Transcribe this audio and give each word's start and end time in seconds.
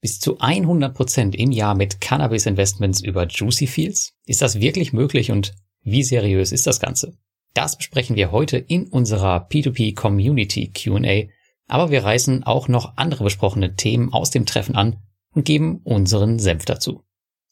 Bis 0.00 0.18
zu 0.18 0.38
100 0.38 0.94
Prozent 0.94 1.34
im 1.34 1.52
Jahr 1.52 1.74
mit 1.74 2.00
Cannabis 2.00 2.46
Investments 2.46 3.02
über 3.02 3.26
Juicy 3.26 3.66
Fields? 3.66 4.14
Ist 4.24 4.40
das 4.40 4.58
wirklich 4.58 4.94
möglich 4.94 5.30
und 5.30 5.52
wie 5.82 6.02
seriös 6.02 6.52
ist 6.52 6.66
das 6.66 6.80
Ganze? 6.80 7.18
Das 7.52 7.76
besprechen 7.76 8.16
wir 8.16 8.32
heute 8.32 8.56
in 8.56 8.88
unserer 8.88 9.46
P2P 9.48 9.94
Community 9.94 10.72
Q&A, 10.72 11.28
aber 11.66 11.90
wir 11.90 12.02
reißen 12.02 12.44
auch 12.44 12.68
noch 12.68 12.96
andere 12.96 13.24
besprochene 13.24 13.76
Themen 13.76 14.12
aus 14.12 14.30
dem 14.30 14.46
Treffen 14.46 14.74
an 14.74 14.96
und 15.34 15.44
geben 15.44 15.80
unseren 15.84 16.38
Senf 16.38 16.64
dazu. 16.64 17.04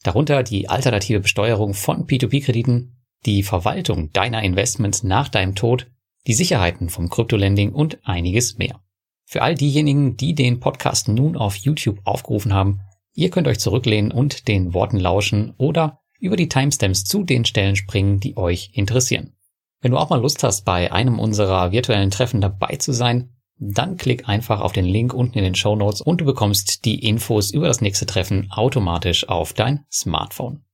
Darunter 0.03 0.43
die 0.43 0.71
alternative 0.71 1.21
Besteuerung 1.21 1.75
von 1.75 2.07
P2P-Krediten, 2.07 2.96
die 3.27 3.43
Verwaltung 3.43 4.11
deiner 4.12 4.43
Investments 4.43 5.03
nach 5.03 5.29
deinem 5.29 5.55
Tod, 5.55 5.91
die 6.27 6.35
Sicherheiten 6.35 6.89
vom 6.89 7.11
Kryptolending 7.11 7.73
und 7.73 7.99
einiges 8.05 8.57
mehr. 8.57 8.80
Für 9.30 9.42
all 9.42 9.54
diejenigen, 9.54 10.16
die 10.16 10.34
den 10.34 10.58
Podcast 10.58 11.06
nun 11.06 11.36
auf 11.36 11.54
YouTube 11.56 12.00
aufgerufen 12.04 12.54
haben, 12.54 12.80
ihr 13.12 13.28
könnt 13.28 13.46
euch 13.46 13.58
zurücklehnen 13.58 14.10
und 14.10 14.48
den 14.48 14.73
Worten 14.73 14.98
lauschen 14.98 15.52
oder 15.59 16.00
über 16.19 16.34
die 16.34 16.48
Timestamps 16.48 17.05
zu 17.05 17.24
den 17.24 17.45
Stellen 17.45 17.77
springen, 17.77 18.20
die 18.20 18.38
euch 18.38 18.70
interessieren. 18.72 19.34
Wenn 19.83 19.91
du 19.91 19.98
auch 19.98 20.09
mal 20.09 20.22
Lust 20.22 20.42
hast, 20.45 20.64
bei 20.64 20.92
einem 20.92 21.19
unserer 21.19 21.72
virtuellen 21.72 22.10
Treffen 22.10 22.41
dabei 22.41 22.77
zu 22.77 22.92
sein, 22.92 23.28
dann 23.59 23.98
klick 23.98 24.30
einfach 24.30 24.62
auf 24.62 24.72
den 24.72 24.86
Link 24.86 25.12
unten 25.12 25.36
in 25.36 25.45
den 25.45 25.55
Show 25.55 25.77
Notes 25.77 26.00
und 26.00 26.22
du 26.22 26.24
bekommst 26.24 26.86
die 26.86 27.06
Infos 27.06 27.50
über 27.50 27.66
das 27.66 27.83
nächste 27.83 28.06
Treffen 28.06 28.50
automatisch 28.50 29.28
auf 29.28 29.52
dein 29.52 29.84
Smartphone. 29.92 30.64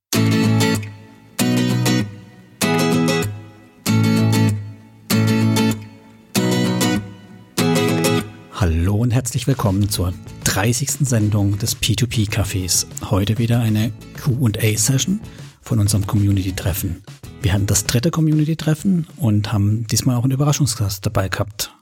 Hallo 8.66 8.95
und 8.95 9.10
herzlich 9.10 9.46
willkommen 9.46 9.91
zur 9.91 10.14
30. 10.45 11.06
Sendung 11.06 11.59
des 11.59 11.77
P2P 11.77 12.30
Cafés. 12.30 12.87
Heute 13.10 13.37
wieder 13.37 13.60
eine 13.60 13.92
Q&A-Session 14.23 15.20
von 15.60 15.80
unserem 15.80 16.07
Community-Treffen. 16.07 17.02
Wir 17.42 17.52
hatten 17.52 17.66
das 17.66 17.85
dritte 17.85 18.10
Community-Treffen 18.10 19.07
und 19.18 19.52
haben 19.52 19.87
diesmal 19.88 20.16
auch 20.16 20.23
einen 20.23 20.32
Überraschungsgast 20.32 21.04
dabei 21.04 21.29
gehabt. 21.29 21.74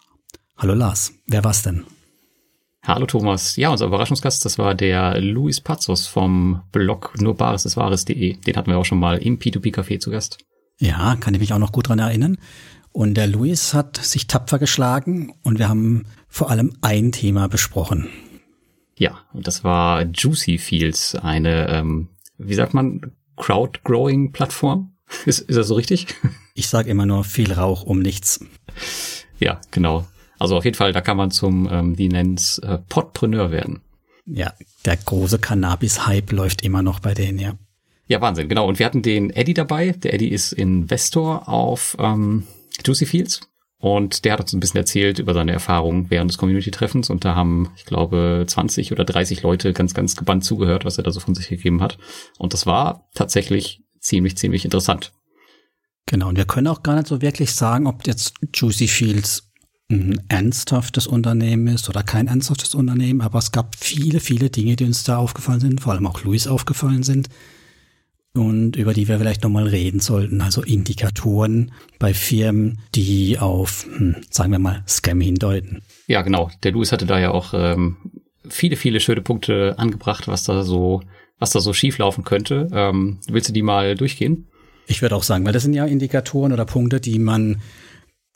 Hallo 0.56 0.75
Lars, 0.75 1.12
wer 1.28 1.44
war's 1.44 1.62
denn? 1.62 1.84
Hallo 2.83 3.06
Thomas. 3.06 3.55
Ja, 3.55 3.70
unser 3.70 3.86
Überraschungsgast, 3.86 4.44
das 4.44 4.58
war 4.58 4.75
der 4.75 5.20
Luis 5.20 5.60
Pazos 5.60 6.08
vom 6.08 6.62
Blog 6.72 7.14
nurbareseswahres.de. 7.20 8.38
Den 8.38 8.56
hatten 8.56 8.72
wir 8.72 8.78
auch 8.78 8.84
schon 8.84 8.98
mal 8.98 9.19
im 9.19 9.38
P2P 9.38 9.72
Café 9.72 10.00
zu 10.00 10.10
Gast. 10.10 10.38
Ja, 10.80 11.14
kann 11.14 11.34
ich 11.34 11.38
mich 11.38 11.53
auch 11.53 11.60
noch 11.60 11.70
gut 11.70 11.91
dran 11.91 12.00
erinnern. 12.00 12.38
Und 12.91 13.14
der 13.14 13.27
Luis 13.27 13.72
hat 13.72 13.97
sich 13.97 14.27
tapfer 14.27 14.58
geschlagen 14.58 15.33
und 15.42 15.58
wir 15.58 15.69
haben 15.69 16.05
vor 16.33 16.50
allem 16.50 16.72
ein 16.80 17.12
Thema 17.12 17.47
besprochen. 17.47 18.08
Ja, 18.97 19.20
und 19.34 19.47
das 19.47 19.64
war 19.64 20.02
Juicy 20.02 20.56
Fields, 20.56 21.14
eine, 21.14 21.69
ähm, 21.69 22.08
wie 22.38 22.55
sagt 22.55 22.72
man, 22.72 23.12
Crowd-Growing-Plattform. 23.36 24.94
Ist, 25.27 25.41
ist 25.41 25.56
das 25.56 25.69
so 25.69 25.75
richtig? 25.75 26.06
Ich 26.55 26.69
sage 26.69 26.91
immer 26.91 27.06
nur 27.06 27.25
viel 27.25 27.50
Rauch 27.50 27.83
um 27.83 28.00
nichts. 28.00 28.44
Ja, 29.38 29.58
genau. 29.70 30.06
Also 30.38 30.55
auf 30.58 30.66
jeden 30.66 30.77
Fall, 30.77 30.92
da 30.92 31.00
kann 31.00 31.16
man 31.16 31.30
zum, 31.30 31.66
ähm, 31.72 31.97
die 31.97 32.10
nennen's 32.10 32.58
äh, 32.58 32.77
Podpreneur 32.77 33.50
werden. 33.50 33.80
Ja, 34.27 34.53
der 34.84 34.98
große 34.98 35.38
Cannabis-Hype 35.38 36.30
läuft 36.30 36.60
immer 36.60 36.83
noch 36.83 37.00
bei 37.00 37.14
denen, 37.14 37.38
ja. 37.38 37.55
Ja, 38.06 38.20
Wahnsinn, 38.20 38.50
genau. 38.50 38.69
Und 38.69 38.78
wir 38.78 38.84
hatten 38.84 39.00
den 39.00 39.30
Eddie 39.30 39.55
dabei. 39.55 39.92
Der 39.92 40.12
Eddie 40.12 40.28
ist 40.28 40.53
Investor 40.53 41.48
auf 41.48 41.97
ähm, 41.98 42.47
Juicy 42.84 43.06
Fields. 43.06 43.41
Und 43.83 44.25
der 44.25 44.34
hat 44.34 44.41
uns 44.41 44.52
ein 44.52 44.61
bisschen 44.61 44.78
erzählt 44.78 45.19
über 45.19 45.34
seine 45.34 45.50
Erfahrungen 45.50 46.08
während 46.08 46.30
des 46.30 46.38
Community-Treffens. 46.38 47.11
Und 47.11 47.25
da 47.25 47.34
haben, 47.34 47.72
ich 47.77 47.84
glaube, 47.84 48.44
20 48.47 48.92
oder 48.92 49.05
30 49.05 49.42
Leute 49.42 49.72
ganz, 49.72 49.92
ganz 49.92 50.14
gebannt 50.14 50.44
zugehört, 50.44 50.84
was 50.84 50.98
er 50.98 51.02
da 51.02 51.11
so 51.11 51.19
von 51.19 51.34
sich 51.34 51.48
gegeben 51.48 51.83
hat. 51.83 51.98
Und 52.38 52.53
das 52.53 52.64
war 52.64 53.08
tatsächlich 53.12 53.83
ziemlich, 53.98 54.36
ziemlich 54.36 54.64
interessant. 54.64 55.12
Genau. 56.06 56.28
Und 56.28 56.36
wir 56.36 56.44
können 56.44 56.69
auch 56.69 56.84
gar 56.84 56.94
nicht 56.94 57.08
so 57.08 57.22
wirklich 57.22 57.55
sagen, 57.55 57.88
ob 57.88 58.06
jetzt 58.06 58.34
Juicy 58.54 58.87
Fields 58.87 59.50
ein 59.91 60.22
ernsthaftes 60.28 61.09
Unternehmen 61.09 61.66
ist 61.66 61.88
oder 61.88 62.04
kein 62.04 62.28
ernsthaftes 62.28 62.76
Unternehmen. 62.76 63.20
Aber 63.20 63.41
es 63.41 63.50
gab 63.50 63.75
viele, 63.75 64.20
viele 64.20 64.49
Dinge, 64.49 64.76
die 64.76 64.84
uns 64.84 65.03
da 65.03 65.16
aufgefallen 65.16 65.59
sind, 65.59 65.81
vor 65.81 65.93
allem 65.93 66.06
auch 66.06 66.22
Luis 66.22 66.47
aufgefallen 66.47 67.03
sind, 67.03 67.28
und 68.34 68.76
über 68.76 68.94
die 68.94 69.09
wir 69.09 69.19
vielleicht 69.19 69.43
nochmal 69.43 69.66
reden 69.66 70.00
sollten. 70.00 70.41
Also 70.41 70.62
Indikatoren 70.62 71.72
bei 71.98 72.15
Firmen, 72.15 72.81
die 72.94 73.38
auf, 73.38 73.87
hm, 73.97 74.16
sagen 74.31 74.53
wir 74.53 74.59
mal, 74.59 74.82
Scam 74.88 75.20
hindeuten. 75.20 75.82
Ja, 76.06 76.22
genau. 76.22 76.50
Der 76.62 76.72
Louis 76.72 76.93
hatte 76.93 77.06
da 77.06 77.19
ja 77.20 77.31
auch 77.31 77.53
ähm, 77.54 77.97
viele, 78.48 78.76
viele 78.76 79.00
schöne 79.00 79.20
Punkte 79.20 79.75
angebracht, 79.78 80.28
was 80.28 80.44
da 80.44 80.62
so, 80.62 81.03
was 81.38 81.50
da 81.50 81.60
so 81.60 81.72
schief 81.72 81.98
laufen 81.98 82.25
könnte. 82.25 82.69
Ähm, 82.72 83.19
willst 83.28 83.50
du 83.50 83.53
die 83.53 83.62
mal 83.62 83.94
durchgehen? 83.97 84.49
Ich 84.87 85.03
würde 85.03 85.14
auch 85.14 85.22
sagen, 85.22 85.44
weil 85.44 85.53
das 85.53 85.62
sind 85.62 85.75
ja 85.75 85.84
Indikatoren 85.84 86.53
oder 86.53 86.64
Punkte, 86.64 87.00
die 87.00 87.19
man 87.19 87.60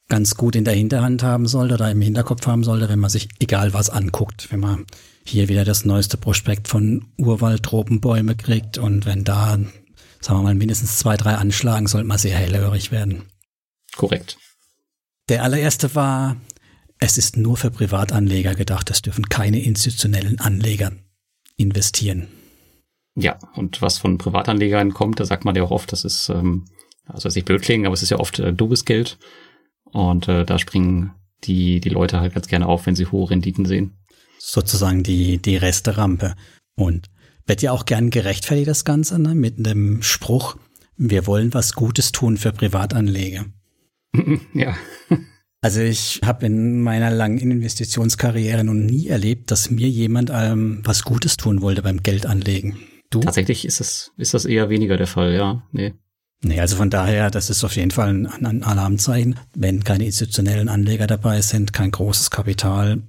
ganz 0.08 0.36
gut 0.36 0.54
in 0.54 0.64
der 0.64 0.74
Hinterhand 0.74 1.22
haben 1.22 1.46
sollte 1.46 1.74
oder 1.74 1.90
im 1.90 2.00
Hinterkopf 2.00 2.46
haben 2.46 2.62
sollte, 2.62 2.88
wenn 2.88 3.00
man 3.00 3.10
sich 3.10 3.28
egal 3.40 3.74
was 3.74 3.90
anguckt. 3.90 4.48
Wenn 4.52 4.60
man 4.60 4.86
hier 5.24 5.48
wieder 5.48 5.64
das 5.64 5.84
neueste 5.84 6.16
Prospekt 6.16 6.68
von 6.68 7.06
Urwald 7.16 7.64
Tropenbäume 7.64 8.36
kriegt 8.36 8.78
und 8.78 9.06
wenn 9.06 9.24
da 9.24 9.58
sagen 10.20 10.38
wir 10.38 10.42
mal, 10.42 10.54
mindestens 10.54 10.98
zwei, 10.98 11.16
drei 11.16 11.34
anschlagen, 11.34 11.86
sollte 11.86 12.06
man 12.06 12.18
sehr 12.18 12.36
hellhörig 12.36 12.90
werden. 12.90 13.24
Korrekt. 13.96 14.38
Der 15.28 15.42
allererste 15.42 15.94
war, 15.94 16.36
es 16.98 17.18
ist 17.18 17.36
nur 17.36 17.56
für 17.56 17.70
Privatanleger 17.70 18.54
gedacht, 18.54 18.90
es 18.90 19.02
dürfen 19.02 19.28
keine 19.28 19.62
institutionellen 19.62 20.40
Anleger 20.40 20.92
investieren. 21.56 22.28
Ja, 23.14 23.38
und 23.54 23.80
was 23.82 23.98
von 23.98 24.18
Privatanlegern 24.18 24.92
kommt, 24.92 25.20
da 25.20 25.24
sagt 25.24 25.44
man 25.44 25.56
ja 25.56 25.62
auch 25.62 25.70
oft, 25.70 25.90
das 25.90 26.04
ist, 26.04 26.28
ähm, 26.28 26.66
also 27.06 27.28
nicht 27.28 27.46
blöd 27.46 27.62
klingen, 27.62 27.86
aber 27.86 27.94
es 27.94 28.02
ist 28.02 28.10
ja 28.10 28.18
oft 28.18 28.38
äh, 28.38 28.52
doofes 28.52 28.84
Geld. 28.84 29.18
Und 29.84 30.28
äh, 30.28 30.44
da 30.44 30.58
springen 30.58 31.12
die, 31.44 31.80
die 31.80 31.88
Leute 31.88 32.20
halt 32.20 32.34
ganz 32.34 32.46
gerne 32.48 32.66
auf, 32.66 32.86
wenn 32.86 32.96
sie 32.96 33.06
hohe 33.06 33.30
Renditen 33.30 33.64
sehen. 33.64 33.96
Sozusagen 34.38 35.02
die, 35.02 35.38
die 35.38 35.56
Resterampe. 35.56 36.34
Und 36.76 37.08
wird 37.46 37.62
ja 37.62 37.72
auch 37.72 37.86
gern 37.86 38.10
gerechtfertigt, 38.10 38.68
das 38.68 38.84
Ganze, 38.84 39.18
ne? 39.18 39.34
mit 39.34 39.58
einem 39.58 40.02
Spruch, 40.02 40.56
wir 40.96 41.26
wollen 41.26 41.54
was 41.54 41.74
Gutes 41.74 42.12
tun 42.12 42.36
für 42.36 42.52
Privatanleger. 42.52 43.46
Ja. 44.54 44.76
Also 45.60 45.80
ich 45.80 46.20
habe 46.24 46.46
in 46.46 46.80
meiner 46.80 47.10
langen 47.10 47.38
Investitionskarriere 47.38 48.62
noch 48.62 48.74
nie 48.74 49.08
erlebt, 49.08 49.50
dass 49.50 49.70
mir 49.70 49.88
jemand 49.88 50.30
ähm, 50.32 50.80
was 50.84 51.02
Gutes 51.02 51.36
tun 51.36 51.60
wollte 51.60 51.82
beim 51.82 52.02
Geldanlegen. 52.02 52.76
Du? 53.10 53.20
Tatsächlich 53.20 53.64
ist 53.64 53.80
das, 53.80 54.12
ist 54.16 54.34
das 54.34 54.44
eher 54.44 54.68
weniger 54.68 54.96
der 54.96 55.06
Fall, 55.06 55.34
ja. 55.34 55.62
Nee. 55.72 55.94
Nee, 56.42 56.60
also 56.60 56.76
von 56.76 56.90
daher, 56.90 57.30
das 57.30 57.50
ist 57.50 57.64
auf 57.64 57.74
jeden 57.76 57.90
Fall 57.90 58.10
ein, 58.10 58.26
ein 58.26 58.62
Alarmzeichen. 58.62 59.38
Wenn 59.54 59.82
keine 59.82 60.04
institutionellen 60.04 60.68
Anleger 60.68 61.06
dabei 61.06 61.40
sind, 61.40 61.72
kein 61.72 61.90
großes 61.90 62.30
Kapital, 62.30 63.02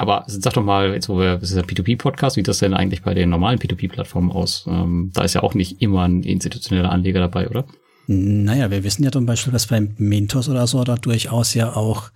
aber 0.00 0.24
sag 0.26 0.54
doch 0.54 0.64
mal, 0.64 0.94
jetzt 0.94 1.10
wo 1.10 1.18
wir, 1.18 1.36
das 1.36 1.50
ist 1.50 1.58
ein 1.58 1.64
P2P-Podcast, 1.64 2.38
wie 2.38 2.42
das 2.42 2.58
denn 2.58 2.72
eigentlich 2.72 3.02
bei 3.02 3.12
den 3.12 3.28
normalen 3.28 3.58
P2P-Plattformen 3.58 4.32
aus? 4.32 4.64
Ähm, 4.66 5.10
da 5.12 5.24
ist 5.24 5.34
ja 5.34 5.42
auch 5.42 5.52
nicht 5.52 5.82
immer 5.82 6.08
ein 6.08 6.22
institutioneller 6.22 6.90
Anleger 6.90 7.20
dabei, 7.20 7.50
oder? 7.50 7.66
Naja, 8.06 8.70
wir 8.70 8.82
wissen 8.82 9.04
ja 9.04 9.12
zum 9.12 9.26
Beispiel, 9.26 9.52
dass 9.52 9.66
beim 9.66 9.94
Mintos 9.98 10.48
oder 10.48 10.66
so 10.66 10.82
da 10.84 10.96
durchaus 10.96 11.52
ja 11.52 11.76
auch 11.76 12.10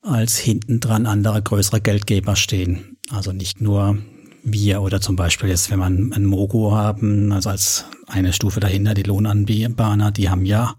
als 0.00 0.38
hintendran 0.38 1.06
andere 1.06 1.42
größere 1.42 1.80
Geldgeber 1.80 2.36
stehen. 2.36 2.98
Also 3.10 3.32
nicht 3.32 3.60
nur 3.60 3.98
wir 4.44 4.82
oder 4.82 5.00
zum 5.00 5.16
Beispiel 5.16 5.48
jetzt, 5.48 5.72
wenn 5.72 5.80
man 5.80 6.12
ein 6.12 6.26
Mogo 6.26 6.70
haben, 6.70 7.32
also 7.32 7.50
als 7.50 7.86
eine 8.06 8.32
Stufe 8.32 8.60
dahinter, 8.60 8.94
die 8.94 9.02
Lohnanbahner, 9.02 10.12
die 10.12 10.30
haben 10.30 10.44
ja 10.44 10.76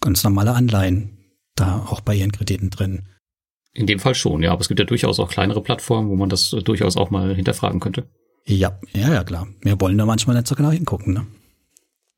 ganz 0.00 0.22
normale 0.22 0.52
Anleihen 0.52 1.18
da 1.56 1.84
auch 1.90 2.00
bei 2.02 2.14
ihren 2.14 2.30
Krediten 2.30 2.70
drin. 2.70 3.08
In 3.78 3.86
dem 3.86 4.00
Fall 4.00 4.16
schon, 4.16 4.42
ja. 4.42 4.50
Aber 4.50 4.60
es 4.60 4.66
gibt 4.66 4.80
ja 4.80 4.86
durchaus 4.86 5.20
auch 5.20 5.30
kleinere 5.30 5.62
Plattformen, 5.62 6.08
wo 6.08 6.16
man 6.16 6.28
das 6.28 6.50
durchaus 6.50 6.96
auch 6.96 7.10
mal 7.10 7.32
hinterfragen 7.32 7.78
könnte. 7.78 8.08
Ja, 8.44 8.76
ja, 8.92 9.14
ja, 9.14 9.22
klar. 9.22 9.46
Wir 9.62 9.80
wollen 9.80 9.96
da 9.96 10.04
manchmal 10.04 10.34
nicht 10.34 10.48
so 10.48 10.56
genau 10.56 10.72
hingucken, 10.72 11.14
ne? 11.14 11.26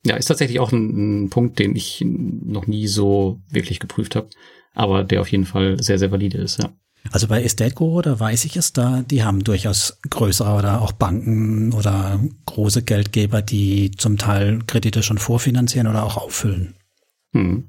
Ja, 0.07 0.17
ist 0.17 0.25
tatsächlich 0.25 0.59
auch 0.59 0.73
ein, 0.73 1.25
ein 1.25 1.31
Punkt, 1.31 1.59
den 1.59 1.77
ich 1.77 2.03
noch 2.03 2.67
nie 2.67 2.87
so 2.87 3.43
wirklich 3.51 3.79
geprüft 3.79 4.17
habe, 4.17 4.31
aber 4.73 5.05
der 5.05 5.21
auf 5.21 5.31
jeden 5.31 5.45
Fall 5.45 5.83
sehr, 5.83 5.99
sehr 5.99 6.11
valide 6.11 6.39
ist, 6.39 6.63
ja. 6.63 6.73
Also 7.11 7.29
bei 7.29 7.43
Estate 7.43 7.75
Guru, 7.75 8.01
da 8.01 8.19
weiß 8.19 8.47
ich 8.47 8.57
es 8.57 8.73
da, 8.73 9.03
die 9.03 9.23
haben 9.23 9.45
durchaus 9.45 9.99
größere 10.09 10.55
oder 10.55 10.81
auch 10.81 10.93
Banken 10.93 11.75
oder 11.75 12.21
große 12.47 12.85
Geldgeber, 12.85 13.43
die 13.43 13.91
zum 13.91 14.17
Teil 14.17 14.61
Kredite 14.67 15.03
schon 15.03 15.19
vorfinanzieren 15.19 15.89
oder 15.89 16.05
auch 16.05 16.17
auffüllen. 16.17 16.75
Hm. 17.33 17.69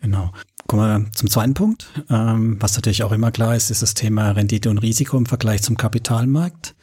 Genau. 0.00 0.32
Kommen 0.68 1.04
wir 1.06 1.12
zum 1.12 1.30
zweiten 1.30 1.54
Punkt. 1.54 1.88
Ähm, 2.10 2.58
was 2.60 2.76
natürlich 2.76 3.02
auch 3.02 3.12
immer 3.12 3.30
klar 3.30 3.56
ist, 3.56 3.70
ist 3.70 3.80
das 3.80 3.94
Thema 3.94 4.32
Rendite 4.32 4.68
und 4.68 4.78
Risiko 4.78 5.16
im 5.16 5.24
Vergleich 5.24 5.62
zum 5.62 5.78
Kapitalmarkt. 5.78 6.74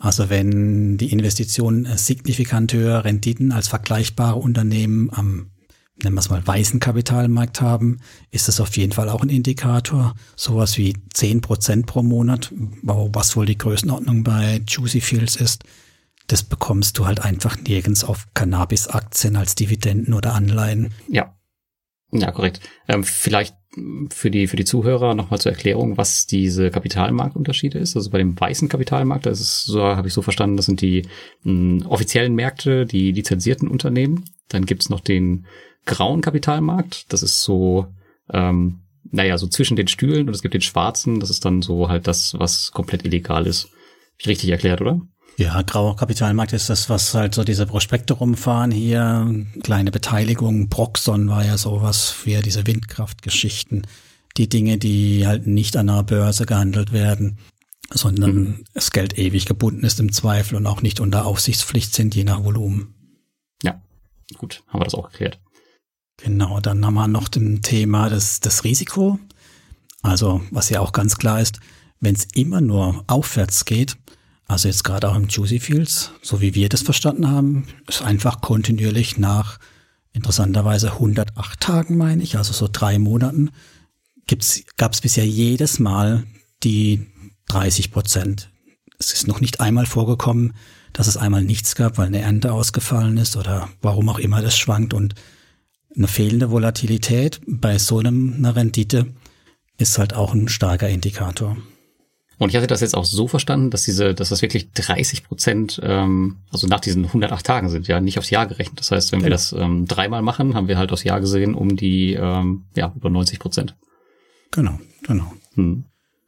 Also 0.00 0.30
wenn 0.30 0.98
die 0.98 1.12
Investitionen 1.12 1.86
signifikant 1.96 2.72
höher 2.72 3.04
Renditen 3.04 3.52
als 3.52 3.68
vergleichbare 3.68 4.36
Unternehmen 4.36 5.10
am 5.12 5.50
nennen 6.02 6.16
wir 6.16 6.20
es 6.20 6.30
mal, 6.30 6.44
weißen 6.44 6.80
Kapitalmarkt 6.80 7.60
haben, 7.60 7.98
ist 8.30 8.48
das 8.48 8.58
auf 8.58 8.76
jeden 8.76 8.92
Fall 8.92 9.08
auch 9.08 9.22
ein 9.22 9.28
Indikator. 9.28 10.14
Sowas 10.34 10.78
wie 10.78 10.96
zehn 11.12 11.40
Prozent 11.40 11.86
pro 11.86 12.02
Monat, 12.02 12.52
was 12.82 13.36
wohl 13.36 13.46
die 13.46 13.58
Größenordnung 13.58 14.24
bei 14.24 14.62
Juicy 14.66 15.02
Fields 15.02 15.36
ist, 15.36 15.62
das 16.26 16.42
bekommst 16.42 16.98
du 16.98 17.06
halt 17.06 17.20
einfach 17.20 17.58
nirgends 17.58 18.02
auf 18.02 18.26
Cannabis-Aktien 18.34 19.36
als 19.36 19.54
Dividenden 19.54 20.14
oder 20.14 20.34
Anleihen. 20.34 20.94
Ja. 21.08 21.34
Ja, 22.12 22.30
korrekt. 22.32 22.60
Ähm, 22.88 23.04
vielleicht 23.04 23.54
für 24.10 24.30
die, 24.30 24.48
für 24.48 24.56
die 24.56 24.64
Zuhörer 24.64 25.14
nochmal 25.14 25.40
zur 25.40 25.52
Erklärung, 25.52 25.96
was 25.96 26.26
diese 26.26 26.70
Kapitalmarktunterschiede 26.70 27.78
ist. 27.78 27.96
Also 27.96 28.10
bei 28.10 28.18
dem 28.18 28.38
weißen 28.38 28.68
Kapitalmarkt, 28.68 29.26
das 29.26 29.40
ist 29.40 29.64
so, 29.64 29.80
habe 29.80 30.08
ich 30.08 30.14
so 30.14 30.22
verstanden, 30.22 30.56
das 30.56 30.66
sind 30.66 30.80
die 30.80 31.06
mh, 31.44 31.86
offiziellen 31.86 32.34
Märkte, 32.34 32.84
die 32.84 33.12
lizenzierten 33.12 33.68
Unternehmen. 33.68 34.24
Dann 34.48 34.66
gibt's 34.66 34.90
noch 34.90 35.00
den 35.00 35.46
grauen 35.86 36.20
Kapitalmarkt. 36.20 37.12
Das 37.12 37.22
ist 37.22 37.42
so, 37.42 37.86
ähm, 38.32 38.80
naja, 39.10 39.38
so 39.38 39.46
zwischen 39.46 39.76
den 39.76 39.88
Stühlen 39.88 40.26
und 40.26 40.34
es 40.34 40.42
gibt 40.42 40.54
den 40.54 40.60
schwarzen, 40.60 41.20
das 41.20 41.30
ist 41.30 41.44
dann 41.44 41.62
so 41.62 41.88
halt 41.88 42.08
das, 42.08 42.34
was 42.38 42.72
komplett 42.72 43.04
illegal 43.04 43.46
ist. 43.46 43.68
ich 44.18 44.26
richtig 44.26 44.50
erklärt, 44.50 44.80
oder? 44.80 45.00
Ja, 45.40 45.62
grauer 45.62 45.96
Kapitalmarkt 45.96 46.52
ist 46.52 46.68
das, 46.68 46.90
was 46.90 47.14
halt 47.14 47.34
so 47.34 47.44
diese 47.44 47.64
Prospekte 47.64 48.12
rumfahren 48.12 48.70
hier, 48.70 49.46
kleine 49.62 49.90
Beteiligung, 49.90 50.68
Proxon 50.68 51.30
war 51.30 51.42
ja 51.42 51.56
sowas 51.56 52.10
für 52.10 52.42
diese 52.42 52.66
Windkraftgeschichten, 52.66 53.86
die 54.36 54.50
Dinge, 54.50 54.76
die 54.76 55.26
halt 55.26 55.46
nicht 55.46 55.78
an 55.78 55.86
der 55.86 56.02
Börse 56.02 56.44
gehandelt 56.44 56.92
werden, 56.92 57.38
sondern 57.90 58.34
mhm. 58.34 58.64
das 58.74 58.90
Geld 58.90 59.16
ewig 59.16 59.46
gebunden 59.46 59.82
ist 59.82 59.98
im 59.98 60.12
Zweifel 60.12 60.56
und 60.56 60.66
auch 60.66 60.82
nicht 60.82 61.00
unter 61.00 61.24
Aufsichtspflicht 61.24 61.94
sind, 61.94 62.14
je 62.14 62.24
nach 62.24 62.44
Volumen. 62.44 62.92
Ja, 63.62 63.80
gut, 64.36 64.62
haben 64.68 64.80
wir 64.80 64.84
das 64.84 64.94
auch 64.94 65.10
geklärt. 65.10 65.40
Genau, 66.18 66.60
dann 66.60 66.84
haben 66.84 66.92
wir 66.92 67.08
noch 67.08 67.28
dem 67.28 67.62
Thema 67.62 68.10
das, 68.10 68.40
das 68.40 68.64
Risiko. 68.64 69.18
Also, 70.02 70.42
was 70.50 70.68
ja 70.68 70.80
auch 70.80 70.92
ganz 70.92 71.16
klar 71.16 71.40
ist, 71.40 71.60
wenn 71.98 72.14
es 72.14 72.28
immer 72.34 72.60
nur 72.60 73.04
aufwärts 73.06 73.64
geht, 73.64 73.96
also 74.50 74.68
jetzt 74.68 74.82
gerade 74.82 75.08
auch 75.08 75.16
im 75.16 75.28
Juicy 75.28 75.60
Fields, 75.60 76.10
so 76.22 76.40
wie 76.40 76.54
wir 76.54 76.68
das 76.68 76.82
verstanden 76.82 77.28
haben, 77.28 77.66
ist 77.86 78.02
einfach 78.02 78.40
kontinuierlich 78.40 79.16
nach 79.16 79.58
interessanterweise 80.12 80.94
108 80.94 81.60
Tagen, 81.60 81.96
meine 81.96 82.22
ich, 82.22 82.36
also 82.36 82.52
so 82.52 82.68
drei 82.70 82.98
Monaten, 82.98 83.50
gab 84.76 84.92
es 84.92 85.00
bisher 85.00 85.26
jedes 85.26 85.78
Mal 85.78 86.24
die 86.64 87.06
30 87.46 87.92
Prozent. 87.92 88.50
Es 88.98 89.12
ist 89.12 89.28
noch 89.28 89.40
nicht 89.40 89.60
einmal 89.60 89.86
vorgekommen, 89.86 90.54
dass 90.92 91.06
es 91.06 91.16
einmal 91.16 91.44
nichts 91.44 91.76
gab, 91.76 91.96
weil 91.96 92.08
eine 92.08 92.20
Ernte 92.20 92.52
ausgefallen 92.52 93.18
ist 93.18 93.36
oder 93.36 93.68
warum 93.80 94.08
auch 94.08 94.18
immer 94.18 94.42
das 94.42 94.58
schwankt 94.58 94.94
und 94.94 95.14
eine 95.96 96.08
fehlende 96.08 96.50
Volatilität 96.50 97.40
bei 97.46 97.78
so 97.78 97.98
einem, 97.98 98.34
einer 98.34 98.56
Rendite 98.56 99.14
ist 99.78 99.98
halt 99.98 100.14
auch 100.14 100.34
ein 100.34 100.48
starker 100.48 100.88
Indikator. 100.88 101.56
Und 102.40 102.48
ich 102.48 102.56
hatte 102.56 102.66
das 102.66 102.80
jetzt 102.80 102.96
auch 102.96 103.04
so 103.04 103.28
verstanden, 103.28 103.68
dass 103.68 103.82
diese, 103.82 104.14
dass 104.14 104.30
das 104.30 104.40
wirklich 104.40 104.72
30 104.72 105.24
Prozent, 105.24 105.78
ähm, 105.84 106.38
also 106.50 106.66
nach 106.66 106.80
diesen 106.80 107.04
108 107.04 107.44
Tagen 107.44 107.68
sind, 107.68 107.86
ja, 107.86 108.00
nicht 108.00 108.18
aufs 108.18 108.30
Jahr 108.30 108.46
gerechnet. 108.46 108.80
Das 108.80 108.90
heißt, 108.90 109.12
wenn 109.12 109.18
genau. 109.18 109.26
wir 109.26 109.30
das 109.32 109.52
ähm, 109.52 109.86
dreimal 109.86 110.22
machen, 110.22 110.54
haben 110.54 110.66
wir 110.66 110.78
halt 110.78 110.90
aufs 110.90 111.04
Jahr 111.04 111.20
gesehen 111.20 111.54
um 111.54 111.76
die, 111.76 112.14
ähm, 112.14 112.64
ja, 112.74 112.94
über 112.96 113.10
90 113.10 113.40
Prozent. 113.40 113.76
Genau, 114.52 114.80
genau. 115.02 115.30
Hm. 115.54 115.84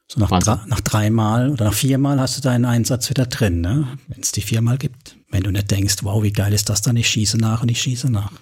So 0.06 0.20
nach, 0.20 0.28
drei, 0.28 0.58
nach 0.66 0.82
dreimal 0.82 1.48
oder 1.48 1.64
nach 1.64 1.72
viermal 1.72 2.20
hast 2.20 2.36
du 2.36 2.42
deinen 2.42 2.66
Einsatz 2.66 3.08
wieder 3.08 3.24
drin, 3.24 3.62
ne? 3.62 3.88
wenn 4.08 4.20
es 4.20 4.32
die 4.32 4.42
viermal 4.42 4.76
gibt. 4.76 5.16
Wenn 5.30 5.44
du 5.44 5.50
nicht 5.50 5.70
denkst, 5.70 5.96
wow, 6.02 6.22
wie 6.22 6.32
geil 6.32 6.52
ist 6.52 6.68
das 6.68 6.82
dann, 6.82 6.96
ich 6.96 7.08
schieße 7.08 7.38
nach 7.38 7.62
und 7.62 7.70
ich 7.70 7.80
schieße 7.80 8.10
nach. 8.10 8.32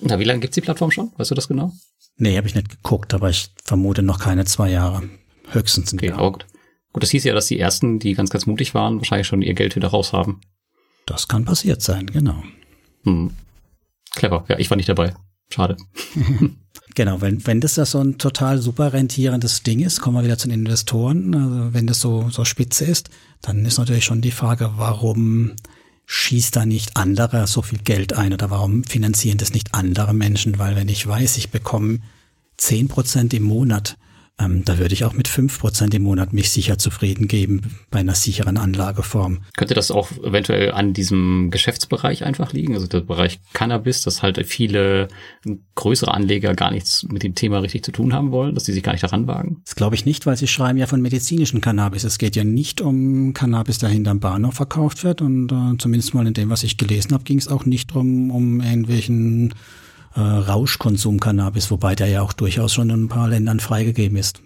Na, 0.00 0.18
wie 0.18 0.24
lange 0.24 0.40
gibt's 0.40 0.56
die 0.56 0.60
Plattform 0.60 0.90
schon? 0.90 1.12
Weißt 1.16 1.30
du 1.30 1.34
das 1.34 1.48
genau? 1.48 1.72
Nee, 2.18 2.36
habe 2.36 2.46
ich 2.46 2.54
nicht 2.54 2.68
geguckt, 2.68 3.14
aber 3.14 3.30
ich 3.30 3.54
vermute 3.64 4.02
noch 4.02 4.18
keine 4.18 4.44
zwei 4.44 4.70
Jahre. 4.70 5.08
Höchstens 5.50 5.94
ein 5.94 5.98
okay, 5.98 6.08
Jahr. 6.08 6.18
Gut. 6.92 7.02
das 7.02 7.10
hieß 7.10 7.24
ja, 7.24 7.34
dass 7.34 7.46
die 7.46 7.58
ersten, 7.58 7.98
die 7.98 8.14
ganz, 8.14 8.30
ganz 8.30 8.46
mutig 8.46 8.74
waren, 8.74 8.98
wahrscheinlich 8.98 9.26
schon 9.26 9.42
ihr 9.42 9.54
Geld 9.54 9.76
wieder 9.76 9.88
raus 9.88 10.12
haben. 10.12 10.40
Das 11.06 11.28
kann 11.28 11.44
passiert 11.44 11.82
sein, 11.82 12.06
genau. 12.06 12.42
Hm. 13.04 13.30
Clever. 14.14 14.44
Ja, 14.48 14.58
ich 14.58 14.70
war 14.70 14.76
nicht 14.76 14.88
dabei. 14.88 15.14
Schade. 15.52 15.76
genau, 16.94 17.20
wenn, 17.20 17.46
wenn 17.46 17.60
das 17.60 17.76
ja 17.76 17.84
so 17.84 18.00
ein 18.00 18.18
total 18.18 18.58
super 18.58 18.92
rentierendes 18.92 19.62
Ding 19.62 19.80
ist, 19.80 20.00
kommen 20.00 20.16
wir 20.16 20.24
wieder 20.24 20.38
zu 20.38 20.48
den 20.48 20.60
Investoren. 20.60 21.34
Also 21.34 21.74
wenn 21.74 21.86
das 21.86 22.00
so, 22.00 22.28
so 22.30 22.44
spitze 22.44 22.84
ist, 22.84 23.10
dann 23.42 23.64
ist 23.64 23.78
natürlich 23.78 24.04
schon 24.04 24.20
die 24.20 24.30
Frage, 24.30 24.72
warum 24.76 25.52
schießt 26.06 26.56
da 26.56 26.66
nicht 26.66 26.96
andere 26.96 27.46
so 27.46 27.62
viel 27.62 27.78
Geld 27.78 28.14
ein 28.14 28.32
oder 28.32 28.50
warum 28.50 28.82
finanzieren 28.82 29.38
das 29.38 29.52
nicht 29.52 29.74
andere 29.74 30.12
Menschen? 30.12 30.58
Weil 30.58 30.74
wenn 30.74 30.88
ich 30.88 31.06
weiß, 31.06 31.36
ich 31.36 31.50
bekomme 31.50 32.00
zehn 32.56 32.88
Prozent 32.88 33.32
im 33.32 33.44
Monat 33.44 33.96
ähm, 34.38 34.64
da 34.64 34.78
würde 34.78 34.94
ich 34.94 35.04
auch 35.04 35.12
mit 35.12 35.28
fünf 35.28 35.58
Prozent 35.58 35.94
im 35.94 36.02
Monat 36.02 36.32
mich 36.32 36.50
sicher 36.50 36.78
zufrieden 36.78 37.28
geben 37.28 37.76
bei 37.90 38.00
einer 38.00 38.14
sicheren 38.14 38.56
Anlageform. 38.56 39.40
Könnte 39.56 39.74
das 39.74 39.90
auch 39.90 40.10
eventuell 40.22 40.72
an 40.72 40.94
diesem 40.94 41.50
Geschäftsbereich 41.50 42.24
einfach 42.24 42.52
liegen? 42.52 42.74
Also 42.74 42.86
der 42.86 43.00
Bereich 43.00 43.40
Cannabis, 43.52 44.02
dass 44.02 44.22
halt 44.22 44.44
viele 44.46 45.08
größere 45.74 46.12
Anleger 46.12 46.54
gar 46.54 46.70
nichts 46.70 47.06
mit 47.10 47.22
dem 47.22 47.34
Thema 47.34 47.58
richtig 47.58 47.84
zu 47.84 47.92
tun 47.92 48.12
haben 48.12 48.30
wollen, 48.30 48.54
dass 48.54 48.64
die 48.64 48.72
sich 48.72 48.82
gar 48.82 48.92
nicht 48.92 49.04
daran 49.04 49.26
wagen? 49.26 49.60
Das 49.64 49.76
glaube 49.76 49.94
ich 49.94 50.06
nicht, 50.06 50.26
weil 50.26 50.36
sie 50.36 50.48
schreiben 50.48 50.78
ja 50.78 50.86
von 50.86 51.02
medizinischen 51.02 51.60
Cannabis. 51.60 52.04
Es 52.04 52.18
geht 52.18 52.36
ja 52.36 52.44
nicht 52.44 52.80
um 52.80 53.34
Cannabis, 53.34 53.78
der 53.78 53.90
hinterm 53.90 54.20
Bahnhof 54.20 54.54
verkauft 54.54 55.04
wird. 55.04 55.20
Und 55.20 55.52
äh, 55.52 55.76
zumindest 55.78 56.14
mal 56.14 56.26
in 56.26 56.34
dem, 56.34 56.50
was 56.50 56.62
ich 56.62 56.78
gelesen 56.78 57.12
habe, 57.12 57.24
ging 57.24 57.38
es 57.38 57.48
auch 57.48 57.66
nicht 57.66 57.92
drum, 57.92 58.30
um 58.30 58.60
irgendwelchen 58.60 59.54
äh, 60.14 60.20
Rauschkonsum-Cannabis, 60.20 61.70
wobei 61.70 61.94
der 61.94 62.08
ja 62.08 62.22
auch 62.22 62.32
durchaus 62.32 62.74
schon 62.74 62.90
in 62.90 63.04
ein 63.04 63.08
paar 63.08 63.28
Ländern 63.28 63.60
freigegeben 63.60 64.16
ist. 64.16 64.42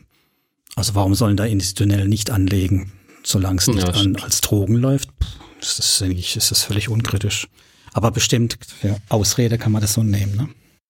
Also 0.76 0.94
warum 0.94 1.14
sollen 1.14 1.36
da 1.36 1.44
institutionell 1.44 2.08
nicht 2.08 2.30
anlegen, 2.30 2.92
solange 3.22 3.58
es 3.58 3.68
nicht 3.68 3.86
ja, 3.86 3.94
an, 3.94 4.16
als 4.16 4.40
Drogen 4.40 4.76
läuft? 4.76 5.10
Das 5.60 5.78
ist, 5.78 6.00
denke 6.00 6.18
ich, 6.18 6.36
ist 6.36 6.50
das 6.50 6.62
völlig 6.62 6.88
unkritisch. 6.88 7.48
Aber 7.92 8.10
bestimmt, 8.10 8.58
ja, 8.82 8.96
Ausrede 9.08 9.56
kann 9.56 9.72
man 9.72 9.80
das 9.80 9.94
so 9.94 10.02
nehmen, 10.02 10.36
ne? 10.36 10.48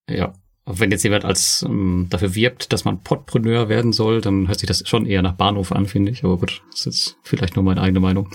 Ja. 0.08 0.32
Wenn 0.66 0.90
jetzt 0.90 1.04
jemand 1.04 1.26
als 1.26 1.62
ähm, 1.68 2.06
dafür 2.08 2.34
wirbt, 2.34 2.72
dass 2.72 2.86
man 2.86 3.02
Podpreneur 3.02 3.68
werden 3.68 3.92
soll, 3.92 4.22
dann 4.22 4.48
hört 4.48 4.58
sich 4.58 4.66
das 4.66 4.88
schon 4.88 5.04
eher 5.04 5.20
nach 5.20 5.34
Bahnhof 5.34 5.72
an, 5.72 5.84
finde 5.84 6.10
ich. 6.10 6.24
Aber 6.24 6.38
gut, 6.38 6.62
das 6.70 6.80
ist 6.80 6.86
jetzt 6.86 7.16
vielleicht 7.22 7.56
nur 7.56 7.64
meine 7.64 7.82
eigene 7.82 8.00
Meinung. 8.00 8.30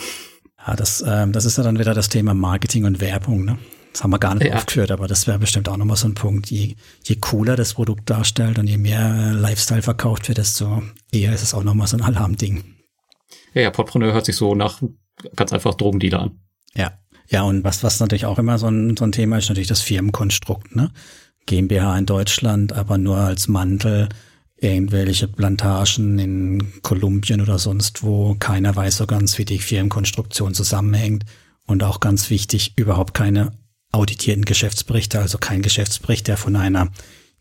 Ja, 0.66 0.76
das, 0.76 1.04
ähm, 1.08 1.32
das 1.32 1.46
ist 1.46 1.58
ja 1.58 1.64
dann 1.64 1.80
wieder 1.80 1.96
das 1.96 2.10
Thema 2.10 2.36
Marketing 2.36 2.86
und 2.86 3.02
Werbung, 3.02 3.46
ne? 3.46 3.58
Das 3.92 4.04
haben 4.04 4.12
wir 4.12 4.20
gar 4.20 4.36
nicht 4.36 4.48
ja. 4.48 4.56
aufgeführt, 4.56 4.92
aber 4.92 5.08
das 5.08 5.28
wäre 5.28 5.40
bestimmt 5.40 5.68
auch 5.68 5.78
nochmal 5.78 5.98
so 5.98 6.08
ein 6.08 6.14
Punkt. 6.14 6.52
Je, 6.52 6.76
je 7.04 7.16
cooler 7.16 7.56
das 7.56 7.74
Produkt 7.74 8.10
darstellt 8.10 8.60
und 8.60 8.68
je 8.68 8.78
mehr 8.78 9.34
Lifestyle 9.34 9.82
verkauft 9.82 10.28
wird, 10.28 10.38
desto 10.38 10.84
eher 11.12 11.34
ist 11.34 11.44
es 11.44 11.54
auch 11.54 11.64
nochmal 11.64 11.88
so 11.88 11.98
ein 11.98 12.04
Alarmding. 12.04 12.64
Ja, 13.54 13.64
ja, 13.64 13.72
Portpreneur 13.72 14.14
hört 14.14 14.26
sich 14.26 14.36
so 14.36 14.54
nach 14.56 14.82
ganz 15.36 15.52
einfach 15.54 15.76
Drogendealer 15.76 16.22
an. 16.22 16.40
Ja. 16.76 16.92
Ja, 17.32 17.44
und 17.44 17.64
was, 17.64 17.84
was 17.84 18.00
natürlich 18.00 18.26
auch 18.26 18.40
immer 18.40 18.58
so 18.58 18.68
ein, 18.68 18.98
so 18.98 19.06
ein 19.06 19.12
Thema 19.12 19.38
ist, 19.38 19.50
natürlich 19.50 19.68
das 19.68 19.82
Firmenkonstrukt, 19.82 20.76
ne? 20.76 20.92
GmbH 21.46 21.98
in 21.98 22.06
Deutschland, 22.06 22.74
aber 22.74 22.98
nur 22.98 23.18
als 23.18 23.48
Mantel 23.48 24.10
irgendwelche 24.62 25.28
Plantagen 25.28 26.20
in 26.20 26.82
Kolumbien 26.82 27.42
oder 27.42 27.60
sonst 27.60 28.04
wo. 28.04 28.36
Keiner 28.40 28.76
weiß 28.76 28.98
so 28.98 29.08
ganz, 29.08 29.38
wie 29.38 29.46
die 29.46 29.60
Firmenkonstruktion 29.60 30.54
zusammenhängt. 30.54 31.26
Und 31.66 31.84
auch 31.84 32.00
ganz 32.00 32.30
wichtig, 32.30 32.74
überhaupt 32.78 33.14
keine 33.14 33.54
auditierten 33.92 34.46
Geschäftsberichte, 34.46 35.20
also 35.20 35.38
kein 35.38 35.62
Geschäftsbericht, 35.62 36.28
der 36.28 36.38
von 36.38 36.56
einer 36.56 36.90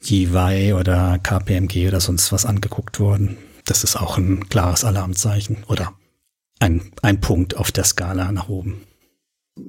GY 0.00 0.74
oder 0.74 1.18
KPMG 1.18 1.88
oder 1.88 2.00
sonst 2.00 2.32
was 2.32 2.46
angeguckt 2.46 3.00
worden. 3.00 3.36
Das 3.64 3.84
ist 3.84 3.96
auch 3.96 4.16
ein 4.16 4.48
klares 4.48 4.84
Alarmzeichen 4.84 5.64
oder 5.66 5.92
ein, 6.60 6.92
ein 7.02 7.20
Punkt 7.20 7.56
auf 7.56 7.72
der 7.72 7.84
Skala 7.84 8.32
nach 8.32 8.48
oben. 8.48 8.82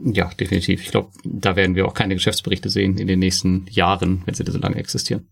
Ja, 0.06 0.30
definitiv. 0.40 0.84
Ich 0.84 0.92
glaube, 0.92 1.10
da 1.24 1.56
werden 1.56 1.76
wir 1.76 1.88
auch 1.88 1.94
keine 1.94 2.14
Geschäftsberichte 2.14 2.70
sehen 2.70 2.98
in 2.98 3.08
den 3.08 3.20
nächsten 3.20 3.66
Jahren, 3.70 4.22
wenn 4.26 4.36
sie 4.36 4.44
so 4.46 4.58
lange 4.58 4.78
existieren. 4.78 5.28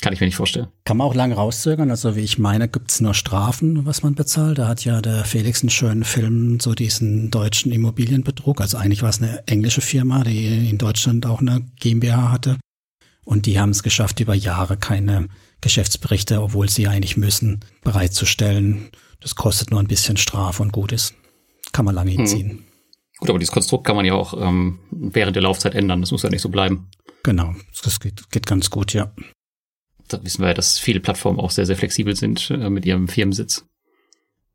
Kann 0.00 0.14
ich 0.14 0.20
mir 0.20 0.26
nicht 0.26 0.36
vorstellen. 0.36 0.68
Kann 0.84 0.96
man 0.96 1.06
auch 1.06 1.14
lange 1.14 1.34
rauszögern. 1.34 1.90
Also 1.90 2.16
wie 2.16 2.20
ich 2.20 2.38
meine, 2.38 2.68
gibt's 2.68 3.00
nur 3.00 3.12
Strafen, 3.12 3.84
was 3.84 4.02
man 4.02 4.14
bezahlt. 4.14 4.58
Da 4.58 4.66
hat 4.66 4.84
ja 4.84 5.02
der 5.02 5.24
Felix 5.24 5.62
einen 5.62 5.70
schönen 5.70 6.04
Film, 6.04 6.58
so 6.58 6.74
diesen 6.74 7.30
deutschen 7.30 7.70
Immobilienbetrug. 7.70 8.62
Also 8.62 8.78
eigentlich 8.78 9.02
war 9.02 9.10
es 9.10 9.20
eine 9.20 9.46
englische 9.46 9.82
Firma, 9.82 10.24
die 10.24 10.70
in 10.70 10.78
Deutschland 10.78 11.26
auch 11.26 11.40
eine 11.40 11.66
GmbH 11.78 12.32
hatte. 12.32 12.58
Und 13.24 13.44
die 13.44 13.60
haben 13.60 13.70
es 13.70 13.82
geschafft, 13.82 14.20
über 14.20 14.34
Jahre 14.34 14.78
keine 14.78 15.28
Geschäftsberichte, 15.60 16.42
obwohl 16.42 16.70
sie 16.70 16.88
eigentlich 16.88 17.18
müssen, 17.18 17.60
bereitzustellen. 17.84 18.88
Das 19.20 19.34
kostet 19.34 19.70
nur 19.70 19.80
ein 19.80 19.86
bisschen 19.86 20.16
Strafe 20.16 20.62
und 20.62 20.72
gut 20.72 20.92
ist. 20.92 21.14
Kann 21.72 21.84
man 21.84 21.94
lange 21.94 22.12
hm. 22.12 22.16
hinziehen. 22.16 22.50
Hm. 22.50 22.64
Gut, 23.18 23.28
aber 23.28 23.38
dieses 23.38 23.52
Konstrukt 23.52 23.86
kann 23.86 23.96
man 23.96 24.06
ja 24.06 24.14
auch 24.14 24.32
ähm, 24.40 24.78
während 24.90 25.36
der 25.36 25.42
Laufzeit 25.42 25.74
ändern. 25.74 26.00
Das 26.00 26.10
muss 26.10 26.22
ja 26.22 26.30
nicht 26.30 26.40
so 26.40 26.48
bleiben. 26.48 26.88
Genau, 27.22 27.54
das 27.84 28.00
geht, 28.00 28.30
geht 28.30 28.46
ganz 28.46 28.70
gut, 28.70 28.94
ja 28.94 29.12
da 30.12 30.22
wissen 30.22 30.42
wir 30.42 30.48
ja, 30.48 30.54
dass 30.54 30.78
viele 30.78 31.00
Plattformen 31.00 31.38
auch 31.38 31.50
sehr, 31.50 31.66
sehr 31.66 31.76
flexibel 31.76 32.16
sind 32.16 32.50
äh, 32.50 32.70
mit 32.70 32.86
ihrem 32.86 33.08
Firmensitz. 33.08 33.64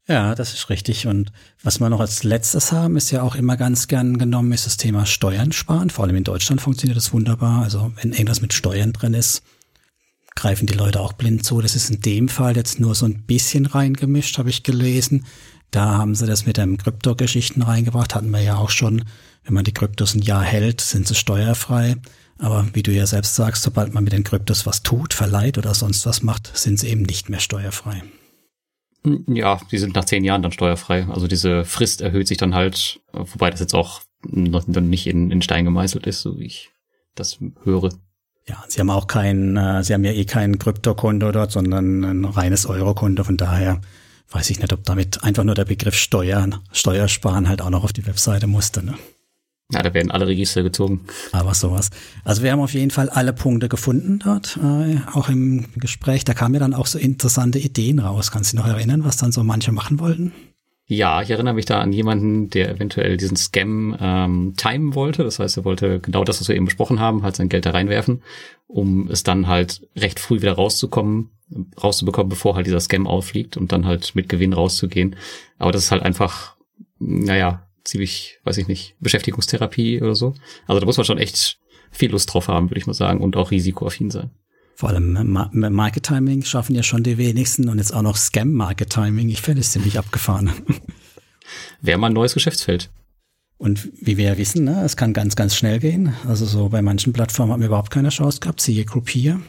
Ja, 0.08 0.36
das 0.36 0.54
ist 0.54 0.70
richtig. 0.70 1.08
Und 1.08 1.32
was 1.64 1.80
wir 1.80 1.90
noch 1.90 2.00
als 2.00 2.24
letztes 2.24 2.72
haben, 2.72 2.96
ist 2.96 3.10
ja 3.10 3.24
auch 3.24 3.36
immer 3.36 3.58
ganz 3.58 3.88
gern 3.88 4.20
genommen, 4.20 4.52
ist 4.52 4.68
das 4.68 4.78
Thema 4.78 5.06
Steuern 5.08 5.52
sparen. 5.52 5.90
Vor 5.90 6.06
allem 6.06 6.16
in 6.16 6.24
Deutschland 6.24 6.62
funktioniert 6.62 6.98
das 6.98 7.12
wunderbar. 7.12 7.64
Also 7.64 7.92
wenn 8.02 8.12
irgendwas 8.12 8.42
mit 8.42 8.54
Steuern 8.54 8.94
drin 8.94 9.16
ist, 9.16 9.42
greifen 10.36 10.68
die 10.68 10.76
Leute 10.76 11.00
auch 11.00 11.14
blind 11.14 11.44
zu. 11.44 11.60
Das 11.60 11.76
ist 11.76 11.90
in 11.90 12.02
dem 12.02 12.30
Fall 12.30 12.56
jetzt 12.56 12.80
nur 12.80 12.94
so 12.94 13.08
ein 13.08 13.24
bisschen 13.24 13.66
reingemischt, 13.66 14.38
habe 14.38 14.50
ich 14.50 14.62
gelesen. 14.62 15.26
Da 15.72 15.98
haben 15.98 16.14
sie 16.14 16.28
das 16.28 16.46
mit 16.46 16.58
den 16.58 16.78
Kryptogeschichten 16.78 17.64
reingebracht, 17.64 18.14
hatten 18.14 18.30
wir 18.30 18.42
ja 18.42 18.58
auch 18.58 18.70
schon. 18.70 19.06
Wenn 19.44 19.56
man 19.56 19.64
die 19.64 19.74
Kryptos 19.74 20.14
ein 20.14 20.22
Jahr 20.22 20.44
hält, 20.44 20.82
sind 20.82 21.08
sie 21.08 21.16
steuerfrei. 21.16 21.96
Aber 22.38 22.68
wie 22.74 22.84
du 22.84 22.92
ja 22.92 23.06
selbst 23.06 23.36
sagst, 23.36 23.64
sobald 23.64 23.94
man 23.94 24.04
mit 24.04 24.14
den 24.14 24.24
Kryptos 24.24 24.66
was 24.66 24.84
tut, 24.84 25.14
verleiht 25.14 25.58
oder 25.58 25.74
sonst 25.74 26.06
was 26.06 26.22
macht, 26.22 26.56
sind 26.56 26.80
sie 26.80 26.90
eben 26.90 27.04
nicht 27.04 27.30
mehr 27.30 27.40
steuerfrei. 27.40 28.04
Ja, 29.28 29.62
die 29.72 29.78
sind 29.78 29.96
nach 29.96 30.06
zehn 30.06 30.24
Jahren 30.24 30.42
dann 30.42 30.52
steuerfrei. 30.52 31.08
Also 31.08 31.28
diese 31.28 31.64
Frist 31.64 32.02
erhöht 32.02 32.28
sich 32.28 32.38
dann 32.38 32.56
halt, 32.56 33.00
wobei 33.14 33.50
das 33.50 33.60
jetzt 33.60 33.76
auch 33.76 34.02
noch 34.24 34.68
nicht 34.68 35.08
in, 35.08 35.32
in 35.32 35.42
Stein 35.42 35.66
gemeißelt 35.66 36.08
ist, 36.08 36.22
so 36.22 36.40
wie 36.40 36.46
ich 36.46 36.72
das 37.14 37.38
höre. 37.64 37.92
Ja, 38.48 38.64
sie 38.68 38.80
haben 38.80 38.90
auch 38.90 39.08
kein, 39.08 39.58
äh, 39.58 39.84
sie 39.84 39.94
haben 39.94 40.04
ja 40.04 40.12
eh 40.12 40.26
kein 40.26 40.60
Kryptokonto 40.60 41.32
dort, 41.32 41.52
sondern 41.52 42.04
ein 42.04 42.26
reines 42.26 42.66
Eurokonto. 42.66 43.24
Von 43.24 43.38
daher 43.38 43.82
weiß 44.30 44.50
ich 44.50 44.60
nicht, 44.60 44.74
ob 44.74 44.84
damit 44.84 45.24
einfach 45.24 45.44
nur 45.44 45.56
der 45.56 45.66
Begriff 45.66 45.96
Steuern, 45.96 46.60
Steuersparen 46.72 47.48
halt 47.48 47.62
auch 47.62 47.70
noch 47.70 47.84
auf 47.84 47.94
die 47.94 48.06
Webseite 48.06 48.48
musste. 48.48 48.84
Ne? 48.84 48.96
Ja, 49.72 49.82
da 49.82 49.94
werden 49.96 50.12
alle 50.12 50.28
Register 50.28 50.62
gezogen. 50.62 51.02
Aber 51.32 51.56
sowas. 51.56 51.90
Also 52.24 52.44
wir 52.44 52.52
haben 52.52 52.60
auf 52.60 52.74
jeden 52.74 52.92
Fall 52.92 53.10
alle 53.10 53.34
Punkte 53.34 53.68
gefunden 53.68 54.20
dort, 54.20 54.60
äh, 54.62 54.98
auch 55.14 55.28
im 55.28 55.66
Gespräch. 55.78 56.24
Da 56.24 56.36
kamen 56.36 56.54
ja 56.54 56.60
dann 56.60 56.76
auch 56.76 56.86
so 56.86 57.00
interessante 57.00 57.58
Ideen 57.58 57.98
raus. 58.00 58.32
Kannst 58.32 58.54
du 58.54 58.58
dich 58.58 58.66
noch 58.66 58.72
erinnern, 58.72 59.04
was 59.06 59.18
dann 59.18 59.32
so 59.32 59.44
manche 59.44 59.72
machen 59.72 60.00
wollten? 60.00 60.34
Ja, 60.88 61.24
ich 61.24 61.32
erinnere 61.32 61.56
mich 61.56 61.66
da 61.66 61.80
an 61.82 61.92
jemanden, 61.92 62.52
der 62.52 62.70
eventuell 62.70 63.18
diesen 63.18 63.38
Scam 63.38 63.98
ähm, 64.00 64.54
timen 64.56 64.94
wollte. 64.94 65.24
Das 65.24 65.40
heißt, 65.40 65.58
er 65.58 65.66
wollte 65.66 66.00
genau 66.00 66.24
das, 66.24 66.40
was 66.40 66.48
wir 66.48 66.56
eben 66.56 66.66
besprochen 66.66 67.00
haben, 67.00 67.24
halt 67.24 67.36
sein 67.36 67.50
Geld 67.50 67.66
da 67.66 67.72
reinwerfen, 67.72 68.22
um 68.68 69.08
es 69.10 69.24
dann 69.24 69.48
halt 69.48 69.88
recht 69.96 70.20
früh 70.20 70.42
wieder 70.42 70.54
rauszukommen, 70.54 71.32
rauszubekommen, 71.82 72.30
bevor 72.30 72.56
halt 72.56 72.68
dieser 72.68 72.80
Scam 72.80 73.08
auffliegt 73.08 73.58
und 73.58 73.72
dann 73.72 73.88
halt 73.88 74.14
mit 74.14 74.30
Gewinn 74.30 74.54
rauszugehen. 74.54 75.16
Aber 75.58 75.72
das 75.72 75.86
ist 75.86 75.92
halt 75.92 76.04
einfach, 76.04 76.56
naja, 77.00 77.65
ziemlich, 77.86 78.40
weiß 78.44 78.58
ich 78.58 78.68
nicht, 78.68 78.96
Beschäftigungstherapie 79.00 80.02
oder 80.02 80.16
so. 80.16 80.34
Also 80.68 80.80
da 80.80 80.86
muss 80.86 80.98
man 80.98 81.06
schon 81.06 81.18
echt 81.18 81.60
viel 81.92 82.12
Lust 82.12 82.34
drauf 82.34 82.48
haben, 82.48 82.70
würde 82.70 82.80
ich 82.80 82.88
mal 82.88 82.94
sagen, 82.94 83.22
und 83.22 83.38
auch 83.38 83.52
risikoaffin 83.52 84.12
sein. 84.12 84.32
Vor 84.76 84.90
allem 84.90 85.14
Market 85.54 86.04
Timing 86.04 86.44
schaffen 86.44 86.76
ja 86.76 86.84
schon 86.84 87.04
die 87.04 87.18
wenigsten 87.18 87.70
und 87.70 87.78
jetzt 87.78 87.94
auch 87.94 88.02
noch 88.02 88.18
Scam 88.18 88.52
Market 88.52 88.90
Timing. 88.90 89.30
Ich 89.30 89.42
finde 89.42 89.62
es 89.62 89.72
ziemlich 89.72 89.98
abgefahren. 89.98 90.52
Wäre 91.82 91.98
mal 91.98 92.08
ein 92.08 92.14
neues 92.14 92.34
Geschäftsfeld. 92.34 92.90
Und 93.58 93.90
wie 94.02 94.18
wir 94.18 94.26
ja 94.26 94.38
wissen, 94.38 94.66
ne, 94.66 94.84
es 94.84 94.98
kann 94.98 95.14
ganz, 95.14 95.38
ganz 95.38 95.56
schnell 95.56 95.80
gehen. 95.80 96.14
Also 96.28 96.46
so 96.46 96.68
bei 96.68 96.82
manchen 96.82 97.14
Plattformen 97.14 97.54
haben 97.54 97.62
wir 97.62 97.68
überhaupt 97.68 97.92
keine 97.92 98.10
Chance 98.10 98.42
gehabt, 98.42 98.60
siehe 98.60 98.84
Groupier. 98.84 99.40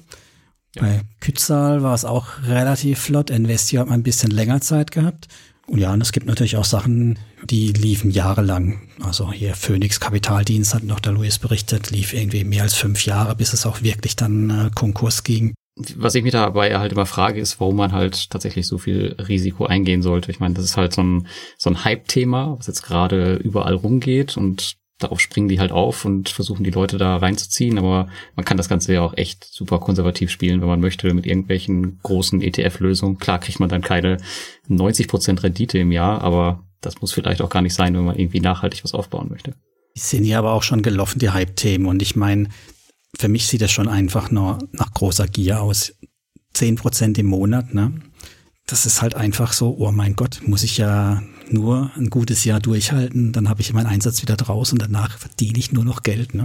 Ja. 0.77 0.83
Bei 0.83 1.01
Kützal 1.21 1.83
war 1.83 1.95
es 1.95 2.05
auch 2.05 2.43
relativ 2.45 3.01
flott. 3.01 3.31
Investio 3.31 3.81
hat 3.81 3.89
man 3.89 4.01
ein 4.01 4.05
bisschen 4.05 4.31
länger 4.31 4.61
Zeit 4.61 4.93
gehabt. 4.93 5.27
Und 5.67 5.79
ja, 5.79 5.93
und 5.93 6.01
es 6.01 6.13
gibt 6.13 6.27
natürlich 6.27 6.57
auch 6.57 6.65
Sachen, 6.65 7.19
die 7.45 7.73
liefen 7.73 8.11
jahrelang. 8.11 8.89
Also 9.03 9.33
hier 9.33 9.55
Phoenix 9.55 9.99
Kapitaldienst 9.99 10.75
hat 10.75 10.85
noch 10.85 11.01
der 11.01 11.13
Luis 11.13 11.39
berichtet, 11.39 11.91
lief 11.91 12.13
irgendwie 12.13 12.45
mehr 12.45 12.63
als 12.63 12.75
fünf 12.75 13.05
Jahre, 13.05 13.35
bis 13.35 13.53
es 13.53 13.67
auch 13.67 13.83
wirklich 13.83 14.15
dann 14.15 14.51
äh, 14.51 14.71
Konkurs 14.75 15.25
ging. 15.25 15.55
Was 15.97 16.15
ich 16.15 16.23
mich 16.23 16.33
dabei 16.33 16.79
halt 16.79 16.93
immer 16.93 17.05
frage, 17.05 17.39
ist, 17.39 17.61
warum 17.61 17.77
man 17.77 17.93
halt 17.93 18.31
tatsächlich 18.31 18.67
so 18.67 18.79
viel 18.79 19.15
Risiko 19.19 19.67
eingehen 19.67 20.01
sollte. 20.03 20.31
Ich 20.31 20.41
meine, 20.41 20.55
das 20.55 20.65
ist 20.65 20.77
halt 20.77 20.95
so 20.95 21.03
ein, 21.03 21.27
so 21.59 21.69
ein 21.69 21.85
Hype-Thema, 21.85 22.57
was 22.57 22.67
jetzt 22.67 22.83
gerade 22.83 23.35
überall 23.35 23.75
rumgeht 23.75 24.37
und 24.39 24.77
darauf 24.99 25.21
springen 25.21 25.49
die 25.49 25.61
halt 25.61 25.73
auf 25.73 26.05
und 26.05 26.29
versuchen 26.29 26.65
die 26.65 26.71
Leute 26.71 26.97
da 26.97 27.17
reinzuziehen, 27.17 27.79
aber 27.79 28.09
man 28.35 28.45
kann 28.45 28.57
das 28.57 28.69
Ganze 28.69 28.95
ja 28.95 29.03
auch 29.03 29.17
echt 29.17 29.45
super 29.45 29.79
konservativ 29.79 30.31
spielen, 30.31 30.61
wenn 30.61 30.69
man 30.69 30.81
möchte, 30.81 31.13
mit 31.13 31.27
irgendwelchen 31.27 31.99
großen 32.03 32.41
ETF-Lösungen. 32.41 33.19
Klar 33.19 33.39
kriegt 33.39 33.61
man 33.61 33.69
dann 33.69 33.83
keine 33.83 34.17
90% 34.69 35.43
Rendite 35.43 35.79
im 35.79 35.93
Jahr, 35.93 36.23
aber 36.23 36.65
das 36.81 37.01
muss 37.01 37.13
vielleicht 37.13 37.43
auch 37.43 37.51
gar 37.51 37.63
nicht 37.63 37.75
sein, 37.75 37.95
wenn 37.95 38.05
man 38.05 38.17
irgendwie 38.17 38.41
nachhaltig 38.41 38.85
was 38.85 38.95
aufbauen 38.95 39.29
möchte. 39.29 39.55
Die 39.95 40.01
sind 40.01 40.25
ja 40.25 40.39
aber 40.39 40.53
auch 40.53 40.63
schon 40.63 40.83
gelaufen, 40.83 41.19
die 41.19 41.31
Hype-Themen. 41.31 41.87
Und 41.87 42.03
ich 42.03 42.17
meine, 42.17 42.49
für 43.17 43.29
mich 43.29 43.47
sieht 43.47 43.63
das 43.63 43.73
schon 43.73 43.89
einfach 43.89 44.31
nur 44.31 44.59
nach 44.73 44.93
großer 44.93 45.27
Gier 45.27 45.63
aus. 45.63 45.95
10% 46.55 47.19
im 47.19 47.27
Monat, 47.27 47.75
ne? 47.75 47.93
das 48.67 48.85
ist 48.85 49.01
halt 49.01 49.15
einfach 49.15 49.53
so, 49.53 49.77
oh 49.79 49.93
mein 49.93 50.17
Gott, 50.17 50.41
muss 50.45 50.65
ich 50.65 50.77
ja 50.79 51.23
nur 51.53 51.91
ein 51.97 52.11
gutes 52.11 52.45
Jahr 52.45 52.61
durchhalten, 52.61 53.33
dann 53.33 53.49
habe 53.49 53.61
ich 53.61 53.73
meinen 53.73 53.87
Einsatz 53.87 54.23
wieder 54.23 54.37
draus 54.37 54.73
und 54.73 54.81
danach 54.81 55.19
verdiene 55.19 55.59
ich 55.59 55.73
nur 55.73 55.85
noch 55.85 56.03
Geld. 56.03 56.35
Ne? 56.35 56.45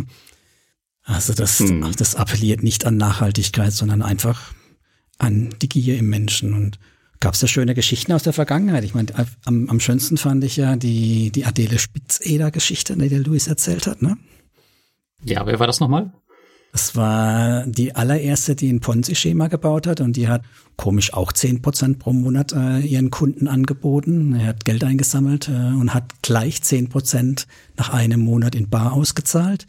Also 1.04 1.34
das, 1.34 1.60
hm. 1.60 1.92
das 1.98 2.16
appelliert 2.16 2.64
nicht 2.64 2.86
an 2.86 2.98
Nachhaltigkeit, 2.98 3.74
sondern 3.74 4.02
einfach 4.02 4.54
an 5.18 5.50
die 5.62 5.70
Gier 5.70 5.98
im 5.98 6.10
Menschen. 6.10 6.54
Und 6.54 6.80
gab 7.22 7.36
es 7.36 7.40
da 7.40 7.48
schöne 7.48 7.76
Geschichten 7.76 8.12
aus 8.12 8.24
der 8.24 8.34
Vergangenheit. 8.34 8.84
Ich 8.84 8.94
meine, 8.94 9.14
am, 9.46 9.70
am 9.70 9.80
schönsten 9.80 10.18
fand 10.18 10.44
ich 10.44 10.58
ja 10.58 10.76
die, 10.76 11.32
die 11.32 11.46
Adele 11.46 11.80
Spitzeder-Geschichte, 11.80 12.98
die 12.98 13.10
der 13.10 13.20
Luis 13.20 13.48
erzählt 13.48 13.88
hat. 13.88 14.02
Ne? 14.02 14.18
Ja, 15.24 15.46
wer 15.46 15.60
war 15.60 15.68
das 15.68 15.80
nochmal? 15.80 16.12
Das 16.72 16.96
war 16.96 17.66
die 17.68 17.96
allererste, 17.96 18.56
die 18.56 18.72
ein 18.72 18.80
Ponzi-Schema 18.80 19.48
gebaut 19.48 19.88
hat 19.88 20.00
und 20.00 20.16
die 20.16 20.30
hat 20.30 20.44
komisch 20.78 21.14
auch 21.14 21.34
zehn 21.34 21.62
Prozent 21.62 22.00
pro 22.00 22.14
Monat 22.14 22.54
äh, 22.54 22.80
ihren 22.80 23.12
Kunden 23.12 23.48
angeboten. 23.48 24.36
Er 24.36 24.48
hat 24.48 24.64
Geld 24.64 24.84
eingesammelt 24.84 25.50
äh, 25.50 25.52
und 25.52 25.94
hat 25.94 26.22
gleich 26.22 26.62
zehn 26.62 26.88
Prozent 26.88 27.48
nach 27.78 27.90
einem 27.90 28.22
Monat 28.22 28.56
in 28.56 28.70
Bar 28.70 28.94
ausgezahlt. 28.94 29.68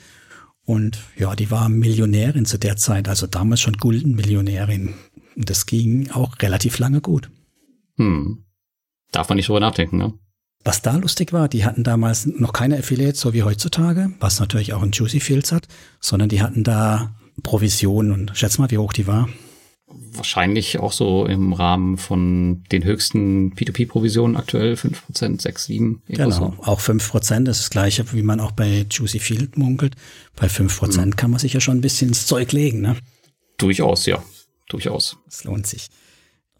Und 0.65 1.01
ja, 1.19 1.35
die 1.35 1.51
war 1.51 1.69
Millionärin 1.69 2.45
zu 2.45 2.57
der 2.57 2.77
Zeit, 2.77 3.09
also 3.09 3.27
damals 3.27 3.61
schon 3.61 3.79
Gulden-Millionärin. 3.79 4.95
Und 5.35 5.51
das 5.51 5.67
ging 5.67 6.11
auch 6.13 6.37
relativ 6.41 6.79
lange 6.79 7.01
gut. 7.01 7.31
Hm. 7.97 8.45
Darf 9.11 9.29
man 9.29 9.37
nicht 9.37 9.49
drüber 9.49 9.61
nachdenken, 9.61 9.99
ne? 9.99 10.15
Was 10.65 10.81
da 10.81 10.97
lustig 10.97 11.33
war, 11.33 11.49
die 11.49 11.65
hatten 11.65 11.83
damals 11.83 12.27
noch 12.27 12.53
keine 12.53 12.79
Affiliates, 12.79 13.21
so 13.21 13.33
wie 13.33 13.43
heutzutage, 13.43 14.13
was 14.21 14.39
natürlich 14.39 14.73
auch 14.73 14.83
ein 14.83 14.93
Juicy 14.93 15.19
Fields 15.19 15.51
hat, 15.51 15.67
sondern 16.01 16.29
die 16.29 16.41
hatten 16.41 16.63
da 16.63 17.15
Provisionen 17.43 18.13
und 18.13 18.37
schätz 18.37 18.59
mal, 18.59 18.71
wie 18.71 18.79
hoch 18.79 18.93
die 18.93 19.07
war. 19.07 19.29
Wahrscheinlich 20.13 20.79
auch 20.79 20.93
so 20.93 21.27
im 21.27 21.53
Rahmen 21.53 21.99
von 21.99 22.63
den 22.71 22.85
höchsten 22.85 23.55
P2P-Provisionen 23.55 24.37
aktuell, 24.37 24.75
5%, 24.75 25.43
6, 25.43 25.65
7. 25.65 26.03
Genau, 26.07 26.31
so. 26.31 26.55
auch 26.59 26.81
5% 26.81 27.49
ist 27.49 27.61
das 27.61 27.71
gleiche, 27.71 28.11
wie 28.13 28.23
man 28.23 28.41
auch 28.41 28.53
bei 28.53 28.87
Juicy 28.89 29.19
Field 29.19 29.59
munkelt. 29.59 29.97
Bei 30.37 30.47
5% 30.47 31.07
mhm. 31.07 31.17
kann 31.17 31.31
man 31.31 31.41
sich 31.41 31.53
ja 31.53 31.61
schon 31.61 31.79
ein 31.79 31.83
bisschen 31.83 32.09
ins 32.09 32.27
Zeug 32.27 32.53
legen, 32.53 32.81
ne? 32.81 32.97
Durchaus, 33.59 34.07
ja. 34.07 34.23
Durchaus. 34.69 35.19
Es 35.29 35.45
lohnt 35.45 35.67
sich 35.67 35.91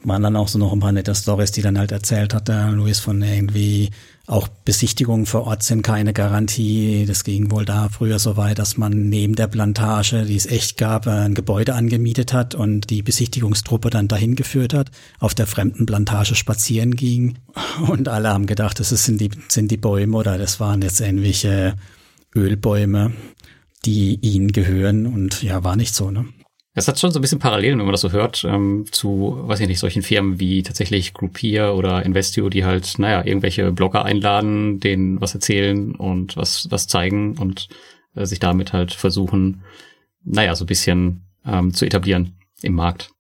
waren 0.05 0.23
dann 0.23 0.37
auch 0.37 0.49
so 0.49 0.59
noch 0.59 0.73
ein 0.73 0.81
paar 0.81 0.93
nette 0.93 1.15
Stories, 1.15 1.53
die 1.53 1.63
dann 1.63 1.79
halt 1.79 1.93
erzählt 1.93 2.35
hat, 2.35 2.49
der 2.49 2.73
Luis 2.73 3.01
von 3.01 3.23
irgendwie 3.23 3.91
auch 4.27 4.47
Besichtigungen 4.49 5.27
vor 5.27 5.47
Ort 5.47 5.65
sind 5.65 5.83
keine 5.83 6.13
Garantie. 6.13 7.05
Das 7.07 7.25
ging 7.25 7.51
wohl 7.51 7.65
da 7.65 7.89
früher 7.89 8.19
so 8.19 8.37
weit, 8.37 8.59
dass 8.59 8.77
man 8.77 9.09
neben 9.09 9.35
der 9.35 9.49
Plantage, 9.49 10.25
die 10.25 10.37
es 10.37 10.47
echt 10.47 10.77
gab, 10.77 11.07
ein 11.07 11.35
Gebäude 11.35 11.75
angemietet 11.75 12.33
hat 12.33 12.55
und 12.55 12.89
die 12.91 13.03
Besichtigungstruppe 13.03 13.91
dann 13.91 14.09
dahin 14.09 14.37
geführt 14.37 14.75
hat, 14.75 14.91
auf 15.19 15.35
der 15.35 15.47
fremden 15.47 15.87
Plantage 15.87 16.35
spazieren 16.35 16.95
ging. 16.95 17.39
Und 17.89 18.09
alle 18.09 18.29
haben 18.29 18.47
gedacht, 18.47 18.79
das 18.79 18.91
sind 18.91 19.21
die, 19.21 19.31
sind 19.49 19.71
die 19.71 19.77
Bäume 19.77 20.17
oder 20.17 20.39
das 20.39 20.61
waren 20.61 20.83
jetzt 20.83 21.01
irgendwelche 21.01 21.75
Ölbäume, 22.35 23.13
die 23.85 24.19
ihnen 24.23 24.53
gehören. 24.53 25.07
Und 25.07 25.43
ja, 25.43 25.65
war 25.65 25.75
nicht 25.75 25.95
so, 25.95 26.11
ne? 26.11 26.27
Es 26.75 26.89
hat 26.89 26.99
schon 26.99 27.11
so 27.11 27.19
ein 27.19 27.23
bisschen 27.23 27.39
Parallelen, 27.39 27.79
wenn 27.79 27.85
man 27.85 27.93
das 27.93 28.01
so 28.01 28.13
hört, 28.13 28.45
ähm, 28.45 28.87
zu, 28.91 29.39
weiß 29.43 29.61
ich 29.61 29.69
nicht, 29.69 29.79
solchen 29.79 30.03
Firmen 30.03 30.41
wie 30.41 30.63
tatsächlich 30.63 31.13
Groupier 31.13 31.75
oder 31.75 32.05
Investio, 32.05 32.49
die 32.49 32.65
halt, 32.65 32.99
naja, 32.99 33.25
irgendwelche 33.25 33.73
Blogger 33.73 34.05
einladen, 34.05 34.81
denen 34.81 35.21
was 35.21 35.35
erzählen 35.35 35.95
und 35.95 36.37
was, 36.37 36.71
was 36.71 36.87
zeigen 36.87 37.37
und 37.37 37.69
äh, 38.15 38.25
sich 38.25 38.39
damit 38.39 38.73
halt 38.73 38.93
versuchen, 38.93 39.63
naja, 40.25 40.55
so 40.55 40.65
ein 40.65 40.69
bisschen 40.69 41.23
ähm, 41.45 41.75
zu 41.75 41.85
etablieren 41.85 42.37
im 42.63 42.75
Markt. 42.75 43.11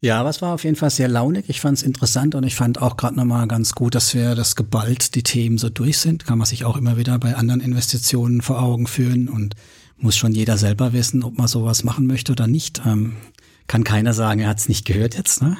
Ja, 0.00 0.18
aber 0.18 0.30
es 0.30 0.42
war 0.42 0.54
auf 0.54 0.64
jeden 0.64 0.74
Fall 0.74 0.90
sehr 0.90 1.06
launig. 1.06 1.48
Ich 1.48 1.60
fand 1.60 1.78
es 1.78 1.84
interessant 1.84 2.34
und 2.34 2.42
ich 2.44 2.56
fand 2.56 2.82
auch 2.82 2.96
gerade 2.96 3.14
nochmal 3.14 3.46
ganz 3.46 3.72
gut, 3.72 3.94
dass 3.94 4.14
wir 4.14 4.34
das 4.34 4.56
geballt 4.56 5.14
die 5.14 5.22
Themen 5.22 5.58
so 5.58 5.68
durch 5.68 5.98
sind. 5.98 6.26
Kann 6.26 6.38
man 6.38 6.46
sich 6.46 6.64
auch 6.64 6.76
immer 6.76 6.96
wieder 6.96 7.18
bei 7.18 7.36
anderen 7.36 7.60
Investitionen 7.60 8.42
vor 8.42 8.60
Augen 8.60 8.88
führen 8.88 9.28
und 9.28 9.54
muss 9.96 10.16
schon 10.16 10.32
jeder 10.32 10.56
selber 10.56 10.92
wissen, 10.92 11.22
ob 11.22 11.38
man 11.38 11.48
sowas 11.48 11.84
machen 11.84 12.06
möchte 12.06 12.32
oder 12.32 12.46
nicht. 12.46 12.82
Ähm, 12.86 13.16
kann 13.66 13.84
keiner 13.84 14.12
sagen, 14.12 14.40
er 14.40 14.48
hat 14.48 14.58
es 14.58 14.68
nicht 14.68 14.84
gehört 14.84 15.16
jetzt. 15.16 15.42
Ne? 15.42 15.56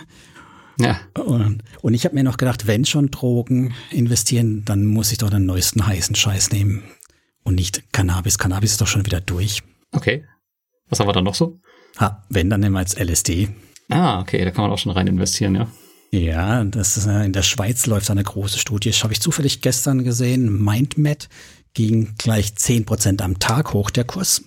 Ja. 0.79 1.01
Und, 1.15 1.62
und 1.81 1.95
ich 1.95 2.05
habe 2.05 2.15
mir 2.15 2.25
noch 2.25 2.37
gedacht, 2.37 2.67
wenn 2.67 2.85
schon 2.85 3.11
Drogen 3.11 3.75
investieren, 3.91 4.65
dann 4.65 4.87
muss 4.87 5.12
ich 5.12 5.19
doch 5.19 5.31
den 5.31 5.47
neuesten 5.47 5.87
heißen 5.87 6.15
Scheiß 6.15 6.51
nehmen 6.51 6.83
und 7.45 7.55
nicht 7.55 7.93
Cannabis. 7.93 8.39
Cannabis 8.39 8.73
ist 8.73 8.81
doch 8.81 8.87
schon 8.87 9.07
wieder 9.07 9.21
durch. 9.21 9.62
Okay. 9.93 10.25
Was 10.89 11.01
haben 11.01 11.09
wir 11.09 11.12
dann 11.12 11.25
noch 11.25 11.35
so? 11.35 11.61
Ha, 11.99 12.25
wenn, 12.29 12.51
dann 12.51 12.61
nehmen 12.61 12.75
wir 12.75 12.81
jetzt 12.81 12.99
LSD. 12.99 13.51
Ah, 13.89 14.21
okay, 14.21 14.45
da 14.45 14.51
kann 14.51 14.65
man 14.65 14.71
auch 14.71 14.79
schon 14.79 14.93
rein 14.93 15.07
investieren, 15.07 15.55
ja. 15.55 15.69
Ja, 16.11 16.62
das 16.65 16.99
ist, 16.99 17.07
in 17.07 17.33
der 17.33 17.43
Schweiz 17.43 17.87
läuft 17.87 18.11
eine 18.11 18.23
große 18.23 18.59
Studie. 18.59 18.91
Das 18.91 19.03
habe 19.03 19.15
ich 19.15 19.21
zufällig 19.23 19.62
gestern 19.62 20.05
gesehen. 20.05 20.62
MindMed 20.62 21.31
ging 21.75 22.14
gleich 22.19 22.55
zehn 22.57 22.85
Prozent 22.85 23.23
am 23.23 23.38
Tag 23.38 23.73
hoch, 23.73 23.91
der 23.91 24.05
Kurs. 24.05 24.43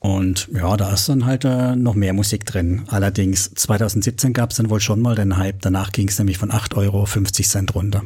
Und 0.00 0.48
ja, 0.54 0.76
da 0.76 0.92
ist 0.92 1.08
dann 1.08 1.26
halt 1.26 1.44
äh, 1.44 1.74
noch 1.74 1.94
mehr 1.94 2.12
Musik 2.12 2.46
drin. 2.46 2.84
Allerdings 2.86 3.52
2017 3.54 4.32
gab 4.32 4.50
es 4.50 4.56
dann 4.56 4.70
wohl 4.70 4.80
schon 4.80 5.00
mal 5.00 5.16
den 5.16 5.36
Hype. 5.36 5.60
Danach 5.60 5.90
ging 5.90 6.08
es 6.08 6.18
nämlich 6.18 6.38
von 6.38 6.52
8 6.52 6.74
Euro 6.74 7.04
50 7.04 7.48
Cent 7.48 7.74
runter. 7.74 8.04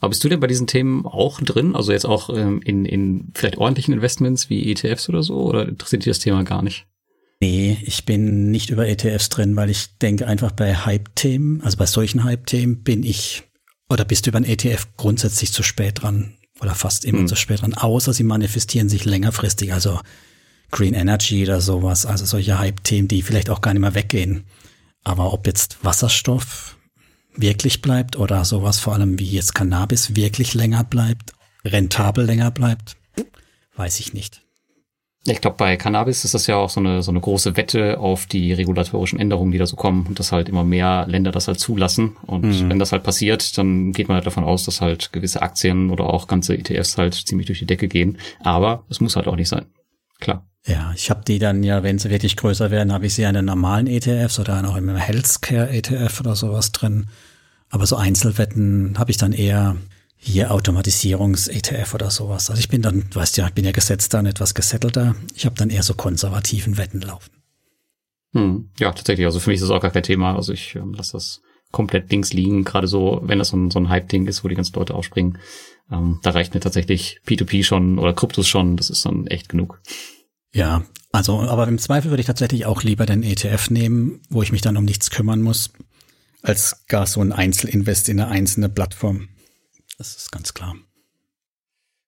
Aber 0.00 0.08
bist 0.08 0.24
du 0.24 0.28
denn 0.28 0.40
bei 0.40 0.46
diesen 0.46 0.66
Themen 0.66 1.06
auch 1.06 1.40
drin? 1.40 1.76
Also 1.76 1.92
jetzt 1.92 2.06
auch 2.06 2.30
ähm, 2.30 2.60
in, 2.64 2.84
in 2.84 3.30
vielleicht 3.34 3.58
ordentlichen 3.58 3.94
Investments 3.94 4.50
wie 4.50 4.70
ETFs 4.70 5.08
oder 5.08 5.22
so? 5.22 5.36
Oder 5.42 5.68
interessiert 5.68 6.04
dich 6.04 6.10
das 6.10 6.18
Thema 6.18 6.42
gar 6.42 6.62
nicht? 6.62 6.86
Nee, 7.40 7.78
ich 7.82 8.04
bin 8.04 8.50
nicht 8.50 8.70
über 8.70 8.88
ETFs 8.88 9.28
drin, 9.28 9.56
weil 9.56 9.70
ich 9.70 9.98
denke 9.98 10.26
einfach 10.26 10.52
bei 10.52 10.74
Hype-Themen, 10.74 11.62
also 11.62 11.78
bei 11.78 11.86
solchen 11.86 12.24
Hype-Themen 12.24 12.82
bin 12.82 13.02
ich 13.02 13.44
oder 13.88 14.04
bist 14.04 14.26
du 14.26 14.30
über 14.30 14.38
ein 14.38 14.44
ETF 14.44 14.88
grundsätzlich 14.96 15.52
zu 15.52 15.62
spät 15.62 16.02
dran 16.02 16.34
oder 16.60 16.74
fast 16.74 17.04
immer 17.04 17.20
hm. 17.20 17.28
zu 17.28 17.36
spät 17.36 17.62
dran, 17.62 17.74
außer 17.74 18.12
sie 18.12 18.24
manifestieren 18.24 18.88
sich 18.88 19.04
längerfristig, 19.04 19.72
also 19.72 20.00
Green 20.70 20.94
Energy 20.94 21.42
oder 21.42 21.60
sowas, 21.60 22.06
also 22.06 22.24
solche 22.24 22.58
Hype-Themen, 22.58 23.08
die 23.08 23.22
vielleicht 23.22 23.50
auch 23.50 23.60
gar 23.60 23.72
nicht 23.72 23.80
mehr 23.80 23.94
weggehen. 23.94 24.44
Aber 25.02 25.32
ob 25.32 25.46
jetzt 25.46 25.78
Wasserstoff 25.82 26.76
wirklich 27.34 27.82
bleibt 27.82 28.16
oder 28.16 28.44
sowas 28.44 28.78
vor 28.78 28.94
allem 28.94 29.18
wie 29.18 29.30
jetzt 29.30 29.54
Cannabis 29.54 30.14
wirklich 30.14 30.54
länger 30.54 30.84
bleibt, 30.84 31.32
rentabel 31.64 32.24
länger 32.24 32.50
bleibt, 32.50 32.96
weiß 33.76 34.00
ich 34.00 34.12
nicht. 34.12 34.42
Ich 35.26 35.42
glaube, 35.42 35.56
bei 35.58 35.76
Cannabis 35.76 36.24
ist 36.24 36.32
das 36.32 36.46
ja 36.46 36.56
auch 36.56 36.70
so 36.70 36.80
eine, 36.80 37.02
so 37.02 37.10
eine 37.10 37.20
große 37.20 37.54
Wette 37.56 37.98
auf 37.98 38.24
die 38.24 38.54
regulatorischen 38.54 39.20
Änderungen, 39.20 39.52
die 39.52 39.58
da 39.58 39.66
so 39.66 39.76
kommen 39.76 40.06
und 40.06 40.18
dass 40.18 40.32
halt 40.32 40.48
immer 40.48 40.64
mehr 40.64 41.04
Länder 41.08 41.30
das 41.30 41.46
halt 41.46 41.60
zulassen. 41.60 42.16
Und 42.26 42.46
mhm. 42.46 42.70
wenn 42.70 42.78
das 42.78 42.92
halt 42.92 43.02
passiert, 43.02 43.58
dann 43.58 43.92
geht 43.92 44.08
man 44.08 44.14
halt 44.14 44.26
davon 44.26 44.44
aus, 44.44 44.64
dass 44.64 44.80
halt 44.80 45.12
gewisse 45.12 45.42
Aktien 45.42 45.90
oder 45.90 46.04
auch 46.04 46.26
ganze 46.26 46.56
ETFs 46.56 46.96
halt 46.96 47.14
ziemlich 47.14 47.46
durch 47.46 47.58
die 47.58 47.66
Decke 47.66 47.86
gehen. 47.86 48.16
Aber 48.42 48.84
es 48.88 49.00
muss 49.00 49.16
halt 49.16 49.26
auch 49.26 49.36
nicht 49.36 49.48
sein. 49.48 49.66
Klar. 50.20 50.46
Ja, 50.66 50.92
ich 50.94 51.10
habe 51.10 51.22
die 51.26 51.38
dann 51.38 51.62
ja, 51.62 51.82
wenn 51.82 51.98
sie 51.98 52.10
wirklich 52.10 52.36
größer 52.36 52.70
werden, 52.70 52.92
habe 52.92 53.06
ich 53.06 53.14
sie 53.14 53.22
in 53.22 53.34
den 53.34 53.46
normalen 53.46 53.86
ETFs 53.86 54.38
oder 54.38 54.66
auch 54.68 54.76
im 54.76 54.94
Healthcare 54.94 55.70
ETF 55.70 56.20
oder 56.20 56.34
sowas 56.34 56.72
drin. 56.72 57.08
Aber 57.70 57.86
so 57.86 57.96
Einzelwetten 57.96 58.98
habe 58.98 59.10
ich 59.10 59.16
dann 59.16 59.32
eher 59.32 59.76
hier 60.22 60.52
Automatisierungs-ETF 60.52 61.94
oder 61.94 62.10
sowas. 62.10 62.50
Also 62.50 62.60
ich 62.60 62.68
bin 62.68 62.82
dann, 62.82 63.04
weißt 63.12 63.38
ja, 63.38 63.46
ich 63.46 63.54
bin 63.54 63.64
ja 63.64 63.72
gesetzt 63.72 64.12
dann 64.12 64.26
etwas 64.26 64.54
gesettelter. 64.54 65.16
Ich 65.34 65.46
habe 65.46 65.56
dann 65.56 65.70
eher 65.70 65.82
so 65.82 65.94
konservativen 65.94 66.76
Wetten 66.76 67.00
laufen. 67.00 67.30
Hm, 68.34 68.68
ja, 68.78 68.92
tatsächlich. 68.92 69.26
Also 69.26 69.40
für 69.40 69.50
mich 69.50 69.56
ist 69.56 69.62
das 69.62 69.70
auch 69.70 69.80
gar 69.80 69.90
kein 69.90 70.02
Thema. 70.02 70.36
Also 70.36 70.52
ich 70.52 70.76
ähm, 70.76 70.92
lasse 70.92 71.12
das 71.12 71.40
komplett 71.72 72.10
links 72.10 72.34
liegen. 72.34 72.64
Gerade 72.64 72.86
so, 72.86 73.20
wenn 73.24 73.38
das 73.38 73.48
so 73.48 73.56
ein, 73.56 73.70
so 73.70 73.78
ein 73.80 73.88
Hype-Ding 73.88 74.26
ist, 74.26 74.44
wo 74.44 74.48
die 74.48 74.54
ganzen 74.54 74.74
Leute 74.74 74.94
aufspringen. 74.94 75.38
Ähm, 75.90 76.20
da 76.22 76.30
reicht 76.30 76.52
mir 76.52 76.60
tatsächlich 76.60 77.20
P2P 77.26 77.64
schon 77.64 77.98
oder 77.98 78.12
Kryptos 78.12 78.46
schon. 78.46 78.76
Das 78.76 78.90
ist 78.90 79.06
dann 79.06 79.26
echt 79.26 79.48
genug. 79.48 79.80
Ja, 80.52 80.82
also, 81.12 81.40
aber 81.40 81.66
im 81.66 81.78
Zweifel 81.78 82.10
würde 82.10 82.20
ich 82.20 82.26
tatsächlich 82.26 82.66
auch 82.66 82.82
lieber 82.82 83.06
den 83.06 83.22
ETF 83.22 83.70
nehmen, 83.70 84.20
wo 84.28 84.42
ich 84.42 84.52
mich 84.52 84.60
dann 84.60 84.76
um 84.76 84.84
nichts 84.84 85.10
kümmern 85.10 85.40
muss, 85.40 85.72
als 86.42 86.84
gar 86.88 87.06
so 87.06 87.22
ein 87.22 87.32
Einzelinvest 87.32 88.10
in 88.10 88.20
eine 88.20 88.30
einzelne 88.30 88.68
Plattform. 88.68 89.28
Das 90.00 90.16
ist 90.16 90.32
ganz 90.32 90.54
klar. 90.54 90.76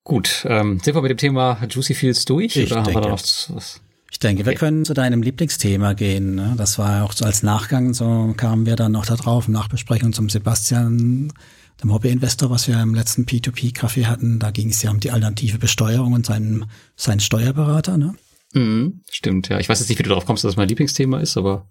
Gut, 0.03 0.47
ähm, 0.49 0.81
sind 0.83 0.95
wir 0.95 1.03
mit 1.03 1.11
dem 1.11 1.19
Thema 1.19 1.63
Juicy 1.69 1.93
Fields 1.93 2.25
durch? 2.25 2.57
Ich 2.57 2.73
oder 2.73 2.83
denke, 2.83 2.95
haben 2.95 3.05
wir 3.05 3.11
noch 3.11 3.21
was? 3.51 3.83
Ich 4.11 4.19
denke, 4.19 4.41
okay. 4.41 4.51
wir 4.51 4.57
können 4.57 4.87
zu 4.87 4.95
deinem 4.95 5.23
Lieblingsthema 5.23 5.93
gehen. 5.93 6.35
Ne? 6.35 6.55
Das 6.57 6.79
war 6.79 7.05
auch 7.05 7.13
so 7.13 7.27
als 7.27 7.43
Nachgang, 7.43 7.93
so 7.93 8.33
kamen 8.35 8.65
wir 8.65 8.77
dann 8.77 8.93
noch 8.93 9.05
da 9.05 9.17
drauf, 9.17 9.47
Nachbesprechung 9.47 10.15
zum 10.15 10.31
Sebastian, 10.31 11.35
dem 11.83 11.93
Hobbyinvestor, 11.93 12.49
was 12.49 12.67
wir 12.67 12.81
im 12.81 12.95
letzten 12.95 13.27
P2P-Café 13.27 14.07
hatten. 14.07 14.39
Da 14.39 14.53
ging 14.53 14.71
es 14.71 14.81
ja 14.81 14.91
um 14.91 14.99
die 14.99 15.11
alternative 15.11 15.59
Besteuerung 15.59 16.15
und 16.15 16.25
seinen, 16.25 16.71
seinen 16.97 17.21
Steuerberater. 17.21 17.99
Ne? 17.99 18.15
Mhm, 18.55 19.03
stimmt, 19.11 19.51
ja. 19.51 19.61
Ich 19.61 19.69
weiß 19.69 19.81
jetzt 19.81 19.91
nicht, 19.91 19.99
wie 19.99 20.05
du 20.05 20.09
darauf 20.09 20.25
kommst, 20.25 20.45
dass 20.45 20.53
das 20.53 20.57
mein 20.57 20.69
Lieblingsthema 20.69 21.21
ist, 21.21 21.37
aber. 21.37 21.69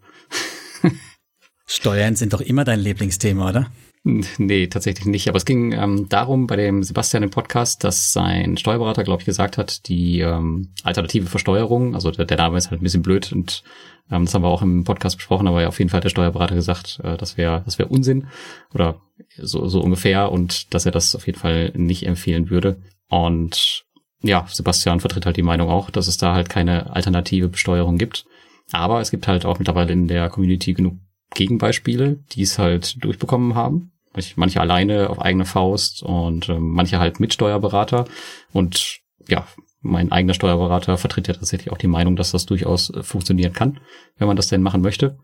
Steuern 1.66 2.16
sind 2.16 2.34
doch 2.34 2.42
immer 2.42 2.64
dein 2.64 2.80
Lieblingsthema, 2.80 3.50
oder? 3.50 3.72
Nee, 4.04 4.66
tatsächlich 4.66 5.06
nicht. 5.06 5.28
Aber 5.28 5.38
es 5.38 5.46
ging 5.46 5.74
ähm, 5.74 6.10
darum 6.10 6.48
bei 6.48 6.56
dem 6.56 6.82
Sebastian 6.82 7.22
im 7.22 7.30
Podcast, 7.30 7.84
dass 7.84 8.12
sein 8.12 8.58
Steuerberater, 8.58 9.04
glaube 9.04 9.22
ich, 9.22 9.28
gesagt 9.28 9.60
hat, 9.60 9.88
die 9.88 10.22
ähm, 10.22 10.74
alternative 10.84 11.28
Versteuerung, 11.28 11.94
also 11.94 12.10
der, 12.10 12.26
der 12.26 12.38
Name 12.38 12.58
ist 12.58 12.72
halt 12.72 12.82
ein 12.82 12.84
bisschen 12.84 13.04
blöd 13.04 13.32
und 13.32 13.64
ähm, 14.10 14.26
das 14.26 14.34
haben 14.34 14.42
wir 14.42 14.48
auch 14.48 14.64
im 14.64 14.86
Podcast 14.86 15.18
besprochen, 15.18 15.48
aber 15.48 15.62
ja, 15.62 15.68
auf 15.68 15.78
jeden 15.78 15.90
Fall 15.90 16.00
hat 16.00 16.06
der 16.06 16.10
Steuerberater 16.10 16.56
gesagt, 16.56 17.00
äh, 17.04 17.16
das 17.16 17.38
wäre 17.38 17.62
das 17.64 17.78
wäre 17.78 17.90
Unsinn 17.90 18.26
oder 18.74 19.02
so, 19.38 19.68
so 19.68 19.82
ungefähr 19.82 20.32
und 20.32 20.74
dass 20.74 20.88
er 20.88 20.92
das 20.92 21.16
auf 21.16 21.28
jeden 21.28 21.38
Fall 21.40 21.72
nicht 21.76 22.08
empfehlen 22.08 22.50
würde. 22.50 22.82
Und 23.08 23.86
ja, 24.24 24.48
Sebastian 24.50 25.00
vertritt 25.00 25.28
halt 25.28 25.38
die 25.38 25.44
Meinung 25.44 25.70
auch, 25.70 25.92
dass 25.92 26.08
es 26.08 26.18
da 26.18 26.34
halt 26.34 26.50
keine 26.50 26.96
alternative 26.96 27.50
Besteuerung 27.50 28.00
gibt. 28.00 28.26
Aber 28.72 29.02
es 29.02 29.12
gibt 29.12 29.28
halt 29.28 29.46
auch 29.46 29.60
mittlerweile 29.60 29.94
in 29.94 30.08
der 30.08 30.30
Community 30.30 30.74
genug 30.74 30.96
Gegenbeispiele, 31.34 32.20
die 32.32 32.44
es 32.44 32.60
halt 32.60 33.04
durchbekommen 33.04 33.56
haben. 33.56 33.92
Manche 34.36 34.60
alleine 34.60 35.10
auf 35.10 35.22
eigene 35.22 35.46
Faust 35.46 36.04
und 36.04 36.50
äh, 36.50 36.60
manche 36.60 37.00
halt 37.00 37.20
mit 37.20 37.34
Steuerberater. 37.34 38.06
Und 38.52 39.00
ja, 39.30 39.48
mein 39.82 40.12
eigener 40.12 40.34
Steuerberater 40.34 40.98
vertritt 40.98 41.28
ja 41.28 41.34
tatsächlich 41.34 41.72
auch 41.72 41.78
die 41.78 41.88
Meinung, 41.88 42.16
dass 42.16 42.32
das 42.32 42.46
durchaus 42.46 42.90
äh, 42.90 43.04
funktionieren 43.04 43.54
kann, 43.54 43.80
wenn 44.18 44.28
man 44.28 44.36
das 44.36 44.48
denn 44.48 44.62
machen 44.62 44.82
möchte. 44.82 45.18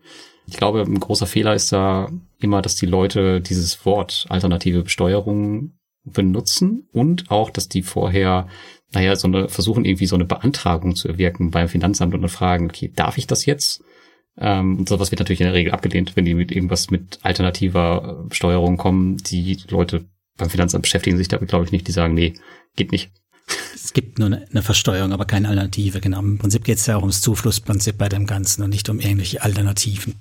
Ich 0.46 0.56
glaube, 0.56 0.80
ein 0.80 0.98
großer 0.98 1.26
Fehler 1.26 1.54
ist 1.54 1.72
da 1.72 2.10
immer, 2.40 2.62
dass 2.62 2.76
die 2.76 2.86
Leute 2.86 3.40
dieses 3.42 3.84
Wort 3.84 4.26
alternative 4.30 4.82
Besteuerung 4.82 5.74
benutzen 6.04 6.88
und 6.92 7.30
auch, 7.30 7.50
dass 7.50 7.68
die 7.68 7.82
vorher, 7.82 8.48
naja, 8.92 9.14
so 9.14 9.28
eine, 9.28 9.48
versuchen 9.48 9.84
irgendwie 9.84 10.06
so 10.06 10.16
eine 10.16 10.24
Beantragung 10.24 10.96
zu 10.96 11.08
erwirken 11.08 11.50
beim 11.50 11.68
Finanzamt 11.68 12.14
und 12.14 12.22
dann 12.22 12.30
fragen, 12.30 12.66
okay, 12.66 12.90
darf 12.94 13.18
ich 13.18 13.26
das 13.26 13.44
jetzt? 13.44 13.84
Ähm, 14.40 14.78
und 14.78 14.88
sowas 14.88 15.10
wird 15.10 15.20
natürlich 15.20 15.40
in 15.40 15.46
der 15.46 15.54
Regel 15.54 15.72
abgelehnt, 15.72 16.14
wenn 16.14 16.24
die 16.24 16.34
mit 16.34 16.52
irgendwas 16.52 16.90
mit 16.90 17.18
alternativer 17.22 18.26
äh, 18.30 18.34
Steuerung 18.34 18.76
kommen. 18.76 19.16
Die 19.18 19.58
Leute 19.68 20.04
beim 20.36 20.50
Finanzamt 20.50 20.82
beschäftigen 20.82 21.16
sich 21.16 21.28
damit, 21.28 21.48
glaube 21.48 21.64
ich, 21.64 21.72
nicht. 21.72 21.88
Die 21.88 21.92
sagen, 21.92 22.14
nee, 22.14 22.34
geht 22.76 22.92
nicht. 22.92 23.10
Es 23.74 23.92
gibt 23.92 24.18
nur 24.18 24.26
eine 24.28 24.62
Versteuerung, 24.62 25.12
aber 25.12 25.24
keine 25.24 25.48
Alternative. 25.48 26.00
Genau. 26.00 26.20
Im 26.20 26.38
Prinzip 26.38 26.64
geht 26.64 26.78
es 26.78 26.86
ja 26.86 26.96
auch 26.96 27.02
ums 27.02 27.20
Zuflussprinzip 27.20 27.98
bei 27.98 28.08
dem 28.08 28.26
Ganzen 28.26 28.62
und 28.62 28.70
nicht 28.70 28.88
um 28.88 29.00
irgendwelche 29.00 29.42
Alternativen. 29.42 30.14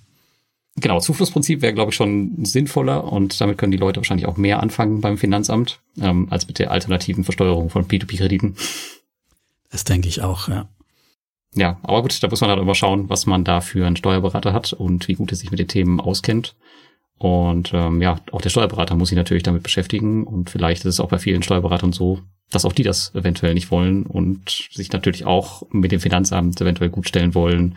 Genau, 0.79 0.99
Zuflussprinzip 0.99 1.61
wäre, 1.63 1.73
glaube 1.73 1.89
ich, 1.89 1.95
schon 1.95 2.45
sinnvoller 2.45 3.11
und 3.11 3.41
damit 3.41 3.57
können 3.57 3.71
die 3.71 3.79
Leute 3.79 3.97
wahrscheinlich 3.97 4.27
auch 4.27 4.37
mehr 4.37 4.61
anfangen 4.61 5.01
beim 5.01 5.17
Finanzamt, 5.17 5.79
ähm, 5.99 6.27
als 6.29 6.47
mit 6.47 6.59
der 6.59 6.69
alternativen 6.69 7.23
Versteuerung 7.23 7.71
von 7.71 7.87
P2P-Krediten. 7.87 8.55
Das 9.71 9.83
denke 9.83 10.07
ich 10.07 10.21
auch, 10.21 10.47
ja. 10.47 10.69
Ja, 11.57 11.79
aber 11.81 12.03
gut, 12.03 12.21
da 12.21 12.27
muss 12.27 12.41
man 12.41 12.51
halt 12.51 12.59
immer 12.59 12.75
schauen, 12.75 13.09
was 13.09 13.25
man 13.25 13.43
da 13.43 13.61
für 13.61 13.85
einen 13.85 13.95
Steuerberater 13.95 14.53
hat 14.53 14.73
und 14.73 15.07
wie 15.07 15.15
gut 15.15 15.31
er 15.31 15.37
sich 15.37 15.49
mit 15.49 15.59
den 15.59 15.67
Themen 15.67 15.99
auskennt. 15.99 16.55
Und 17.17 17.71
ähm, 17.73 17.99
ja, 17.99 18.19
auch 18.31 18.41
der 18.41 18.51
Steuerberater 18.51 18.95
muss 18.95 19.09
sich 19.09 19.17
natürlich 19.17 19.41
damit 19.41 19.63
beschäftigen 19.63 20.23
und 20.25 20.51
vielleicht 20.51 20.85
ist 20.85 20.93
es 20.93 20.99
auch 20.99 21.09
bei 21.09 21.17
vielen 21.17 21.41
Steuerberatern 21.41 21.91
so, 21.91 22.21
dass 22.51 22.63
auch 22.63 22.73
die 22.73 22.83
das 22.83 23.13
eventuell 23.15 23.55
nicht 23.55 23.71
wollen 23.71 24.05
und 24.05 24.69
sich 24.71 24.91
natürlich 24.91 25.25
auch 25.25 25.63
mit 25.71 25.91
dem 25.91 25.99
Finanzamt 25.99 26.61
eventuell 26.61 26.91
gut 26.91 27.07
stellen 27.07 27.33
wollen. 27.33 27.75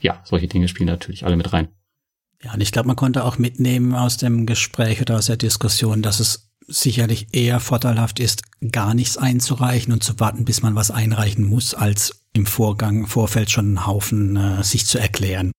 Ja, 0.00 0.22
solche 0.24 0.46
Dinge 0.46 0.68
spielen 0.68 0.86
natürlich 0.86 1.26
alle 1.26 1.36
mit 1.36 1.52
rein. 1.52 1.68
Ja, 2.44 2.54
und 2.54 2.60
ich 2.60 2.70
glaube, 2.70 2.86
man 2.86 2.94
konnte 2.94 3.24
auch 3.24 3.36
mitnehmen 3.38 3.96
aus 3.96 4.16
dem 4.16 4.46
Gespräch 4.46 5.00
oder 5.00 5.16
aus 5.16 5.26
der 5.26 5.36
Diskussion, 5.36 6.02
dass 6.02 6.20
es 6.20 6.48
sicherlich 6.68 7.28
eher 7.32 7.58
vorteilhaft 7.58 8.20
ist, 8.20 8.42
gar 8.70 8.94
nichts 8.94 9.16
einzureichen 9.16 9.92
und 9.92 10.04
zu 10.04 10.20
warten, 10.20 10.44
bis 10.44 10.62
man 10.62 10.76
was 10.76 10.92
einreichen 10.92 11.44
muss, 11.44 11.74
als 11.74 12.22
im 12.32 12.46
Vorgang, 12.46 13.06
Vorfeld 13.06 13.50
schon 13.50 13.66
einen 13.66 13.86
Haufen 13.86 14.36
äh, 14.36 14.62
sich 14.62 14.86
zu 14.86 14.98
erklären. 14.98 15.52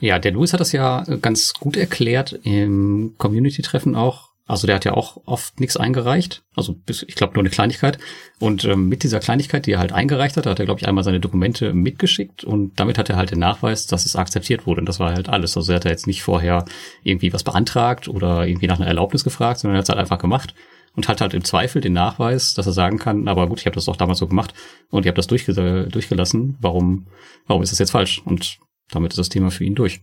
Ja, 0.00 0.18
der 0.18 0.32
Louis 0.32 0.52
hat 0.52 0.60
das 0.60 0.72
ja 0.72 1.04
ganz 1.22 1.54
gut 1.54 1.76
erklärt 1.76 2.38
im 2.42 3.14
Community-Treffen 3.18 3.94
auch. 3.94 4.34
Also 4.46 4.66
der 4.66 4.76
hat 4.76 4.84
ja 4.84 4.92
auch 4.92 5.22
oft 5.24 5.58
nichts 5.58 5.78
eingereicht, 5.78 6.42
also 6.54 6.74
bis, 6.74 7.02
ich 7.02 7.14
glaube 7.14 7.32
nur 7.32 7.40
eine 7.40 7.48
Kleinigkeit. 7.48 7.96
Und 8.40 8.66
ähm, 8.66 8.90
mit 8.90 9.02
dieser 9.02 9.18
Kleinigkeit, 9.18 9.64
die 9.64 9.72
er 9.72 9.78
halt 9.78 9.92
eingereicht 9.92 10.36
hat, 10.36 10.44
hat 10.44 10.58
er, 10.58 10.66
glaube 10.66 10.80
ich, 10.80 10.86
einmal 10.86 11.02
seine 11.02 11.20
Dokumente 11.20 11.72
mitgeschickt 11.72 12.44
und 12.44 12.78
damit 12.78 12.98
hat 12.98 13.08
er 13.08 13.16
halt 13.16 13.30
den 13.30 13.38
Nachweis, 13.38 13.86
dass 13.86 14.04
es 14.04 14.16
akzeptiert 14.16 14.66
wurde. 14.66 14.80
Und 14.80 14.86
das 14.86 15.00
war 15.00 15.14
halt 15.14 15.30
alles. 15.30 15.56
Also 15.56 15.72
er 15.72 15.76
hat 15.76 15.86
jetzt 15.86 16.06
nicht 16.06 16.22
vorher 16.22 16.66
irgendwie 17.04 17.32
was 17.32 17.42
beantragt 17.42 18.06
oder 18.06 18.46
irgendwie 18.46 18.66
nach 18.66 18.76
einer 18.78 18.88
Erlaubnis 18.88 19.24
gefragt, 19.24 19.60
sondern 19.60 19.76
er 19.76 19.78
hat 19.78 19.84
es 19.84 19.88
halt 19.88 20.00
einfach 20.00 20.18
gemacht 20.18 20.54
und 20.96 21.08
hat 21.08 21.20
halt 21.20 21.34
im 21.34 21.44
Zweifel 21.44 21.80
den 21.80 21.92
Nachweis, 21.92 22.54
dass 22.54 22.66
er 22.66 22.72
sagen 22.72 22.98
kann, 22.98 23.28
aber 23.28 23.48
gut, 23.48 23.60
ich 23.60 23.66
habe 23.66 23.74
das 23.74 23.86
doch 23.86 23.96
damals 23.96 24.18
so 24.18 24.26
gemacht 24.26 24.54
und 24.90 25.04
ich 25.04 25.08
habe 25.08 25.16
das 25.16 25.26
durchge 25.26 25.88
durchgelassen. 25.90 26.56
Warum, 26.60 27.06
warum 27.46 27.62
ist 27.62 27.72
das 27.72 27.78
jetzt 27.78 27.90
falsch? 27.90 28.22
Und 28.24 28.58
damit 28.90 29.12
ist 29.12 29.18
das 29.18 29.28
Thema 29.28 29.50
für 29.50 29.64
ihn 29.64 29.74
durch. 29.74 30.02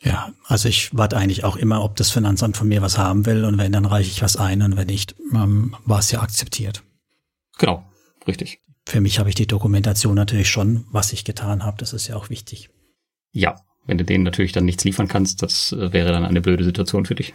Ja, 0.00 0.32
also 0.44 0.68
ich 0.68 0.96
warte 0.96 1.16
eigentlich 1.16 1.44
auch 1.44 1.56
immer, 1.56 1.82
ob 1.82 1.96
das 1.96 2.10
Finanzamt 2.10 2.56
von 2.56 2.68
mir 2.68 2.82
was 2.82 2.98
haben 2.98 3.26
will 3.26 3.44
und 3.44 3.58
wenn, 3.58 3.72
dann 3.72 3.86
reiche 3.86 4.10
ich 4.10 4.22
was 4.22 4.36
ein 4.36 4.62
und 4.62 4.76
wenn 4.76 4.86
nicht, 4.86 5.14
ähm, 5.32 5.76
war 5.84 6.00
es 6.00 6.10
ja 6.10 6.20
akzeptiert. 6.20 6.82
Genau, 7.58 7.84
richtig. 8.26 8.60
Für 8.86 9.00
mich 9.00 9.18
habe 9.18 9.30
ich 9.30 9.34
die 9.34 9.46
Dokumentation 9.46 10.14
natürlich 10.14 10.50
schon, 10.50 10.84
was 10.90 11.12
ich 11.12 11.24
getan 11.24 11.64
habe, 11.64 11.78
das 11.78 11.94
ist 11.94 12.08
ja 12.08 12.16
auch 12.16 12.28
wichtig. 12.28 12.68
Ja, 13.32 13.56
Wenn 13.86 13.98
du 13.98 14.04
denen 14.04 14.24
natürlich 14.24 14.52
dann 14.52 14.64
nichts 14.64 14.84
liefern 14.84 15.08
kannst, 15.08 15.42
das 15.42 15.72
äh, 15.72 15.92
wäre 15.92 16.12
dann 16.12 16.24
eine 16.24 16.40
blöde 16.40 16.64
Situation 16.64 17.06
für 17.06 17.14
dich. 17.14 17.34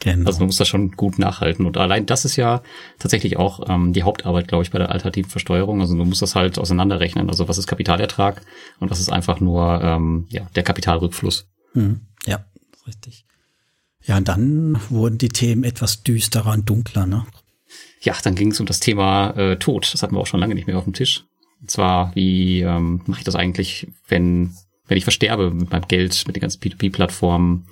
Genau. 0.00 0.26
Also 0.26 0.40
man 0.40 0.46
muss 0.46 0.58
das 0.58 0.68
schon 0.68 0.92
gut 0.92 1.18
nachhalten. 1.18 1.64
Und 1.64 1.76
allein 1.78 2.04
das 2.06 2.24
ist 2.24 2.36
ja 2.36 2.62
tatsächlich 2.98 3.38
auch 3.38 3.68
ähm, 3.68 3.92
die 3.92 4.02
Hauptarbeit, 4.02 4.46
glaube 4.48 4.62
ich, 4.62 4.70
bei 4.70 4.78
der 4.78 4.90
alternativen 4.90 5.30
Versteuerung. 5.30 5.80
Also 5.80 5.96
du 5.96 6.04
musst 6.04 6.22
das 6.22 6.34
halt 6.34 6.58
auseinanderrechnen. 6.58 7.30
Also 7.30 7.48
was 7.48 7.58
ist 7.58 7.66
Kapitalertrag 7.66 8.42
und 8.78 8.90
was 8.90 9.00
ist 9.00 9.10
einfach 9.10 9.40
nur 9.40 9.80
ähm, 9.82 10.26
ja, 10.28 10.46
der 10.54 10.64
Kapitalrückfluss. 10.64 11.48
Mhm. 11.72 12.02
Ja, 12.26 12.44
richtig. 12.86 13.24
Ja, 14.04 14.18
und 14.18 14.28
dann 14.28 14.78
wurden 14.90 15.18
die 15.18 15.30
Themen 15.30 15.64
etwas 15.64 16.02
düsterer 16.02 16.52
und 16.52 16.68
dunkler, 16.68 17.06
ne? 17.06 17.26
Ja, 18.00 18.14
dann 18.22 18.36
ging 18.36 18.52
es 18.52 18.60
um 18.60 18.66
das 18.66 18.78
Thema 18.78 19.30
äh, 19.30 19.56
Tod. 19.56 19.92
Das 19.92 20.02
hatten 20.02 20.14
wir 20.14 20.20
auch 20.20 20.26
schon 20.26 20.38
lange 20.38 20.54
nicht 20.54 20.66
mehr 20.66 20.78
auf 20.78 20.84
dem 20.84 20.92
Tisch. 20.92 21.24
Und 21.60 21.70
zwar, 21.70 22.14
wie 22.14 22.60
ähm, 22.60 23.02
mache 23.06 23.20
ich 23.20 23.24
das 23.24 23.34
eigentlich, 23.34 23.88
wenn, 24.06 24.54
wenn 24.86 24.98
ich 24.98 25.04
versterbe 25.04 25.50
mit 25.50 25.72
meinem 25.72 25.88
Geld, 25.88 26.22
mit 26.26 26.36
den 26.36 26.42
ganzen 26.42 26.60
P2P-Plattformen? 26.60 27.66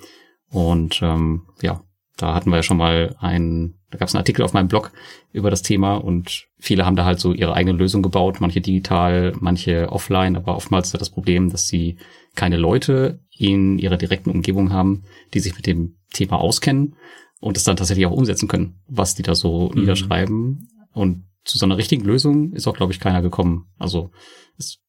Und 0.49 0.99
ähm, 1.01 1.43
ja, 1.61 1.84
da 2.17 2.33
hatten 2.33 2.49
wir 2.49 2.57
ja 2.57 2.63
schon 2.63 2.77
mal 2.77 3.15
einen, 3.19 3.79
da 3.91 3.97
gab 3.97 4.07
es 4.07 4.15
einen 4.15 4.21
Artikel 4.21 4.43
auf 4.43 4.53
meinem 4.53 4.67
Blog 4.67 4.91
über 5.31 5.49
das 5.49 5.61
Thema 5.61 5.95
und 5.95 6.47
viele 6.57 6.85
haben 6.85 6.95
da 6.95 7.05
halt 7.05 7.19
so 7.19 7.33
ihre 7.33 7.53
eigene 7.53 7.77
Lösung 7.77 8.01
gebaut, 8.01 8.37
manche 8.39 8.61
digital, 8.61 9.33
manche 9.39 9.91
offline, 9.91 10.35
aber 10.35 10.55
oftmals 10.55 10.93
ist 10.93 11.01
das 11.01 11.09
Problem, 11.09 11.49
dass 11.49 11.67
sie 11.67 11.97
keine 12.35 12.57
Leute 12.57 13.19
in 13.37 13.79
ihrer 13.79 13.97
direkten 13.97 14.29
Umgebung 14.29 14.71
haben, 14.71 15.03
die 15.33 15.39
sich 15.39 15.55
mit 15.55 15.67
dem 15.67 15.97
Thema 16.13 16.39
auskennen 16.39 16.95
und 17.39 17.57
es 17.57 17.63
dann 17.63 17.75
tatsächlich 17.75 18.05
auch 18.05 18.11
umsetzen 18.11 18.47
können, 18.47 18.79
was 18.87 19.15
die 19.15 19.23
da 19.23 19.35
so 19.35 19.69
mhm. 19.73 19.81
niederschreiben. 19.81 20.69
Und 20.93 21.25
zu 21.43 21.57
so 21.57 21.65
einer 21.65 21.77
richtigen 21.77 22.05
Lösung 22.05 22.53
ist 22.53 22.67
auch, 22.67 22.75
glaube 22.75 22.93
ich, 22.93 22.99
keiner 22.99 23.21
gekommen. 23.21 23.67
Also 23.77 24.11
es 24.57 24.79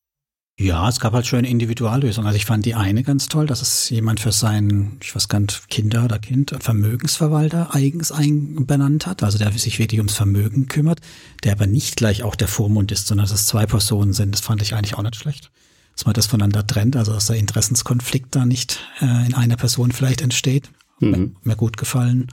ja, 0.58 0.88
es 0.88 1.00
gab 1.00 1.12
halt 1.12 1.26
schöne 1.26 1.48
Individuallösungen. 1.48 2.26
Also 2.26 2.38
ich 2.38 2.46
fand 2.46 2.64
die 2.64 2.74
eine 2.74 3.02
ganz 3.02 3.28
toll, 3.28 3.46
dass 3.46 3.60
es 3.60 3.90
jemand 3.90 4.20
für 4.20 4.32
seinen, 4.32 4.98
ich 5.02 5.14
weiß 5.14 5.28
gar 5.28 5.40
nicht, 5.40 5.68
Kinder 5.68 6.04
oder 6.04 6.18
Kind, 6.18 6.56
Vermögensverwalter 6.60 7.74
eigens 7.74 8.10
einbenannt 8.10 9.06
hat, 9.06 9.22
also 9.22 9.36
der 9.36 9.52
sich 9.52 9.78
wirklich 9.78 10.00
ums 10.00 10.14
Vermögen 10.14 10.66
kümmert, 10.66 11.00
der 11.44 11.52
aber 11.52 11.66
nicht 11.66 11.96
gleich 11.96 12.22
auch 12.22 12.36
der 12.36 12.48
Vormund 12.48 12.90
ist, 12.90 13.06
sondern 13.06 13.26
dass 13.26 13.38
es 13.38 13.44
zwei 13.44 13.66
Personen 13.66 14.14
sind. 14.14 14.34
Das 14.34 14.40
fand 14.40 14.62
ich 14.62 14.74
eigentlich 14.74 14.94
auch 14.94 15.02
nicht 15.02 15.16
schlecht. 15.16 15.50
Dass 15.94 16.06
man 16.06 16.14
das 16.14 16.26
voneinander 16.26 16.66
trennt, 16.66 16.96
also 16.96 17.12
dass 17.12 17.26
der 17.26 17.36
Interessenskonflikt 17.36 18.34
da 18.34 18.46
nicht 18.46 18.80
äh, 19.00 19.26
in 19.26 19.34
einer 19.34 19.56
Person 19.56 19.92
vielleicht 19.92 20.22
entsteht. 20.22 20.70
Mhm. 21.00 21.36
Mir 21.42 21.56
gut 21.56 21.76
gefallen. 21.76 22.28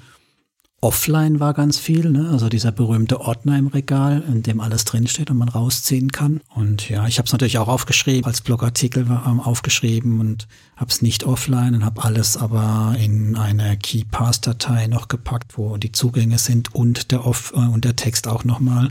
Offline 0.83 1.39
war 1.39 1.53
ganz 1.53 1.79
viel, 1.79 2.09
ne? 2.09 2.29
also 2.29 2.49
dieser 2.49 2.73
berühmte 2.73 3.21
Ordner 3.21 3.57
im 3.57 3.67
Regal, 3.67 4.21
in 4.27 4.43
dem 4.43 4.59
alles 4.59 4.83
drinsteht 4.83 5.31
und 5.31 5.37
man 5.37 5.47
rausziehen 5.47 6.11
kann. 6.11 6.41
Und 6.53 6.89
ja, 6.89 7.07
ich 7.07 7.19
habe 7.19 7.25
es 7.25 7.31
natürlich 7.31 7.57
auch 7.57 7.69
aufgeschrieben, 7.69 8.25
als 8.25 8.41
Blogartikel 8.41 9.07
ähm, 9.07 9.39
aufgeschrieben 9.39 10.19
und 10.19 10.49
habe 10.75 10.91
es 10.91 11.01
nicht 11.01 11.23
offline 11.23 11.73
und 11.73 11.85
habe 11.85 12.03
alles 12.03 12.35
aber 12.35 12.97
in 12.99 13.37
eine 13.37 13.77
KeyPass-Datei 13.77 14.87
noch 14.87 15.07
gepackt, 15.07 15.57
wo 15.57 15.77
die 15.77 15.93
Zugänge 15.93 16.37
sind 16.37 16.75
und 16.75 17.11
der 17.11 17.25
Off 17.25 17.53
äh, 17.55 17.59
und 17.59 17.85
der 17.85 17.95
Text 17.95 18.27
auch 18.27 18.43
nochmal, 18.43 18.89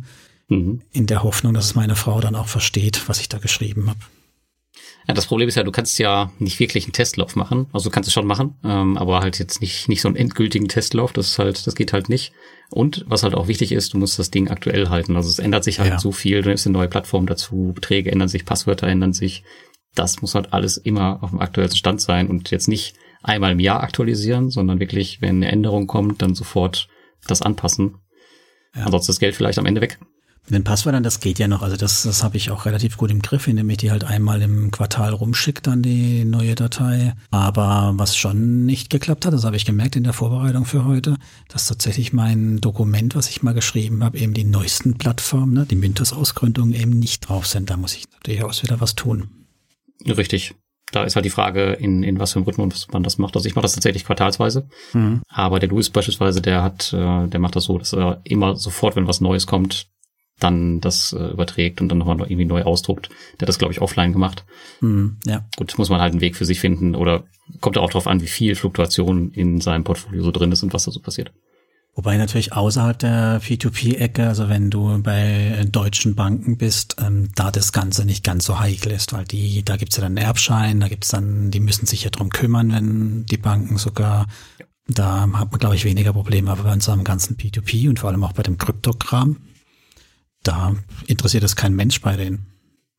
mhm. 0.48 0.80
in 0.92 1.06
der 1.06 1.22
Hoffnung, 1.22 1.52
dass 1.52 1.66
es 1.66 1.74
meine 1.74 1.94
Frau 1.94 2.22
dann 2.22 2.36
auch 2.36 2.48
versteht, 2.48 3.06
was 3.06 3.20
ich 3.20 3.28
da 3.28 3.36
geschrieben 3.36 3.90
habe. 3.90 4.00
Ja, 5.08 5.14
das 5.14 5.26
Problem 5.26 5.48
ist 5.48 5.56
ja, 5.56 5.64
du 5.64 5.72
kannst 5.72 5.98
ja 5.98 6.30
nicht 6.38 6.60
wirklich 6.60 6.84
einen 6.84 6.92
Testlauf 6.92 7.34
machen. 7.34 7.66
Also 7.72 7.88
du 7.88 7.94
kannst 7.94 8.08
es 8.08 8.14
schon 8.14 8.26
machen, 8.26 8.54
ähm, 8.64 8.96
aber 8.96 9.20
halt 9.20 9.38
jetzt 9.38 9.60
nicht, 9.60 9.88
nicht 9.88 10.00
so 10.00 10.08
einen 10.08 10.16
endgültigen 10.16 10.68
Testlauf. 10.68 11.12
Das 11.12 11.28
ist 11.28 11.38
halt, 11.38 11.66
das 11.66 11.74
geht 11.74 11.92
halt 11.92 12.08
nicht. 12.08 12.32
Und 12.70 13.04
was 13.08 13.22
halt 13.22 13.34
auch 13.34 13.48
wichtig 13.48 13.72
ist, 13.72 13.92
du 13.92 13.98
musst 13.98 14.18
das 14.18 14.30
Ding 14.30 14.48
aktuell 14.48 14.88
halten. 14.88 15.16
Also 15.16 15.28
es 15.28 15.38
ändert 15.38 15.64
sich 15.64 15.80
halt 15.80 15.90
ja. 15.90 15.98
so 15.98 16.12
viel, 16.12 16.42
dann 16.42 16.52
ist 16.52 16.66
eine 16.66 16.72
neue 16.72 16.88
Plattform 16.88 17.26
dazu, 17.26 17.72
Beträge 17.74 18.10
ändern 18.10 18.28
sich, 18.28 18.44
Passwörter 18.44 18.86
ändern 18.86 19.12
sich. 19.12 19.42
Das 19.94 20.22
muss 20.22 20.34
halt 20.34 20.52
alles 20.52 20.78
immer 20.78 21.22
auf 21.22 21.30
dem 21.30 21.40
aktuellsten 21.40 21.78
Stand 21.78 22.00
sein 22.00 22.28
und 22.28 22.50
jetzt 22.50 22.68
nicht 22.68 22.94
einmal 23.22 23.52
im 23.52 23.60
Jahr 23.60 23.82
aktualisieren, 23.82 24.50
sondern 24.50 24.80
wirklich, 24.80 25.20
wenn 25.20 25.36
eine 25.36 25.52
Änderung 25.52 25.86
kommt, 25.86 26.22
dann 26.22 26.34
sofort 26.34 26.88
das 27.26 27.42
anpassen. 27.42 27.98
Ja. 28.74 28.84
Ansonsten 28.86 29.10
ist 29.10 29.16
das 29.16 29.20
Geld 29.20 29.36
vielleicht 29.36 29.58
am 29.58 29.66
Ende 29.66 29.80
weg. 29.80 29.98
Den 30.50 30.64
Passwörtern, 30.64 31.04
das 31.04 31.20
geht 31.20 31.38
ja 31.38 31.46
noch. 31.46 31.62
Also 31.62 31.76
das, 31.76 32.02
das 32.02 32.24
habe 32.24 32.36
ich 32.36 32.50
auch 32.50 32.66
relativ 32.66 32.96
gut 32.96 33.10
im 33.10 33.22
Griff, 33.22 33.46
indem 33.46 33.70
ich 33.70 33.78
die 33.78 33.90
halt 33.92 34.04
einmal 34.04 34.42
im 34.42 34.70
Quartal 34.72 35.12
rumschicke, 35.12 35.62
dann 35.62 35.82
die 35.82 36.24
neue 36.24 36.56
Datei. 36.56 37.14
Aber 37.30 37.92
was 37.94 38.16
schon 38.16 38.66
nicht 38.66 38.90
geklappt 38.90 39.24
hat, 39.24 39.32
das 39.32 39.44
habe 39.44 39.56
ich 39.56 39.64
gemerkt 39.64 39.94
in 39.94 40.04
der 40.04 40.12
Vorbereitung 40.12 40.64
für 40.64 40.84
heute, 40.84 41.16
dass 41.48 41.68
tatsächlich 41.68 42.12
mein 42.12 42.60
Dokument, 42.60 43.14
was 43.14 43.30
ich 43.30 43.42
mal 43.42 43.54
geschrieben 43.54 44.02
habe, 44.02 44.18
eben 44.18 44.34
die 44.34 44.44
neuesten 44.44 44.98
Plattformen, 44.98 45.54
ne, 45.54 45.64
die 45.64 45.76
Mintos-Ausgründungen 45.76 46.74
eben 46.74 46.98
nicht 46.98 47.28
drauf 47.28 47.46
sind. 47.46 47.70
Da 47.70 47.76
muss 47.76 47.94
ich 47.94 48.42
auch 48.42 48.62
wieder 48.62 48.80
was 48.80 48.96
tun. 48.96 49.46
Richtig 50.04 50.54
da 50.92 51.04
ist 51.04 51.16
halt 51.16 51.24
die 51.24 51.30
Frage, 51.30 51.72
in, 51.72 52.02
in 52.02 52.20
was 52.20 52.32
für 52.32 52.38
einem 52.38 52.44
Rhythmus 52.44 52.86
man 52.92 53.02
das 53.02 53.18
macht. 53.18 53.34
Also 53.34 53.48
ich 53.48 53.54
mache 53.54 53.62
das 53.62 53.72
tatsächlich 53.72 54.04
quartalsweise, 54.04 54.68
mhm. 54.92 55.22
aber 55.28 55.58
der 55.58 55.70
Louis 55.70 55.90
beispielsweise, 55.90 56.40
der 56.40 56.62
hat, 56.62 56.92
äh, 56.92 57.28
der 57.28 57.40
macht 57.40 57.56
das 57.56 57.64
so, 57.64 57.78
dass 57.78 57.92
er 57.92 58.20
immer 58.24 58.56
sofort, 58.56 58.94
wenn 58.94 59.08
was 59.08 59.20
Neues 59.20 59.46
kommt, 59.46 59.88
dann 60.38 60.80
das 60.80 61.12
äh, 61.12 61.30
überträgt 61.32 61.80
und 61.80 61.88
dann 61.88 61.98
nochmal 61.98 62.18
irgendwie 62.20 62.44
neu 62.44 62.62
ausdruckt. 62.62 63.08
Der 63.34 63.42
hat 63.42 63.48
das, 63.48 63.58
glaube 63.58 63.72
ich, 63.72 63.80
offline 63.80 64.12
gemacht. 64.12 64.44
Mhm, 64.80 65.18
ja. 65.26 65.44
Gut, 65.56 65.76
muss 65.78 65.90
man 65.90 66.00
halt 66.00 66.12
einen 66.12 66.20
Weg 66.20 66.36
für 66.36 66.44
sich 66.44 66.60
finden 66.60 66.94
oder 66.94 67.24
kommt 67.60 67.78
auch 67.78 67.90
darauf 67.90 68.06
an, 68.06 68.20
wie 68.20 68.26
viel 68.26 68.54
Fluktuation 68.54 69.30
in 69.30 69.60
seinem 69.60 69.84
Portfolio 69.84 70.22
so 70.22 70.30
drin 70.30 70.52
ist 70.52 70.62
und 70.62 70.72
was 70.72 70.84
da 70.84 70.90
so 70.90 71.00
passiert. 71.00 71.32
Wobei 71.94 72.16
natürlich 72.16 72.54
außerhalb 72.54 72.98
der 72.98 73.42
P2P-Ecke, 73.42 74.26
also 74.26 74.48
wenn 74.48 74.70
du 74.70 75.02
bei 75.02 75.66
deutschen 75.70 76.14
Banken 76.14 76.56
bist, 76.56 76.96
ähm, 76.98 77.28
da 77.34 77.50
das 77.50 77.72
Ganze 77.72 78.06
nicht 78.06 78.24
ganz 78.24 78.46
so 78.46 78.58
heikel 78.58 78.92
ist, 78.92 79.12
weil 79.12 79.26
die, 79.26 79.62
da 79.62 79.76
gibt's 79.76 79.96
ja 79.96 80.02
dann 80.02 80.16
einen 80.16 80.26
Erbschein, 80.26 80.80
da 80.80 80.88
gibt's 80.88 81.08
dann, 81.08 81.50
die 81.50 81.60
müssen 81.60 81.84
sich 81.84 82.04
ja 82.04 82.10
drum 82.10 82.30
kümmern, 82.30 82.72
wenn 82.72 83.26
die 83.26 83.36
Banken 83.36 83.76
sogar, 83.76 84.26
da 84.88 85.28
hat 85.34 85.50
man, 85.50 85.60
glaube 85.60 85.74
ich, 85.74 85.84
weniger 85.84 86.14
Probleme, 86.14 86.50
aber 86.50 86.62
bei 86.62 86.72
unserem 86.72 87.04
ganzen 87.04 87.36
P2P 87.36 87.90
und 87.90 87.98
vor 87.98 88.08
allem 88.08 88.24
auch 88.24 88.32
bei 88.32 88.42
dem 88.42 88.56
Kryptokram, 88.56 89.36
da 90.42 90.74
interessiert 91.06 91.44
es 91.44 91.56
kein 91.56 91.74
Mensch 91.74 92.00
bei 92.00 92.16
denen. 92.16 92.46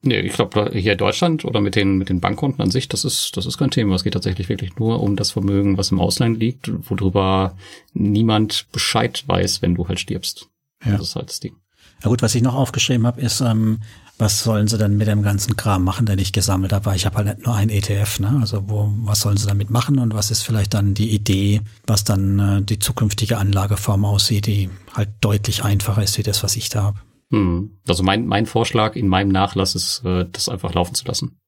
Nee, 0.05 0.19
ich 0.19 0.33
glaube, 0.33 0.71
hier 0.73 0.91
in 0.91 0.97
Deutschland 0.97 1.45
oder 1.45 1.61
mit 1.61 1.75
den, 1.75 1.97
mit 1.97 2.09
den 2.09 2.19
Bankkonten 2.19 2.61
an 2.61 2.71
sich, 2.71 2.89
das 2.89 3.05
ist, 3.05 3.37
das 3.37 3.45
ist 3.45 3.57
kein 3.57 3.71
Thema. 3.71 3.95
Es 3.95 4.03
geht 4.03 4.13
tatsächlich 4.13 4.49
wirklich 4.49 4.75
nur 4.75 5.01
um 5.01 5.15
das 5.15 5.31
Vermögen, 5.31 5.77
was 5.77 5.91
im 5.91 6.01
Ausland 6.01 6.37
liegt, 6.37 6.69
worüber 6.89 7.55
niemand 7.93 8.67
Bescheid 8.73 9.23
weiß, 9.25 9.61
wenn 9.61 9.75
du 9.75 9.87
halt 9.87 10.01
stirbst. 10.01 10.49
Ja. 10.83 10.97
Das 10.97 11.07
ist 11.07 11.15
halt 11.15 11.29
das 11.29 11.39
Ding. 11.39 11.55
Ja 12.03 12.09
gut, 12.09 12.21
was 12.21 12.35
ich 12.35 12.41
noch 12.41 12.55
aufgeschrieben 12.55 13.07
habe, 13.07 13.21
ist, 13.21 13.39
ähm, 13.39 13.79
was 14.17 14.43
sollen 14.43 14.67
sie 14.67 14.77
denn 14.77 14.97
mit 14.97 15.07
dem 15.07 15.23
ganzen 15.23 15.55
Kram 15.55 15.85
machen, 15.85 16.05
den 16.05 16.19
ich 16.19 16.33
gesammelt 16.33 16.73
habe? 16.73 16.85
Weil 16.85 16.97
ich 16.97 17.05
habe 17.05 17.17
halt 17.17 17.27
nicht 17.27 17.45
nur 17.45 17.55
ein 17.55 17.69
ETF, 17.69 18.19
ne? 18.19 18.37
Also 18.41 18.69
wo, 18.69 18.91
was 19.03 19.21
sollen 19.21 19.37
sie 19.37 19.47
damit 19.47 19.69
machen 19.69 19.99
und 19.99 20.13
was 20.13 20.31
ist 20.31 20.43
vielleicht 20.43 20.73
dann 20.73 20.93
die 20.93 21.11
Idee, 21.11 21.61
was 21.87 22.03
dann 22.03 22.39
äh, 22.39 22.61
die 22.61 22.79
zukünftige 22.79 23.37
Anlageform 23.37 24.03
aussieht, 24.03 24.47
die 24.47 24.69
halt 24.93 25.09
deutlich 25.21 25.63
einfacher 25.63 26.03
ist 26.03 26.17
wie 26.17 26.23
das, 26.23 26.43
was 26.43 26.57
ich 26.57 26.67
da 26.67 26.83
habe. 26.83 26.99
Hm. 27.29 27.79
Also 27.87 28.03
mein, 28.03 28.25
mein 28.25 28.45
Vorschlag 28.45 28.95
in 28.95 29.07
meinem 29.07 29.29
Nachlass 29.29 29.75
ist, 29.75 30.03
äh, 30.05 30.25
das 30.31 30.49
einfach 30.49 30.73
laufen 30.73 30.95
zu 30.95 31.05
lassen. 31.05 31.39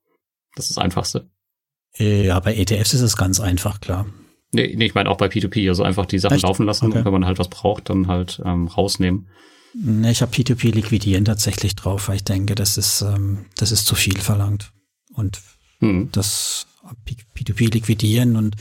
Das 0.55 0.65
ist 0.65 0.77
das 0.77 0.83
Einfachste. 0.83 1.29
Ja, 1.97 2.39
bei 2.39 2.55
ETFs 2.55 2.93
ist 2.93 3.01
es 3.01 3.17
ganz 3.17 3.39
einfach, 3.39 3.79
klar. 3.79 4.05
Nee, 4.51 4.73
nee 4.75 4.85
ich 4.85 4.95
meine 4.95 5.09
auch 5.09 5.17
bei 5.17 5.27
P2P, 5.27 5.67
also 5.69 5.83
einfach 5.83 6.05
die 6.05 6.19
Sachen 6.19 6.35
Echt? 6.35 6.43
laufen 6.43 6.65
lassen 6.65 6.88
okay. 6.88 6.99
und 6.99 7.05
wenn 7.05 7.13
man 7.13 7.25
halt 7.25 7.39
was 7.39 7.49
braucht, 7.49 7.89
dann 7.89 8.07
halt 8.07 8.41
ähm, 8.43 8.67
rausnehmen. 8.67 9.27
Nee, 9.73 10.11
ich 10.11 10.21
habe 10.21 10.31
P2P 10.33 10.73
liquidieren 10.73 11.25
tatsächlich 11.25 11.75
drauf, 11.75 12.07
weil 12.07 12.17
ich 12.17 12.23
denke, 12.23 12.55
das 12.55 12.77
ist, 12.77 13.01
ähm, 13.01 13.45
das 13.57 13.71
ist 13.71 13.85
zu 13.85 13.95
viel 13.95 14.17
verlangt. 14.19 14.71
Und 15.13 15.41
hm. 15.79 16.09
das 16.11 16.67
P2P 17.38 17.73
liquidieren 17.73 18.38
und 18.38 18.55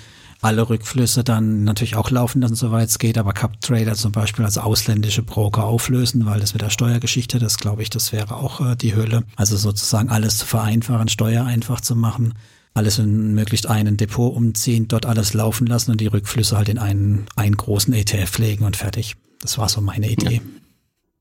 alle 0.45 0.69
Rückflüsse 0.69 1.25
dann 1.25 1.65
natürlich 1.65 1.97
auch 1.97 2.11
laufen 2.11 2.43
lassen, 2.43 2.55
soweit 2.55 2.91
es 2.91 2.99
geht, 2.99 3.17
aber 3.17 3.33
Cup 3.33 3.61
Trader 3.63 3.95
zum 3.95 4.13
Beispiel 4.13 4.45
als 4.45 4.59
ausländische 4.59 5.23
Broker 5.23 5.65
auflösen, 5.65 6.27
weil 6.27 6.41
das 6.41 6.53
mit 6.53 6.61
der 6.61 6.71
Steuergeschichte, 6.71 7.39
das 7.39 7.57
glaube 7.57 7.83
ich, 7.83 7.89
das 7.89 8.13
wäre 8.13 8.37
auch 8.37 8.61
äh, 8.61 8.77
die 8.77 8.95
Hölle. 8.95 9.25
Also 9.37 9.57
sozusagen 9.57 10.11
alles 10.11 10.37
zu 10.39 10.47
vereinfachen, 10.47 11.09
Steuer 11.09 11.47
einfach 11.47 11.81
zu 11.81 11.97
machen, 11.97 12.35
alles 12.75 12.99
in 12.99 13.35
möglichst 13.35 13.69
einen 13.69 13.97
Depot 13.97 14.37
umziehen, 14.37 14.87
dort 14.87 15.07
alles 15.07 15.33
laufen 15.33 15.67
lassen 15.67 15.93
und 15.93 16.01
die 16.01 16.09
Rückflüsse 16.09 16.57
halt 16.57 16.69
in 16.69 16.79
einen, 16.79 17.25
einen 17.37 17.57
großen 17.57 17.95
ETF 17.95 18.37
legen 18.39 18.65
und 18.65 18.77
fertig. 18.77 19.17
Das 19.41 19.57
war 19.57 19.71
so 19.71 19.81
meine 19.81 20.11
Idee. 20.11 20.37
Ja. 20.37 20.41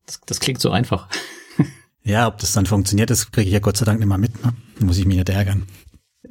Das, 0.06 0.20
das 0.26 0.40
klingt 0.42 0.60
so 0.60 0.72
einfach. 0.72 1.08
ja, 2.04 2.28
ob 2.28 2.40
das 2.40 2.52
dann 2.52 2.66
funktioniert, 2.66 3.10
das 3.10 3.32
kriege 3.32 3.48
ich 3.48 3.54
ja 3.54 3.60
Gott 3.60 3.78
sei 3.78 3.86
Dank 3.86 4.00
nicht 4.00 4.10
mal 4.10 4.18
mit. 4.18 4.44
Ne? 4.44 4.54
Da 4.80 4.86
muss 4.86 4.98
ich 4.98 5.06
mich 5.06 5.16
nicht 5.16 5.30
ärgern. 5.30 5.64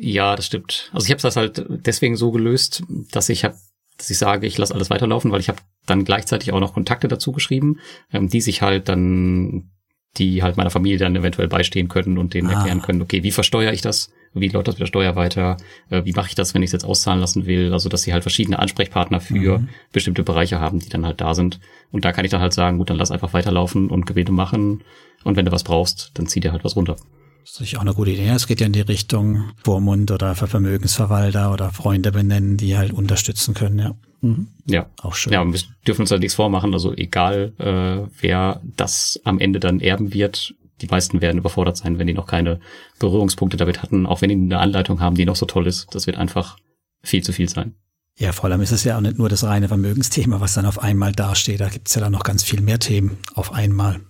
Ja, 0.04 0.34
das 0.34 0.46
stimmt. 0.46 0.90
Also 0.92 1.04
ich 1.04 1.12
habe 1.12 1.22
das 1.22 1.36
halt 1.36 1.64
deswegen 1.68 2.16
so 2.16 2.32
gelöst, 2.32 2.82
dass 3.12 3.28
ich 3.28 3.44
hab, 3.44 3.54
dass 3.96 4.10
ich 4.10 4.18
sage, 4.18 4.48
ich 4.48 4.58
lasse 4.58 4.74
alles 4.74 4.90
weiterlaufen, 4.90 5.30
weil 5.30 5.38
ich 5.38 5.48
habe 5.48 5.60
dann 5.86 6.04
gleichzeitig 6.04 6.52
auch 6.52 6.58
noch 6.58 6.74
Kontakte 6.74 7.06
dazu 7.06 7.30
geschrieben, 7.30 7.78
ähm, 8.12 8.28
die 8.28 8.40
sich 8.40 8.62
halt 8.62 8.88
dann, 8.88 9.70
die 10.16 10.42
halt 10.42 10.56
meiner 10.56 10.70
Familie 10.70 10.98
dann 10.98 11.14
eventuell 11.14 11.46
beistehen 11.46 11.86
können 11.86 12.18
und 12.18 12.34
denen 12.34 12.48
ah. 12.48 12.54
erklären 12.54 12.82
können, 12.82 13.00
okay, 13.00 13.22
wie 13.22 13.30
versteuere 13.30 13.72
ich 13.72 13.80
das? 13.80 14.10
Wie 14.34 14.48
läuft 14.48 14.66
das 14.66 14.74
mit 14.74 14.80
der 14.80 14.86
Steuer 14.86 15.14
weiter? 15.14 15.56
Äh, 15.88 16.04
wie 16.04 16.14
mache 16.14 16.26
ich 16.26 16.34
das, 16.34 16.52
wenn 16.52 16.62
ich 16.62 16.68
es 16.68 16.72
jetzt 16.72 16.84
auszahlen 16.84 17.20
lassen 17.20 17.46
will? 17.46 17.72
Also, 17.72 17.88
dass 17.88 18.02
sie 18.02 18.12
halt 18.12 18.24
verschiedene 18.24 18.58
Ansprechpartner 18.58 19.20
für 19.20 19.60
mhm. 19.60 19.68
bestimmte 19.92 20.24
Bereiche 20.24 20.58
haben, 20.58 20.80
die 20.80 20.88
dann 20.88 21.06
halt 21.06 21.20
da 21.20 21.34
sind. 21.34 21.60
Und 21.92 22.04
da 22.04 22.10
kann 22.10 22.24
ich 22.24 22.32
dann 22.32 22.40
halt 22.40 22.54
sagen, 22.54 22.78
gut, 22.78 22.90
dann 22.90 22.96
lass 22.96 23.12
einfach 23.12 23.34
weiterlaufen 23.34 23.88
und 23.88 24.04
Gebete 24.04 24.32
machen. 24.32 24.82
Und 25.22 25.36
wenn 25.36 25.44
du 25.44 25.52
was 25.52 25.62
brauchst, 25.62 26.10
dann 26.14 26.26
zieh 26.26 26.40
dir 26.40 26.50
halt 26.50 26.64
was 26.64 26.74
runter. 26.74 26.96
Das 27.42 27.50
ist 27.50 27.56
sicher 27.58 27.78
auch 27.78 27.82
eine 27.82 27.94
gute 27.94 28.12
Idee. 28.12 28.28
Es 28.28 28.46
geht 28.46 28.60
ja 28.60 28.66
in 28.66 28.72
die 28.72 28.80
Richtung 28.80 29.50
Vormund 29.64 30.10
oder 30.12 30.36
Vermögensverwalter 30.36 31.52
oder 31.52 31.72
Freunde 31.72 32.12
benennen, 32.12 32.56
die 32.56 32.76
halt 32.76 32.92
unterstützen 32.92 33.52
können, 33.52 33.78
ja. 33.78 33.94
Mhm. 34.20 34.46
Ja. 34.66 34.86
Auch 35.02 35.16
schön. 35.16 35.32
Ja, 35.32 35.44
wir 35.44 35.60
dürfen 35.84 36.02
uns 36.02 36.10
da 36.10 36.18
nichts 36.18 36.34
vormachen. 36.34 36.72
Also 36.72 36.94
egal, 36.94 37.52
äh, 37.58 38.08
wer 38.20 38.60
das 38.76 39.20
am 39.24 39.40
Ende 39.40 39.58
dann 39.58 39.80
erben 39.80 40.14
wird, 40.14 40.54
die 40.80 40.86
meisten 40.86 41.20
werden 41.20 41.38
überfordert 41.38 41.76
sein, 41.76 41.98
wenn 41.98 42.06
die 42.06 42.14
noch 42.14 42.26
keine 42.26 42.60
Berührungspunkte 43.00 43.56
damit 43.56 43.82
hatten, 43.82 44.06
auch 44.06 44.22
wenn 44.22 44.28
die 44.28 44.36
eine 44.36 44.58
Anleitung 44.58 45.00
haben, 45.00 45.16
die 45.16 45.24
noch 45.24 45.36
so 45.36 45.46
toll 45.46 45.66
ist. 45.66 45.92
Das 45.94 46.06
wird 46.06 46.18
einfach 46.18 46.58
viel 47.02 47.24
zu 47.24 47.32
viel 47.32 47.48
sein. 47.48 47.74
Ja, 48.16 48.30
vor 48.30 48.50
allem 48.50 48.60
ist 48.60 48.72
es 48.72 48.84
ja 48.84 48.96
auch 48.96 49.00
nicht 49.00 49.18
nur 49.18 49.28
das 49.28 49.42
reine 49.42 49.66
Vermögensthema, 49.66 50.40
was 50.40 50.54
dann 50.54 50.66
auf 50.66 50.80
einmal 50.80 51.12
dasteht. 51.12 51.60
Da 51.60 51.68
gibt 51.68 51.88
es 51.88 51.94
ja 51.94 52.00
dann 52.00 52.12
noch 52.12 52.22
ganz 52.22 52.44
viel 52.44 52.60
mehr 52.60 52.78
Themen 52.78 53.18
auf 53.34 53.52
einmal. 53.52 54.00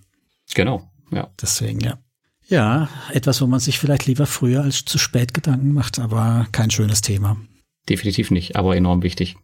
Genau, 0.53 0.91
ja. 1.11 1.31
Deswegen, 1.41 1.79
ja. 1.79 1.97
Ja, 2.53 2.87
etwas, 3.11 3.41
wo 3.41 3.47
man 3.47 3.59
sich 3.59 3.79
vielleicht 3.79 4.05
lieber 4.05 4.27
früher 4.27 4.61
als 4.61 4.85
zu 4.85 4.99
spät 4.99 5.33
Gedanken 5.33 5.73
macht, 5.73 5.97
aber 5.97 6.45
kein 6.51 6.69
schönes 6.69 7.01
Thema. 7.01 7.35
Definitiv 7.89 8.29
nicht, 8.29 8.55
aber 8.55 8.75
enorm 8.75 9.01
wichtig. 9.01 9.37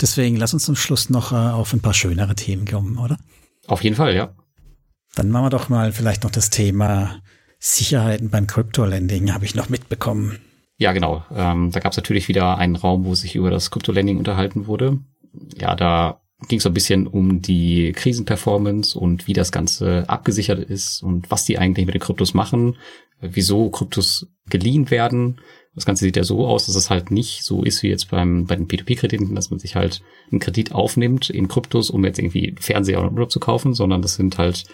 Deswegen 0.00 0.36
lass 0.36 0.54
uns 0.54 0.64
zum 0.64 0.74
Schluss 0.74 1.10
noch 1.10 1.32
äh, 1.32 1.34
auf 1.34 1.74
ein 1.74 1.80
paar 1.80 1.92
schönere 1.92 2.34
Themen 2.34 2.66
kommen, 2.66 2.96
oder? 2.96 3.18
Auf 3.66 3.84
jeden 3.84 3.96
Fall, 3.96 4.16
ja. 4.16 4.34
Dann 5.14 5.28
machen 5.28 5.44
wir 5.44 5.50
doch 5.50 5.68
mal 5.68 5.92
vielleicht 5.92 6.24
noch 6.24 6.30
das 6.30 6.48
Thema 6.48 7.20
Sicherheiten 7.58 8.30
beim 8.30 8.46
Crypto-Lending, 8.46 9.34
habe 9.34 9.44
ich 9.44 9.54
noch 9.54 9.68
mitbekommen. 9.68 10.38
Ja, 10.78 10.92
genau. 10.92 11.22
Ähm, 11.34 11.70
da 11.70 11.80
gab 11.80 11.92
es 11.92 11.98
natürlich 11.98 12.28
wieder 12.28 12.56
einen 12.56 12.76
Raum, 12.76 13.04
wo 13.04 13.14
sich 13.14 13.36
über 13.36 13.50
das 13.50 13.70
Crypto-Lending 13.72 14.16
unterhalten 14.16 14.66
wurde. 14.66 15.00
Ja, 15.54 15.76
da 15.76 16.22
ging 16.48 16.58
es 16.58 16.64
so 16.64 16.70
ein 16.70 16.74
bisschen 16.74 17.06
um 17.06 17.40
die 17.40 17.92
Krisenperformance 17.92 18.98
und 18.98 19.26
wie 19.26 19.32
das 19.32 19.52
Ganze 19.52 20.08
abgesichert 20.08 20.58
ist 20.58 21.02
und 21.02 21.30
was 21.30 21.44
die 21.44 21.58
eigentlich 21.58 21.86
mit 21.86 21.94
den 21.94 22.02
Kryptos 22.02 22.34
machen, 22.34 22.76
wieso 23.20 23.70
Kryptos 23.70 24.26
geliehen 24.48 24.90
werden. 24.90 25.40
Das 25.74 25.86
Ganze 25.86 26.04
sieht 26.04 26.16
ja 26.16 26.24
so 26.24 26.46
aus, 26.46 26.66
dass 26.66 26.76
es 26.76 26.90
halt 26.90 27.10
nicht 27.10 27.42
so 27.42 27.64
ist 27.64 27.82
wie 27.82 27.88
jetzt 27.88 28.10
beim, 28.10 28.46
bei 28.46 28.56
den 28.56 28.68
P2P-Krediten, 28.68 29.34
dass 29.34 29.50
man 29.50 29.58
sich 29.58 29.74
halt 29.74 30.02
einen 30.30 30.40
Kredit 30.40 30.72
aufnimmt 30.72 31.30
in 31.30 31.48
Kryptos, 31.48 31.90
um 31.90 32.04
jetzt 32.04 32.18
irgendwie 32.18 32.54
Fernseher 32.60 33.00
oder 33.00 33.12
Urlaub 33.12 33.32
zu 33.32 33.40
kaufen, 33.40 33.74
sondern 33.74 34.02
das 34.02 34.14
sind 34.14 34.38
halt 34.38 34.64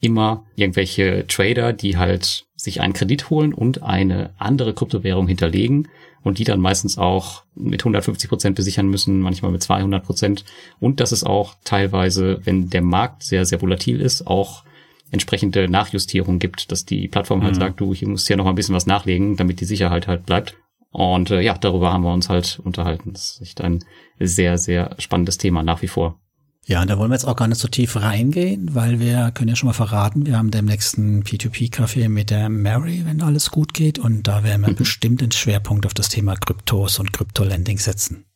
immer 0.00 0.46
irgendwelche 0.56 1.26
Trader, 1.28 1.72
die 1.72 1.98
halt 1.98 2.46
sich 2.56 2.80
einen 2.80 2.94
Kredit 2.94 3.30
holen 3.30 3.52
und 3.52 3.82
eine 3.82 4.34
andere 4.38 4.74
Kryptowährung 4.74 5.28
hinterlegen 5.28 5.88
und 6.22 6.38
die 6.38 6.44
dann 6.44 6.60
meistens 6.60 6.98
auch 6.98 7.44
mit 7.54 7.82
150 7.82 8.28
Prozent 8.28 8.56
besichern 8.56 8.88
müssen, 8.88 9.20
manchmal 9.20 9.52
mit 9.52 9.62
200 9.62 10.04
Prozent. 10.04 10.44
Und 10.78 11.00
dass 11.00 11.12
es 11.12 11.24
auch 11.24 11.54
teilweise, 11.64 12.40
wenn 12.44 12.70
der 12.70 12.82
Markt 12.82 13.22
sehr, 13.22 13.46
sehr 13.46 13.62
volatil 13.62 14.00
ist, 14.00 14.26
auch 14.26 14.64
entsprechende 15.10 15.68
Nachjustierung 15.68 16.38
gibt, 16.38 16.70
dass 16.70 16.84
die 16.84 17.08
Plattform 17.08 17.42
halt 17.42 17.56
mhm. 17.56 17.60
sagt, 17.60 17.80
du, 17.80 17.94
hier 17.94 18.08
musst 18.08 18.28
ja 18.28 18.36
noch 18.36 18.46
ein 18.46 18.54
bisschen 18.54 18.74
was 18.74 18.86
nachlegen, 18.86 19.36
damit 19.36 19.60
die 19.60 19.64
Sicherheit 19.64 20.06
halt 20.06 20.26
bleibt. 20.26 20.56
Und 20.92 21.30
äh, 21.30 21.40
ja, 21.40 21.56
darüber 21.56 21.92
haben 21.92 22.04
wir 22.04 22.12
uns 22.12 22.28
halt 22.28 22.60
unterhalten. 22.62 23.12
Das 23.12 23.32
ist 23.32 23.42
echt 23.42 23.60
ein 23.60 23.84
sehr, 24.18 24.58
sehr 24.58 24.94
spannendes 24.98 25.38
Thema 25.38 25.62
nach 25.62 25.82
wie 25.82 25.88
vor. 25.88 26.20
Ja, 26.66 26.82
und 26.82 26.90
da 26.90 26.98
wollen 26.98 27.10
wir 27.10 27.14
jetzt 27.14 27.24
auch 27.24 27.36
gar 27.36 27.48
nicht 27.48 27.60
so 27.60 27.68
tief 27.68 27.96
reingehen, 27.96 28.74
weil 28.74 29.00
wir 29.00 29.30
können 29.32 29.48
ja 29.48 29.56
schon 29.56 29.68
mal 29.68 29.72
verraten, 29.72 30.26
wir 30.26 30.36
haben 30.36 30.50
demnächst 30.50 30.98
ein 30.98 31.24
P2P-Café 31.24 32.08
mit 32.08 32.30
der 32.30 32.48
Mary, 32.48 33.02
wenn 33.04 33.22
alles 33.22 33.50
gut 33.50 33.74
geht. 33.74 33.98
Und 33.98 34.28
da 34.28 34.44
werden 34.44 34.62
wir 34.62 34.72
mhm. 34.72 34.76
bestimmt 34.76 35.20
den 35.20 35.32
Schwerpunkt 35.32 35.86
auf 35.86 35.94
das 35.94 36.10
Thema 36.10 36.36
Kryptos 36.36 36.98
und 36.98 37.12
Krypto-Lending 37.12 37.78
setzen. 37.78 38.26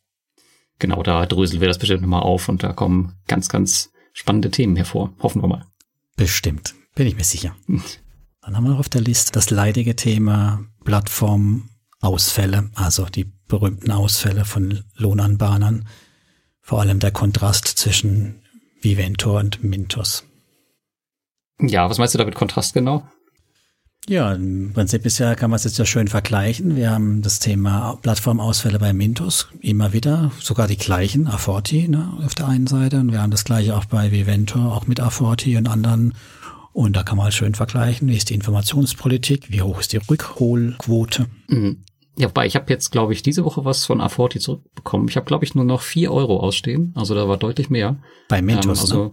Genau, 0.79 1.03
da 1.03 1.25
dröseln 1.25 1.61
wir 1.61 1.67
das 1.67 1.77
bestimmt 1.77 2.01
nochmal 2.01 2.23
auf 2.23 2.49
und 2.49 2.63
da 2.63 2.73
kommen 2.73 3.13
ganz, 3.27 3.47
ganz 3.47 3.91
spannende 4.11 4.51
Themen 4.51 4.75
hervor. 4.75 5.13
Hoffen 5.19 5.41
wir 5.41 5.47
mal. 5.47 5.65
Bestimmt, 6.17 6.75
bin 6.95 7.07
ich 7.07 7.15
mir 7.15 7.23
sicher. 7.23 7.55
Dann 8.41 8.55
haben 8.55 8.63
wir 8.63 8.71
noch 8.71 8.79
auf 8.79 8.89
der 8.89 9.01
Liste 9.01 9.31
das 9.31 9.49
leidige 9.49 9.95
Thema 9.95 10.65
Plattformausfälle, 10.83 12.69
also 12.75 13.05
die 13.05 13.31
berühmten 13.47 13.91
Ausfälle 13.91 14.45
von 14.45 14.83
Lohnanbahnern 14.95 15.87
vor 16.65 16.81
allem 16.81 16.99
der 16.99 17.11
Kontrast 17.11 17.67
zwischen 17.67 18.41
Viventor 18.81 19.39
und 19.39 19.63
Mintos. 19.63 20.23
Ja, 21.61 21.87
was 21.87 21.99
meinst 21.99 22.15
du 22.15 22.17
damit 22.17 22.33
Kontrast 22.33 22.73
genau? 22.73 23.07
Ja, 24.07 24.33
im 24.33 24.73
Prinzip 24.73 25.05
ist 25.05 25.19
ja, 25.19 25.35
kann 25.35 25.51
man 25.51 25.57
es 25.57 25.63
jetzt 25.63 25.77
ja 25.77 25.85
schön 25.85 26.07
vergleichen. 26.07 26.75
Wir 26.75 26.89
haben 26.89 27.21
das 27.21 27.37
Thema 27.37 27.99
Plattformausfälle 28.01 28.79
bei 28.79 28.93
Mintos 28.93 29.47
immer 29.61 29.93
wieder, 29.93 30.31
sogar 30.39 30.67
die 30.67 30.77
gleichen, 30.77 31.27
Aforti 31.27 31.87
ne, 31.87 32.17
auf 32.25 32.33
der 32.33 32.47
einen 32.47 32.67
Seite. 32.67 32.99
Und 32.99 33.11
wir 33.11 33.21
haben 33.21 33.31
das 33.31 33.45
gleiche 33.45 33.75
auch 33.75 33.85
bei 33.85 34.11
Viventor, 34.11 34.75
auch 34.75 34.87
mit 34.87 34.99
Aforti 34.99 35.57
und 35.57 35.67
anderen. 35.67 36.15
Und 36.73 36.95
da 36.95 37.03
kann 37.03 37.17
man 37.17 37.25
halt 37.25 37.35
schön 37.35 37.53
vergleichen, 37.53 38.07
wie 38.07 38.17
ist 38.17 38.31
die 38.31 38.35
Informationspolitik, 38.35 39.51
wie 39.51 39.61
hoch 39.61 39.79
ist 39.79 39.93
die 39.93 39.97
Rückholquote. 39.97 41.27
Mhm. 41.47 41.83
Ja, 42.17 42.29
wobei, 42.29 42.45
ich 42.45 42.55
habe 42.55 42.71
jetzt, 42.71 42.91
glaube 42.91 43.13
ich, 43.13 43.23
diese 43.23 43.43
Woche 43.43 43.65
was 43.65 43.85
von 43.85 43.99
Aforti 43.99 44.39
zurückbekommen. 44.39 45.07
Ich 45.09 45.17
habe, 45.17 45.25
glaube 45.25 45.43
ich, 45.43 45.53
nur 45.53 45.65
noch 45.65 45.81
vier 45.81 46.11
Euro 46.11 46.39
ausstehen. 46.39 46.93
Also 46.95 47.13
da 47.13 47.27
war 47.27 47.37
deutlich 47.37 47.69
mehr. 47.69 47.97
Bei 48.29 48.41
Mintos, 48.41 48.65
ähm, 48.65 48.81
also 48.81 49.03
ne? 49.03 49.11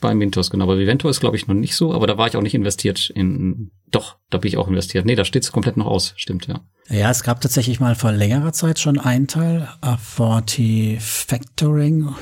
Bei 0.00 0.14
Mintos, 0.14 0.50
genau. 0.50 0.66
Bei 0.66 0.78
Viventor 0.78 1.10
ist, 1.10 1.20
glaube 1.20 1.36
ich, 1.36 1.48
noch 1.48 1.54
nicht 1.54 1.74
so, 1.74 1.94
aber 1.94 2.06
da 2.06 2.18
war 2.18 2.26
ich 2.28 2.36
auch 2.36 2.42
nicht 2.42 2.54
investiert 2.54 3.10
in. 3.10 3.70
Doch, 3.90 4.16
da 4.30 4.38
bin 4.38 4.48
ich 4.48 4.58
auch 4.58 4.68
investiert. 4.68 5.06
Nee, 5.06 5.14
da 5.14 5.24
steht's 5.24 5.52
komplett 5.52 5.76
noch 5.76 5.86
aus, 5.86 6.12
stimmt, 6.16 6.46
ja. 6.46 6.60
Ja, 6.88 7.10
es 7.10 7.22
gab 7.22 7.40
tatsächlich 7.40 7.80
mal 7.80 7.94
vor 7.94 8.12
längerer 8.12 8.52
Zeit 8.52 8.78
schon 8.78 8.98
einen 8.98 9.26
Teil, 9.26 9.68
Aforti 9.80 10.98
Factoring. 11.00 12.14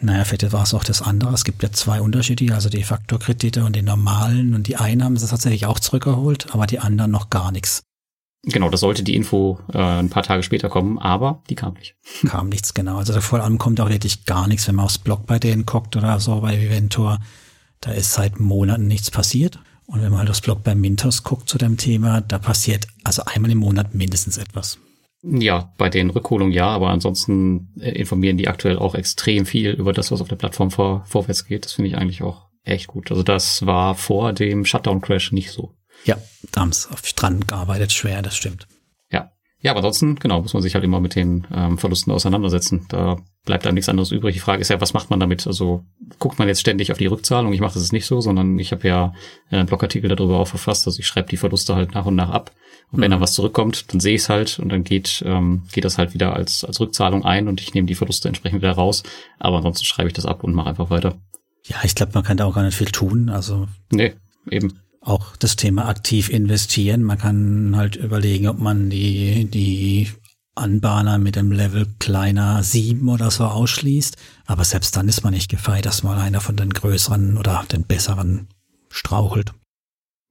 Naja, 0.00 0.24
vielleicht 0.24 0.52
war 0.52 0.64
es 0.64 0.74
auch 0.74 0.84
das 0.84 1.00
andere. 1.00 1.32
Es 1.32 1.44
gibt 1.44 1.62
ja 1.62 1.70
zwei 1.70 2.00
Unterschiede, 2.00 2.52
also 2.54 2.68
die 2.68 2.82
Faktorkredite 2.82 3.64
und 3.64 3.76
die 3.76 3.82
normalen. 3.82 4.54
Und 4.54 4.66
die 4.66 4.76
einen 4.76 5.04
haben 5.04 5.16
sie 5.16 5.28
tatsächlich 5.28 5.66
auch 5.66 5.78
zurückgeholt, 5.78 6.52
aber 6.52 6.66
die 6.66 6.80
anderen 6.80 7.12
noch 7.12 7.30
gar 7.30 7.52
nichts. 7.52 7.84
Genau, 8.44 8.70
das 8.70 8.80
sollte 8.80 9.04
die 9.04 9.14
Info 9.14 9.60
äh, 9.72 9.78
ein 9.78 10.10
paar 10.10 10.24
Tage 10.24 10.42
später 10.42 10.68
kommen, 10.68 10.98
aber 10.98 11.42
die 11.48 11.54
kam 11.54 11.74
nicht. 11.74 11.94
Kam 12.26 12.48
nichts, 12.48 12.74
genau. 12.74 12.96
Also 12.96 13.20
vor 13.20 13.40
allem 13.40 13.58
kommt 13.58 13.80
auch 13.80 13.88
wirklich 13.88 14.24
gar 14.24 14.48
nichts, 14.48 14.66
wenn 14.66 14.74
man 14.74 14.86
aufs 14.86 14.98
Blog 14.98 15.26
bei 15.26 15.38
denen 15.38 15.64
guckt 15.64 15.96
oder 15.96 16.18
so 16.18 16.40
bei 16.40 16.60
Viventor. 16.60 17.18
Da 17.80 17.92
ist 17.92 18.12
seit 18.12 18.40
Monaten 18.40 18.86
nichts 18.88 19.10
passiert. 19.10 19.60
Und 19.86 20.02
wenn 20.02 20.10
man 20.10 20.20
halt 20.20 20.30
aufs 20.30 20.40
Blog 20.40 20.64
bei 20.64 20.74
Mintos 20.74 21.22
guckt 21.22 21.48
zu 21.48 21.58
dem 21.58 21.76
Thema, 21.76 22.20
da 22.20 22.38
passiert 22.38 22.86
also 23.04 23.22
einmal 23.26 23.50
im 23.50 23.58
Monat 23.58 23.94
mindestens 23.94 24.38
etwas. 24.38 24.78
Ja, 25.22 25.72
bei 25.78 25.88
den 25.88 26.10
Rückholungen 26.10 26.52
ja, 26.52 26.66
aber 26.66 26.88
ansonsten 26.88 27.72
äh, 27.78 27.90
informieren 27.90 28.38
die 28.38 28.48
aktuell 28.48 28.78
auch 28.78 28.96
extrem 28.96 29.46
viel 29.46 29.70
über 29.70 29.92
das, 29.92 30.10
was 30.10 30.20
auf 30.20 30.28
der 30.28 30.36
Plattform 30.36 30.72
vor, 30.72 31.04
vorwärts 31.06 31.46
geht. 31.46 31.64
Das 31.64 31.72
finde 31.72 31.90
ich 31.90 31.96
eigentlich 31.96 32.22
auch 32.22 32.48
echt 32.64 32.88
gut. 32.88 33.10
Also 33.10 33.22
das 33.22 33.64
war 33.66 33.94
vor 33.94 34.32
dem 34.32 34.64
Shutdown-Crash 34.64 35.30
nicht 35.30 35.52
so. 35.52 35.74
Ja, 36.04 36.16
da 36.50 36.62
haben 36.62 36.72
sie 36.72 36.88
dran 37.16 37.46
gearbeitet, 37.46 37.92
schwer, 37.92 38.22
das 38.22 38.36
stimmt. 38.36 38.66
Ja. 39.10 39.30
Ja, 39.60 39.70
aber 39.70 39.78
ansonsten, 39.78 40.16
genau, 40.16 40.42
muss 40.42 40.54
man 40.54 40.62
sich 40.62 40.74
halt 40.74 40.82
immer 40.84 41.00
mit 41.00 41.14
den 41.14 41.46
ähm, 41.54 41.78
Verlusten 41.78 42.12
auseinandersetzen. 42.12 42.86
Da 42.88 43.18
bleibt 43.44 43.64
einem 43.64 43.74
nichts 43.74 43.88
anderes 43.88 44.10
übrig. 44.10 44.34
Die 44.34 44.40
Frage 44.40 44.60
ist 44.60 44.70
ja, 44.70 44.80
was 44.80 44.92
macht 44.92 45.10
man 45.10 45.20
damit? 45.20 45.46
Also 45.46 45.84
guckt 46.18 46.38
man 46.38 46.48
jetzt 46.48 46.60
ständig 46.60 46.90
auf 46.90 46.98
die 46.98 47.06
Rückzahlung? 47.06 47.52
Ich 47.52 47.60
mache 47.60 47.74
das 47.74 47.92
nicht 47.92 48.06
so, 48.06 48.20
sondern 48.20 48.58
ich 48.58 48.72
habe 48.72 48.88
ja 48.88 49.14
einen 49.50 49.66
Blogartikel 49.66 50.08
darüber 50.08 50.38
auch 50.38 50.48
verfasst. 50.48 50.86
Also 50.86 50.98
ich 50.98 51.06
schreibe 51.06 51.28
die 51.28 51.36
Verluste 51.36 51.76
halt 51.76 51.94
nach 51.94 52.06
und 52.06 52.16
nach 52.16 52.30
ab. 52.30 52.50
Und 52.90 53.00
wenn 53.00 53.10
mhm. 53.10 53.16
da 53.16 53.20
was 53.20 53.34
zurückkommt, 53.34 53.92
dann 53.92 54.00
sehe 54.00 54.16
ich 54.16 54.22
es 54.22 54.28
halt 54.28 54.58
und 54.58 54.68
dann 54.68 54.82
geht, 54.82 55.22
ähm, 55.24 55.62
geht 55.72 55.84
das 55.84 55.96
halt 55.96 56.12
wieder 56.12 56.34
als, 56.34 56.64
als 56.64 56.80
Rückzahlung 56.80 57.24
ein 57.24 57.46
und 57.46 57.60
ich 57.60 57.72
nehme 57.72 57.86
die 57.86 57.94
Verluste 57.94 58.28
entsprechend 58.28 58.62
wieder 58.62 58.72
raus. 58.72 59.04
Aber 59.38 59.58
ansonsten 59.58 59.84
schreibe 59.84 60.08
ich 60.08 60.14
das 60.14 60.26
ab 60.26 60.42
und 60.42 60.54
mache 60.54 60.70
einfach 60.70 60.90
weiter. 60.90 61.14
Ja, 61.64 61.76
ich 61.84 61.94
glaube, 61.94 62.12
man 62.14 62.24
kann 62.24 62.36
da 62.36 62.46
auch 62.46 62.54
gar 62.54 62.64
nicht 62.64 62.76
viel 62.76 62.90
tun. 62.90 63.28
Also. 63.28 63.68
Nee, 63.90 64.14
eben 64.50 64.80
auch 65.02 65.36
das 65.36 65.56
Thema 65.56 65.88
aktiv 65.88 66.28
investieren. 66.30 67.02
Man 67.02 67.18
kann 67.18 67.76
halt 67.76 67.96
überlegen, 67.96 68.48
ob 68.48 68.58
man 68.58 68.88
die, 68.88 69.44
die 69.46 70.08
Anbahner 70.54 71.18
mit 71.18 71.36
dem 71.36 71.50
Level 71.50 71.86
kleiner 71.98 72.62
sieben 72.62 73.08
oder 73.08 73.30
so 73.30 73.44
ausschließt. 73.44 74.16
Aber 74.46 74.64
selbst 74.64 74.96
dann 74.96 75.08
ist 75.08 75.24
man 75.24 75.34
nicht 75.34 75.50
gefeit, 75.50 75.86
dass 75.86 76.02
mal 76.02 76.18
einer 76.18 76.40
von 76.40 76.56
den 76.56 76.70
größeren 76.70 77.36
oder 77.36 77.64
den 77.70 77.84
besseren 77.84 78.48
strauchelt. 78.90 79.52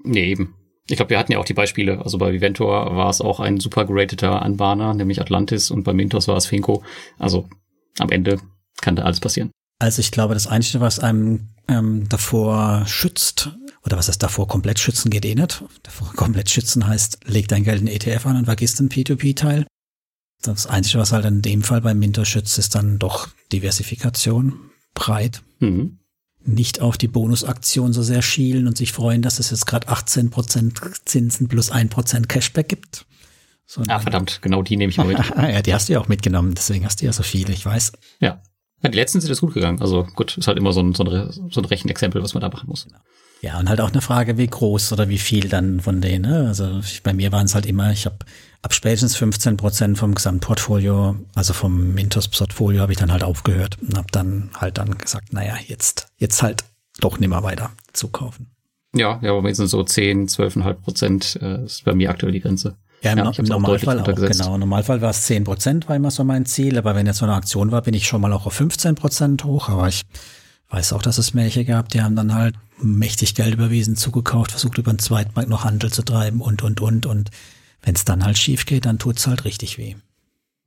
Nee, 0.03 0.31
eben. 0.31 0.55
Ich 0.87 0.97
glaube, 0.97 1.11
wir 1.11 1.19
hatten 1.19 1.31
ja 1.31 1.39
auch 1.39 1.45
die 1.45 1.53
Beispiele. 1.53 1.99
Also 2.03 2.17
bei 2.17 2.33
Viventor 2.33 2.95
war 2.95 3.09
es 3.09 3.21
auch 3.21 3.39
ein 3.39 3.59
super 3.59 3.85
gerateter 3.85 4.41
Anbahner, 4.41 4.93
nämlich 4.93 5.21
Atlantis, 5.21 5.71
und 5.71 5.83
bei 5.83 5.93
Mintos 5.93 6.27
war 6.27 6.37
es 6.37 6.47
Finco. 6.47 6.83
Also 7.17 7.47
am 7.99 8.09
Ende 8.09 8.39
kann 8.81 8.95
da 8.95 9.03
alles 9.03 9.19
passieren. 9.19 9.51
Also 9.79 9.99
ich 9.99 10.11
glaube, 10.11 10.33
das 10.33 10.47
Einzige, 10.47 10.81
was 10.81 10.99
einem 10.99 11.49
ähm, 11.71 12.09
davor 12.09 12.85
schützt, 12.87 13.51
oder 13.83 13.97
was 13.97 14.07
heißt 14.07 14.21
davor 14.21 14.47
komplett 14.47 14.79
schützen 14.79 15.09
geht 15.09 15.25
eh 15.25 15.35
nicht. 15.35 15.63
Davor 15.83 16.13
komplett 16.13 16.49
schützen 16.49 16.85
heißt, 16.85 17.19
leg 17.25 17.47
dein 17.47 17.63
Geld 17.63 17.81
in 17.81 17.87
ETF 17.87 18.27
an 18.27 18.37
und 18.37 18.45
vergiss 18.45 18.75
den 18.75 18.89
P2P-Teil. 18.89 19.65
Das 20.41 20.67
Einzige, 20.67 20.99
was 20.99 21.11
halt 21.11 21.25
in 21.25 21.41
dem 21.41 21.61
Fall 21.61 21.81
beim 21.81 21.99
Minter 21.99 22.25
schützt, 22.25 22.57
ist 22.57 22.75
dann 22.75 22.99
doch 22.99 23.29
Diversifikation, 23.51 24.71
breit. 24.93 25.43
Mhm. 25.59 25.99
Nicht 26.43 26.81
auf 26.81 26.97
die 26.97 27.07
Bonusaktion 27.07 27.93
so 27.93 28.01
sehr 28.01 28.23
schielen 28.23 28.67
und 28.67 28.75
sich 28.75 28.91
freuen, 28.91 29.21
dass 29.21 29.39
es 29.39 29.51
jetzt 29.51 29.67
gerade 29.67 29.87
18% 29.89 31.05
Zinsen 31.05 31.47
plus 31.47 31.71
1% 31.71 32.25
Cashback 32.25 32.69
gibt. 32.69 33.05
ah, 33.87 33.99
verdammt, 33.99 34.41
genau 34.41 34.63
die 34.63 34.77
nehme 34.77 34.89
ich 34.89 34.97
mal 34.97 35.05
mit. 35.05 35.17
ja, 35.37 35.61
die 35.61 35.73
hast 35.73 35.87
du 35.87 35.93
ja 35.93 35.99
auch 35.99 36.07
mitgenommen, 36.07 36.55
deswegen 36.55 36.85
hast 36.85 37.01
du 37.01 37.05
ja 37.05 37.13
so 37.13 37.21
viele, 37.21 37.53
ich 37.53 37.65
weiß. 37.65 37.91
Ja. 38.19 38.41
Ja, 38.83 38.89
die 38.89 38.97
letzten 38.97 39.21
sind 39.21 39.29
jetzt 39.29 39.41
gut 39.41 39.53
gegangen. 39.53 39.81
Also 39.81 40.07
gut, 40.15 40.37
ist 40.37 40.47
halt 40.47 40.57
immer 40.57 40.73
so 40.73 40.81
ein, 40.81 40.93
so 40.93 41.03
ein, 41.03 41.31
so 41.49 41.61
ein 41.61 41.65
Rechenexempel, 41.65 42.21
was 42.21 42.33
man 42.33 42.41
da 42.41 42.49
machen 42.49 42.67
muss. 42.67 42.85
Genau. 42.85 42.99
Ja, 43.41 43.59
und 43.59 43.69
halt 43.69 43.81
auch 43.81 43.91
eine 43.91 44.01
Frage, 44.01 44.37
wie 44.37 44.47
groß 44.47 44.93
oder 44.93 45.09
wie 45.09 45.17
viel 45.17 45.49
dann 45.49 45.79
von 45.79 45.99
denen. 45.99 46.29
Ne? 46.29 46.47
Also 46.47 46.79
ich, 46.79 47.01
bei 47.01 47.13
mir 47.13 47.31
waren 47.31 47.45
es 47.45 47.55
halt 47.55 47.65
immer, 47.65 47.91
ich 47.91 48.05
habe 48.05 48.17
ab 48.61 48.73
spätestens 48.73 49.15
15 49.15 49.57
Prozent 49.57 49.97
vom 49.97 50.13
Gesamtportfolio, 50.13 51.15
also 51.33 51.53
vom 51.53 51.93
Mintos-Portfolio, 51.95 52.81
habe 52.81 52.91
ich 52.91 52.99
dann 52.99 53.11
halt 53.11 53.23
aufgehört 53.23 53.77
und 53.81 53.97
habe 53.97 54.07
dann 54.11 54.51
halt 54.55 54.77
dann 54.77 54.95
gesagt, 54.95 55.33
naja, 55.33 55.55
jetzt, 55.65 56.07
jetzt 56.17 56.43
halt 56.43 56.63
doch 56.99 57.17
nimmer 57.17 57.41
weiter 57.41 57.71
zukaufen. 57.93 58.51
Ja, 58.93 59.19
ja, 59.23 59.33
aber 59.33 59.55
sind 59.55 59.67
so 59.67 59.83
10, 59.83 60.27
12,5 60.27 60.73
Prozent 60.73 61.39
äh, 61.41 61.63
ist 61.63 61.83
bei 61.83 61.95
mir 61.95 62.11
aktuell 62.11 62.33
die 62.33 62.41
Grenze. 62.41 62.77
Ja, 63.01 63.13
im, 63.13 63.17
ja, 63.17 63.31
im 63.35 63.45
Normalfall 63.45 63.99
auch, 63.99 64.05
genau. 64.05 64.53
Im 64.53 64.59
Normalfall 64.59 65.01
war 65.01 65.09
es 65.09 65.23
10 65.23 65.43
Prozent, 65.43 65.89
war 65.89 65.95
immer 65.95 66.11
so 66.11 66.23
mein 66.23 66.45
Ziel, 66.45 66.77
aber 66.77 66.95
wenn 66.95 67.07
jetzt 67.07 67.17
so 67.17 67.25
eine 67.25 67.33
Aktion 67.33 67.71
war, 67.71 67.81
bin 67.81 67.95
ich 67.95 68.07
schon 68.07 68.21
mal 68.21 68.31
auch 68.31 68.45
auf 68.45 68.53
15 68.53 68.95
Prozent 68.95 69.43
hoch, 69.43 69.69
aber 69.69 69.87
ich 69.87 70.03
weiß 70.69 70.93
auch, 70.93 71.01
dass 71.01 71.17
es 71.17 71.33
welche 71.33 71.65
gab, 71.65 71.89
die 71.89 72.01
haben 72.01 72.15
dann 72.15 72.33
halt 72.33 72.55
mächtig 72.79 73.35
Geld 73.35 73.53
überwiesen, 73.53 73.95
zugekauft, 73.95 74.51
versucht 74.51 74.77
über 74.77 74.93
den 74.93 74.99
Zweitmarkt 74.99 75.49
noch 75.49 75.63
Handel 75.63 75.91
zu 75.91 76.03
treiben 76.03 76.41
und, 76.41 76.63
und, 76.63 76.79
und. 76.79 77.05
Und 77.05 77.29
wenn 77.81 77.95
es 77.95 78.05
dann 78.05 78.23
halt 78.23 78.37
schief 78.37 78.65
geht, 78.65 78.85
dann 78.85 78.99
tut's 78.99 79.27
halt 79.27 79.45
richtig 79.45 79.77
weh. 79.77 79.95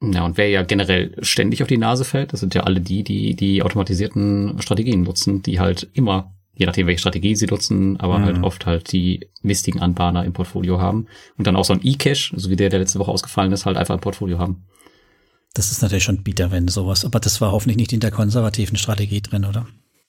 Ja, 0.02 0.24
und 0.24 0.36
wer 0.36 0.48
ja 0.48 0.62
generell 0.62 1.14
ständig 1.22 1.62
auf 1.62 1.68
die 1.68 1.78
Nase 1.78 2.04
fällt, 2.04 2.32
das 2.32 2.40
sind 2.40 2.54
ja 2.54 2.64
alle 2.64 2.80
die, 2.80 3.04
die 3.04 3.34
die 3.34 3.62
automatisierten 3.62 4.60
Strategien 4.60 5.02
nutzen, 5.02 5.42
die 5.42 5.60
halt 5.60 5.88
immer, 5.94 6.33
je 6.54 6.66
nachdem 6.66 6.86
welche 6.86 7.00
Strategie 7.00 7.34
sie 7.36 7.46
nutzen, 7.46 7.98
aber 7.98 8.14
halt 8.14 8.24
mhm. 8.24 8.34
halt 8.36 8.44
oft 8.44 8.66
halt 8.66 8.92
die 8.92 9.28
mistigen 9.42 9.80
Anbahner 9.80 10.24
im 10.24 10.32
Portfolio 10.32 10.80
haben 10.80 11.06
und 11.36 11.46
dann 11.46 11.56
auch 11.56 11.64
so 11.64 11.72
ein 11.72 11.80
E-Cache, 11.82 12.32
so 12.36 12.50
wie 12.50 12.56
der, 12.56 12.70
der 12.70 12.80
letzte 12.80 12.98
Woche 12.98 13.10
ausgefallen 13.10 13.52
ist, 13.52 13.66
halt 13.66 13.76
einfach 13.76 13.94
im 13.94 14.00
Portfolio 14.00 14.38
haben. 14.38 14.64
Das 15.54 15.70
ist 15.70 15.82
natürlich 15.82 16.04
schon 16.04 16.22
bitter, 16.22 16.50
wenn 16.50 16.68
sowas, 16.68 17.04
aber 17.04 17.20
das 17.20 17.40
war 17.40 17.52
hoffentlich 17.52 17.76
nicht 17.76 17.92
in 17.92 18.00
der 18.00 18.10
konservativen 18.10 18.76
Strategie 18.76 19.20
drin, 19.20 19.44
oder? 19.44 19.66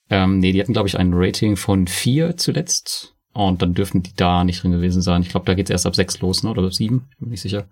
Ähm, 0.10 0.40
nee, 0.40 0.52
die 0.52 0.60
hatten, 0.60 0.74
glaube 0.74 0.88
ich, 0.88 0.98
ein 0.98 1.12
Rating 1.14 1.56
von 1.56 1.88
vier 1.88 2.38
zuletzt. 2.38 3.14
Und 3.34 3.62
dann 3.62 3.74
dürften 3.74 4.02
die 4.02 4.16
da 4.16 4.46
nicht 4.46 4.64
drin 4.64 4.72
gewesen 4.72 5.02
sein. 5.02 5.22
Ich 5.22 5.30
glaube, 5.30 5.46
da 5.46 5.56
geht's 5.56 5.70
erst 5.70 5.86
ab 5.86 5.96
sechs 5.96 6.20
los, 6.22 6.44
ne? 6.44 6.52
Oder 6.52 6.64
ab 6.64 6.74
sieben, 6.74 7.10
bin 7.20 7.34
ich 7.34 7.42
sicher. 7.42 7.68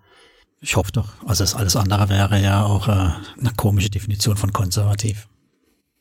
Ich 0.60 0.76
hoffe 0.76 0.92
doch. 0.92 1.12
Also 1.26 1.42
das 1.42 1.54
alles 1.54 1.74
andere 1.74 2.08
wäre 2.10 2.40
ja 2.40 2.64
auch 2.64 2.88
äh, 2.88 2.92
eine 2.92 3.52
komische 3.56 3.88
Definition 3.88 4.36
von 4.36 4.52
konservativ. 4.52 5.26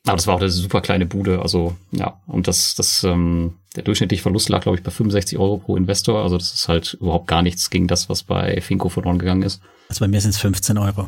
Aber 0.06 0.18
das 0.18 0.28
war 0.28 0.36
auch 0.36 0.40
eine 0.40 0.50
super 0.50 0.82
kleine 0.82 1.06
Bude, 1.06 1.42
also 1.42 1.78
ja, 1.92 2.20
und 2.28 2.48
das, 2.48 2.76
das, 2.76 3.04
ähm, 3.06 3.54
der 3.76 3.84
durchschnittliche 3.84 4.22
Verlust 4.22 4.50
lag, 4.50 4.62
glaube 4.62 4.78
ich, 4.78 4.84
bei 4.84 4.92
65 4.92 5.38
Euro 5.38 5.58
pro 5.58 5.78
Investor. 5.78 6.22
Also 6.22 6.38
das 6.38 6.54
ist 6.54 6.68
halt 6.68 6.98
überhaupt 7.00 7.28
gar 7.28 7.42
nichts 7.42 7.70
gegen 7.70 7.88
das, 7.88 8.10
was 8.10 8.24
bei 8.24 8.60
Finco 8.62 8.90
verloren 8.90 9.18
gegangen 9.18 9.44
ist. 9.44 9.62
Also 9.88 10.02
bei 10.02 10.10
mir 10.10 10.20
sind 10.20 10.32
es 10.32 10.40
15 10.40 10.78
Euro. 10.78 11.08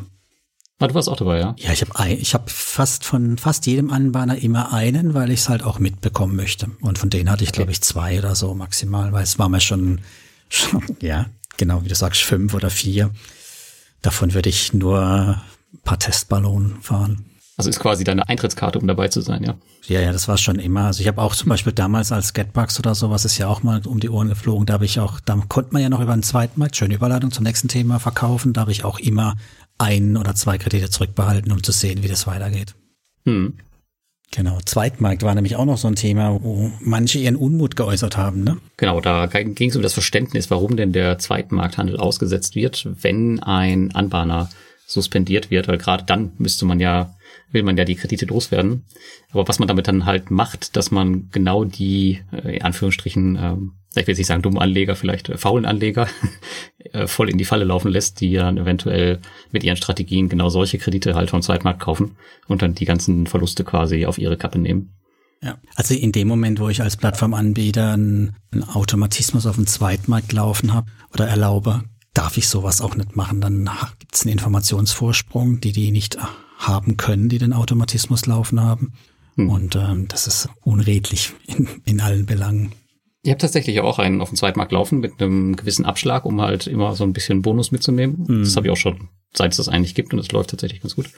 Ah, 0.78 0.88
du 0.88 0.94
warst 0.94 1.08
auch 1.08 1.16
dabei, 1.16 1.38
ja? 1.38 1.54
Ja, 1.58 1.72
ich 1.72 1.82
habe 1.82 2.12
ich 2.12 2.34
hab 2.34 2.50
fast 2.50 3.04
von 3.04 3.38
fast 3.38 3.66
jedem 3.66 3.90
Anbahner 3.90 4.36
immer 4.36 4.72
einen, 4.72 5.14
weil 5.14 5.30
ich 5.30 5.40
es 5.40 5.48
halt 5.48 5.62
auch 5.62 5.78
mitbekommen 5.78 6.36
möchte. 6.36 6.70
Und 6.80 6.98
von 6.98 7.08
denen 7.08 7.30
hatte 7.30 7.44
ich, 7.44 7.50
okay. 7.50 7.58
glaube 7.58 7.72
ich, 7.72 7.80
zwei 7.82 8.18
oder 8.18 8.34
so 8.34 8.54
maximal, 8.54 9.12
weil 9.12 9.22
es 9.22 9.38
war 9.38 9.48
mir 9.48 9.60
schon, 9.60 10.00
schon, 10.48 10.82
ja, 11.00 11.26
genau 11.56 11.84
wie 11.84 11.88
du 11.88 11.94
sagst, 11.94 12.22
fünf 12.22 12.54
oder 12.54 12.70
vier. 12.70 13.10
Davon 14.02 14.34
würde 14.34 14.48
ich 14.48 14.72
nur 14.72 15.02
ein 15.02 15.80
paar 15.82 15.98
Testballonen 15.98 16.80
fahren. 16.82 17.25
Also 17.56 17.70
ist 17.70 17.80
quasi 17.80 18.04
deine 18.04 18.28
Eintrittskarte, 18.28 18.78
um 18.78 18.86
dabei 18.86 19.08
zu 19.08 19.22
sein, 19.22 19.42
ja? 19.42 19.54
Ja, 19.86 20.00
ja, 20.00 20.12
das 20.12 20.28
war 20.28 20.36
schon 20.36 20.58
immer. 20.58 20.86
Also 20.86 21.00
ich 21.00 21.08
habe 21.08 21.22
auch 21.22 21.34
zum 21.34 21.48
Beispiel 21.48 21.72
damals 21.72 22.12
als 22.12 22.34
Getbugs 22.34 22.78
oder 22.78 22.94
sowas 22.94 23.24
ist 23.24 23.38
ja 23.38 23.48
auch 23.48 23.62
mal 23.62 23.80
um 23.86 23.98
die 23.98 24.10
Ohren 24.10 24.28
geflogen. 24.28 24.66
Da 24.66 24.74
habe 24.74 24.84
ich 24.84 25.00
auch, 25.00 25.20
da 25.20 25.40
konnte 25.48 25.72
man 25.72 25.80
ja 25.80 25.88
noch 25.88 26.00
über 26.00 26.12
einen 26.12 26.22
Zweitmarkt, 26.22 26.76
schöne 26.76 26.94
Überleitung 26.94 27.30
zum 27.30 27.44
nächsten 27.44 27.68
Thema 27.68 27.98
verkaufen. 27.98 28.52
Da 28.52 28.62
habe 28.62 28.72
ich 28.72 28.84
auch 28.84 28.98
immer 28.98 29.36
ein 29.78 30.16
oder 30.16 30.34
zwei 30.34 30.58
Kredite 30.58 30.90
zurückbehalten, 30.90 31.50
um 31.52 31.62
zu 31.62 31.72
sehen, 31.72 32.02
wie 32.02 32.08
das 32.08 32.26
weitergeht. 32.26 32.74
Hm. 33.24 33.54
Genau, 34.32 34.58
Zweitmarkt 34.64 35.22
war 35.22 35.34
nämlich 35.34 35.56
auch 35.56 35.64
noch 35.64 35.78
so 35.78 35.88
ein 35.88 35.94
Thema, 35.94 36.42
wo 36.42 36.70
manche 36.80 37.18
ihren 37.18 37.36
Unmut 37.36 37.76
geäußert 37.76 38.16
haben. 38.16 38.42
Ne? 38.42 38.58
Genau, 38.76 39.00
da 39.00 39.26
ging 39.26 39.70
es 39.70 39.76
um 39.76 39.82
das 39.82 39.94
Verständnis, 39.94 40.50
warum 40.50 40.76
denn 40.76 40.92
der 40.92 41.18
Zweitmarkthandel 41.18 41.96
ausgesetzt 41.96 42.54
wird, 42.54 42.88
wenn 43.00 43.42
ein 43.42 43.94
Anbahner 43.94 44.50
suspendiert 44.86 45.50
wird, 45.50 45.68
weil 45.68 45.78
gerade 45.78 46.04
dann 46.04 46.32
müsste 46.38 46.64
man 46.64 46.80
ja, 46.80 47.14
will 47.50 47.62
man 47.62 47.76
ja 47.76 47.84
die 47.84 47.94
Kredite 47.94 48.26
loswerden. 48.26 48.84
Aber 49.30 49.48
was 49.48 49.58
man 49.58 49.68
damit 49.68 49.88
dann 49.88 50.04
halt 50.04 50.30
macht, 50.30 50.76
dass 50.76 50.90
man 50.90 51.28
genau 51.30 51.64
die, 51.64 52.20
äh, 52.32 52.56
in 52.56 52.62
Anführungsstrichen, 52.62 53.38
ähm, 53.40 53.72
ich 53.94 54.06
will 54.06 54.14
nicht 54.14 54.26
sagen 54.26 54.42
dummen 54.42 54.58
Anleger, 54.58 54.96
vielleicht 54.96 55.28
äh, 55.28 55.38
faulen 55.38 55.64
Anleger, 55.64 56.08
äh, 56.92 57.06
voll 57.06 57.30
in 57.30 57.38
die 57.38 57.44
Falle 57.44 57.64
laufen 57.64 57.90
lässt, 57.90 58.20
die 58.20 58.34
dann 58.34 58.58
eventuell 58.58 59.20
mit 59.52 59.64
ihren 59.64 59.76
Strategien 59.76 60.28
genau 60.28 60.48
solche 60.48 60.78
Kredite 60.78 61.14
halt 61.14 61.30
vom 61.30 61.42
Zweitmarkt 61.42 61.80
kaufen 61.80 62.16
und 62.46 62.62
dann 62.62 62.74
die 62.74 62.84
ganzen 62.84 63.26
Verluste 63.26 63.64
quasi 63.64 64.06
auf 64.06 64.18
ihre 64.18 64.36
Kappe 64.36 64.58
nehmen. 64.58 64.92
Ja, 65.42 65.58
also 65.74 65.94
in 65.94 66.12
dem 66.12 66.28
Moment, 66.28 66.60
wo 66.60 66.68
ich 66.68 66.82
als 66.82 66.96
Plattformanbieter 66.96 67.92
einen, 67.92 68.36
Automatismus 68.72 69.46
auf 69.46 69.56
dem 69.56 69.66
Zweitmarkt 69.66 70.32
laufen 70.32 70.72
habe 70.72 70.90
oder 71.12 71.28
erlaube, 71.28 71.84
darf 72.14 72.38
ich 72.38 72.48
sowas 72.48 72.80
auch 72.80 72.96
nicht 72.96 73.16
machen. 73.16 73.42
Dann 73.42 73.68
gibt 73.98 74.14
es 74.14 74.22
einen 74.22 74.32
Informationsvorsprung, 74.32 75.60
die 75.60 75.72
die 75.72 75.90
nicht 75.90 76.16
haben 76.58 76.96
können, 76.96 77.28
die 77.28 77.38
den 77.38 77.52
Automatismus 77.52 78.26
laufen 78.26 78.60
haben. 78.60 78.92
Hm. 79.36 79.50
Und 79.50 79.76
ähm, 79.76 80.08
das 80.08 80.26
ist 80.26 80.48
unredlich 80.62 81.32
in, 81.46 81.68
in 81.84 82.00
allen 82.00 82.26
Belangen. 82.26 82.72
Ihr 83.22 83.32
habt 83.32 83.42
tatsächlich 83.42 83.80
auch 83.80 83.98
einen 83.98 84.20
auf 84.20 84.30
dem 84.30 84.36
Zweitmarkt 84.36 84.70
laufen 84.70 85.00
mit 85.00 85.20
einem 85.20 85.56
gewissen 85.56 85.84
Abschlag, 85.84 86.24
um 86.24 86.40
halt 86.40 86.68
immer 86.68 86.94
so 86.94 87.02
ein 87.02 87.12
bisschen 87.12 87.42
Bonus 87.42 87.72
mitzunehmen. 87.72 88.24
Mhm. 88.28 88.44
Das 88.44 88.56
habe 88.56 88.68
ich 88.68 88.72
auch 88.72 88.76
schon, 88.76 89.08
seit 89.34 89.50
es 89.50 89.56
das 89.56 89.68
eigentlich 89.68 89.94
gibt 89.94 90.12
und 90.12 90.20
es 90.20 90.30
läuft 90.30 90.50
tatsächlich 90.50 90.80
ganz 90.80 90.94
gut. 90.94 91.10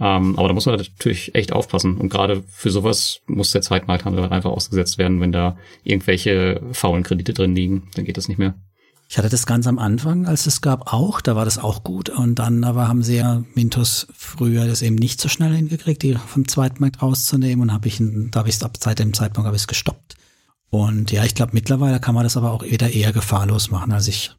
Ähm, 0.00 0.38
aber 0.38 0.48
da 0.48 0.54
muss 0.54 0.66
man 0.66 0.76
natürlich 0.76 1.34
echt 1.34 1.52
aufpassen. 1.52 1.98
Und 1.98 2.10
gerade 2.10 2.44
für 2.46 2.70
sowas 2.70 3.22
muss 3.26 3.50
der 3.50 3.62
Zweitmarkthandel 3.62 4.22
halt 4.22 4.32
einfach 4.32 4.50
ausgesetzt 4.50 4.98
werden, 4.98 5.20
wenn 5.20 5.32
da 5.32 5.58
irgendwelche 5.82 6.62
faulen 6.72 7.02
Kredite 7.02 7.34
drin 7.34 7.56
liegen, 7.56 7.88
dann 7.94 8.04
geht 8.04 8.16
das 8.16 8.28
nicht 8.28 8.38
mehr. 8.38 8.54
Ich 9.10 9.16
hatte 9.16 9.30
das 9.30 9.46
ganz 9.46 9.66
am 9.66 9.78
Anfang, 9.78 10.26
als 10.26 10.46
es 10.46 10.60
gab, 10.60 10.92
auch. 10.92 11.22
Da 11.22 11.34
war 11.34 11.46
das 11.46 11.56
auch 11.56 11.82
gut. 11.82 12.10
Und 12.10 12.34
dann 12.38 12.62
aber 12.62 12.88
haben 12.88 13.02
sie 13.02 13.16
ja 13.16 13.42
Mintos 13.54 14.06
früher 14.14 14.66
das 14.66 14.82
eben 14.82 14.96
nicht 14.96 15.18
so 15.18 15.30
schnell 15.30 15.54
hingekriegt, 15.54 16.02
die 16.02 16.14
vom 16.14 16.46
Zweitmarkt 16.46 17.00
rauszunehmen. 17.00 17.62
Und 17.62 17.72
habe 17.72 17.88
ich, 17.88 17.96
da 18.00 18.40
habe 18.40 18.50
ich 18.50 18.56
es 18.56 18.62
ab 18.62 18.76
seit 18.78 18.98
dem 18.98 19.14
Zeitpunkt 19.14 19.46
habe 19.46 19.56
ich 19.56 19.62
es 19.62 19.66
gestoppt. 19.66 20.16
Und 20.68 21.10
ja, 21.10 21.24
ich 21.24 21.34
glaube, 21.34 21.52
mittlerweile 21.54 22.00
kann 22.00 22.14
man 22.14 22.24
das 22.24 22.36
aber 22.36 22.52
auch 22.52 22.62
wieder 22.62 22.92
eher 22.92 23.14
gefahrlos 23.14 23.70
machen. 23.70 23.92
Also 23.92 24.10
ich 24.10 24.36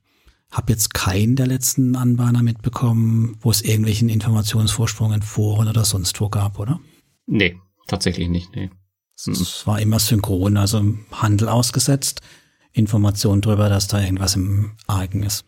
habe 0.51 0.71
jetzt 0.71 0.93
keinen 0.93 1.35
der 1.35 1.47
letzten 1.47 1.95
Anbahner 1.95 2.43
mitbekommen, 2.43 3.37
wo 3.41 3.49
es 3.49 3.61
irgendwelchen 3.61 4.09
Informationsvorsprung 4.09 5.13
in 5.13 5.23
Foren 5.23 5.67
oder 5.67 5.83
sonst 5.83 6.19
wo 6.21 6.29
gab, 6.29 6.59
oder? 6.59 6.79
Nee, 7.25 7.57
tatsächlich 7.87 8.29
nicht, 8.29 8.55
nee. 8.55 8.69
Es 9.15 9.67
war 9.67 9.81
immer 9.81 9.99
synchron, 9.99 10.57
also 10.57 10.81
Handel 11.11 11.49
ausgesetzt, 11.49 12.21
Information 12.73 13.41
darüber, 13.41 13.69
dass 13.69 13.87
da 13.87 14.01
irgendwas 14.01 14.35
im 14.35 14.71
Argen 14.87 15.23
ist. 15.23 15.45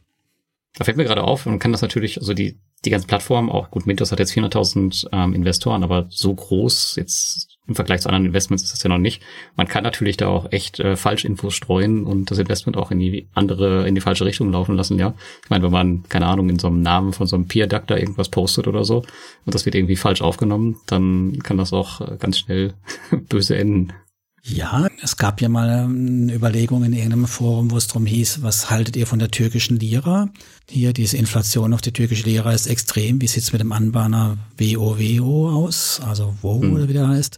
Da 0.77 0.86
fällt 0.86 0.97
mir 0.97 1.03
gerade 1.03 1.23
auf, 1.23 1.45
man 1.45 1.60
kann 1.60 1.71
das 1.71 1.81
natürlich, 1.81 2.17
also 2.17 2.34
die, 2.34 2.60
die 2.86 2.89
ganzen 2.89 3.07
Plattformen, 3.07 3.49
auch 3.49 3.71
gut, 3.71 3.86
Mintos 3.86 4.12
hat 4.12 4.19
jetzt 4.19 4.31
400.000 4.31 5.10
ähm, 5.12 5.34
Investoren, 5.34 5.84
aber 5.84 6.07
so 6.10 6.34
groß 6.34 6.95
jetzt 6.95 7.51
im 7.67 7.75
Vergleich 7.75 8.01
zu 8.01 8.10
anderen 8.10 8.25
Investments 8.25 8.63
ist 8.63 8.73
das 8.73 8.84
ja 8.84 8.89
noch 8.89 8.97
nicht. 8.97 9.21
Man 9.55 9.67
kann 9.67 9.84
natürlich 9.84 10.17
da 10.17 10.27
auch 10.27 10.51
echt 10.51 10.79
äh, 10.79 10.95
Falschinfos 10.95 11.53
streuen 11.53 12.05
und 12.05 12.31
das 12.31 12.39
Investment 12.39 12.77
auch 12.77 12.91
in 12.91 12.99
die 12.99 13.27
andere, 13.34 13.88
in 13.88 13.95
die 13.95 14.01
falsche 14.01 14.25
Richtung 14.25 14.51
laufen 14.51 14.75
lassen, 14.75 14.97
ja. 14.97 15.13
Ich 15.43 15.49
meine, 15.49 15.63
wenn 15.63 15.71
man, 15.71 16.03
keine 16.03 16.27
Ahnung, 16.27 16.49
in 16.49 16.60
so 16.60 16.67
einem 16.67 16.81
Namen 16.81 17.13
von 17.13 17.27
so 17.27 17.36
einem 17.36 17.47
Peer 17.47 17.67
Duck 17.67 17.88
da 17.88 17.97
irgendwas 17.97 18.29
postet 18.29 18.67
oder 18.67 18.84
so 18.84 19.03
und 19.45 19.53
das 19.53 19.65
wird 19.65 19.75
irgendwie 19.75 19.95
falsch 19.95 20.21
aufgenommen, 20.21 20.77
dann 20.88 21.39
kann 21.43 21.57
das 21.57 21.73
auch 21.73 22.01
äh, 22.01 22.17
ganz 22.17 22.39
schnell 22.39 22.73
böse 23.29 23.57
enden. 23.57 23.93
Ja, 24.43 24.88
es 25.01 25.17
gab 25.17 25.39
ja 25.39 25.49
mal 25.49 25.69
eine 25.69 26.34
Überlegung 26.34 26.84
in 26.84 26.93
irgendeinem 26.93 27.27
Forum, 27.27 27.69
wo 27.69 27.77
es 27.77 27.88
darum 27.88 28.08
hieß, 28.08 28.41
was 28.41 28.69
haltet 28.71 28.95
ihr 28.95 29.06
von 29.06 29.19
der 29.19 29.30
türkischen 29.30 29.77
Lira? 29.77 30.30
Hier, 30.67 30.93
diese 30.93 31.17
Inflation 31.17 31.73
auf 31.73 31.82
die 31.82 31.93
türkische 31.93 32.25
Lira 32.25 32.51
ist 32.51 32.65
extrem. 32.65 33.21
Wie 33.21 33.27
sieht's 33.27 33.51
mit 33.51 33.62
dem 33.62 33.71
Anbahner 33.71 34.38
WOWO 34.58 35.49
aus? 35.49 36.01
Also 36.04 36.34
wo 36.41 36.60
hm. 36.62 36.73
oder 36.73 36.89
wie 36.89 36.93
der 36.93 37.08
heißt? 37.08 37.38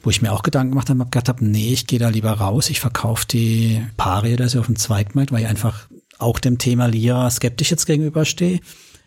Wo 0.00 0.10
ich 0.10 0.22
mir 0.22 0.32
auch 0.32 0.42
Gedanken 0.42 0.72
gemacht 0.72 0.90
habe, 0.90 1.00
hab 1.00 1.12
gedacht 1.12 1.28
habe, 1.28 1.44
nee, 1.44 1.72
ich 1.72 1.86
gehe 1.86 1.98
da 1.98 2.08
lieber 2.08 2.32
raus. 2.32 2.70
Ich 2.70 2.80
verkaufe 2.80 3.26
die 3.28 3.80
Pari 3.96 4.32
oder 4.32 4.48
so 4.48 4.58
auf 4.60 4.66
dem 4.66 4.76
Zweitmarkt, 4.76 5.30
weil 5.30 5.42
ich 5.42 5.48
einfach 5.48 5.88
auch 6.18 6.40
dem 6.40 6.58
Thema 6.58 6.86
Lira 6.86 7.30
skeptisch 7.30 7.70
jetzt 7.70 7.86
gegenüberstehe. 7.86 8.60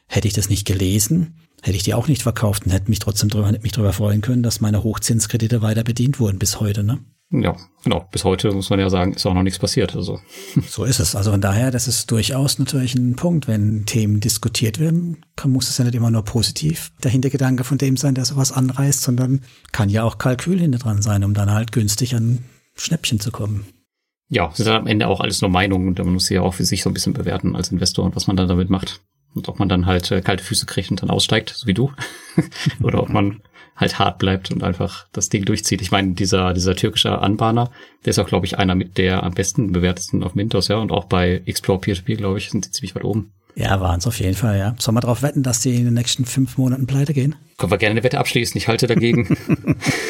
Hätte 0.07 0.27
ich 0.27 0.33
das 0.33 0.49
nicht 0.49 0.65
gelesen, 0.65 1.35
hätte 1.61 1.75
ich 1.75 1.83
die 1.83 1.93
auch 1.93 2.07
nicht 2.07 2.21
verkauft 2.21 2.65
und 2.65 2.71
hätte 2.71 2.89
mich 2.89 2.99
trotzdem 2.99 3.29
drüber, 3.29 3.47
hätte 3.47 3.61
mich 3.61 3.71
drüber 3.71 3.93
freuen 3.93 4.21
können, 4.21 4.43
dass 4.43 4.61
meine 4.61 4.83
Hochzinskredite 4.83 5.61
weiter 5.61 5.83
bedient 5.83 6.19
wurden 6.19 6.39
bis 6.39 6.59
heute, 6.59 6.83
ne? 6.83 6.99
Ja, 7.41 7.55
genau. 7.83 8.07
Bis 8.11 8.23
heute 8.23 8.51
muss 8.51 8.69
man 8.69 8.79
ja 8.79 8.91
sagen, 8.91 9.13
ist 9.13 9.25
auch 9.25 9.33
noch 9.33 9.41
nichts 9.41 9.57
passiert. 9.57 9.95
Also. 9.95 10.19
So 10.67 10.83
ist 10.83 10.99
es. 10.99 11.15
Also 11.15 11.31
von 11.31 11.41
daher, 11.41 11.71
das 11.71 11.87
ist 11.87 12.11
durchaus 12.11 12.59
natürlich 12.59 12.93
ein 12.93 13.15
Punkt. 13.15 13.47
Wenn 13.47 13.85
Themen 13.87 14.19
diskutiert 14.19 14.79
werden, 14.79 15.25
kann, 15.35 15.51
muss 15.51 15.67
es 15.67 15.79
ja 15.79 15.83
nicht 15.83 15.95
immer 15.95 16.11
nur 16.11 16.23
positiv 16.23 16.91
der 17.03 17.09
Hintergedanke 17.09 17.63
von 17.63 17.79
dem 17.79 17.97
sein, 17.97 18.13
der 18.13 18.25
sowas 18.25 18.51
anreißt, 18.51 19.01
sondern 19.01 19.41
kann 19.71 19.89
ja 19.89 20.03
auch 20.03 20.19
Kalkül 20.19 20.59
hinter 20.59 20.77
dran 20.77 21.01
sein, 21.01 21.23
um 21.23 21.33
dann 21.33 21.51
halt 21.51 21.71
günstig 21.71 22.15
an 22.15 22.43
Schnäppchen 22.75 23.19
zu 23.19 23.31
kommen. 23.31 23.65
Ja, 24.29 24.49
es 24.53 24.59
ist 24.59 24.67
am 24.67 24.87
Ende 24.87 25.07
auch 25.07 25.19
alles 25.19 25.41
nur 25.41 25.49
Meinung 25.49 25.87
und 25.87 25.97
man 25.97 26.13
muss 26.13 26.25
sie 26.25 26.35
ja 26.35 26.41
auch 26.41 26.53
für 26.53 26.65
sich 26.65 26.83
so 26.83 26.89
ein 26.89 26.93
bisschen 26.93 27.13
bewerten 27.13 27.55
als 27.55 27.71
Investor 27.71 28.05
und 28.05 28.15
was 28.15 28.27
man 28.27 28.37
dann 28.37 28.47
damit 28.47 28.69
macht. 28.69 29.01
Und 29.33 29.49
ob 29.49 29.57
man 29.57 29.69
dann 29.69 29.87
halt 29.87 30.11
äh, 30.11 30.21
kalte 30.21 30.43
Füße 30.43 30.67
kriegt 30.67 30.91
und 30.91 31.01
dann 31.01 31.09
aussteigt, 31.09 31.49
so 31.49 31.65
wie 31.65 31.73
du. 31.73 31.91
Oder 32.83 33.01
ob 33.01 33.09
man 33.09 33.41
halt 33.75 33.99
hart 33.99 34.19
bleibt 34.19 34.51
und 34.51 34.63
einfach 34.63 35.07
das 35.13 35.29
Ding 35.29 35.45
durchzieht. 35.45 35.81
Ich 35.81 35.91
meine, 35.91 36.13
dieser, 36.13 36.53
dieser 36.53 36.75
türkische 36.75 37.19
Anbahner, 37.19 37.71
der 38.05 38.11
ist 38.11 38.19
auch, 38.19 38.27
glaube 38.27 38.45
ich, 38.45 38.57
einer 38.59 38.75
mit 38.75 38.97
der 38.97 39.23
am 39.23 39.33
besten 39.33 39.71
bewertesten 39.71 40.23
auf 40.23 40.35
Mintos, 40.35 40.67
ja, 40.67 40.77
und 40.77 40.91
auch 40.91 41.05
bei 41.05 41.41
Explore 41.45 41.79
Peer-to-Peer, 41.79 42.17
glaube 42.17 42.37
ich, 42.37 42.49
sind 42.49 42.65
die 42.65 42.71
ziemlich 42.71 42.95
weit 42.95 43.03
oben. 43.03 43.31
Ja, 43.55 43.79
waren 43.79 43.99
es 43.99 44.07
auf 44.07 44.19
jeden 44.19 44.35
Fall, 44.35 44.57
ja. 44.57 44.75
Sollen 44.79 44.95
wir 44.95 45.01
darauf 45.01 45.21
wetten, 45.21 45.43
dass 45.43 45.59
die 45.59 45.75
in 45.75 45.85
den 45.85 45.93
nächsten 45.93 46.25
fünf 46.25 46.57
Monaten 46.57 46.87
pleite 46.87 47.13
gehen? 47.13 47.35
Können 47.57 47.71
wir 47.71 47.77
gerne 47.77 47.91
eine 47.91 48.03
Wette 48.03 48.17
abschließen, 48.19 48.57
ich 48.57 48.67
halte 48.67 48.87
dagegen. 48.87 49.37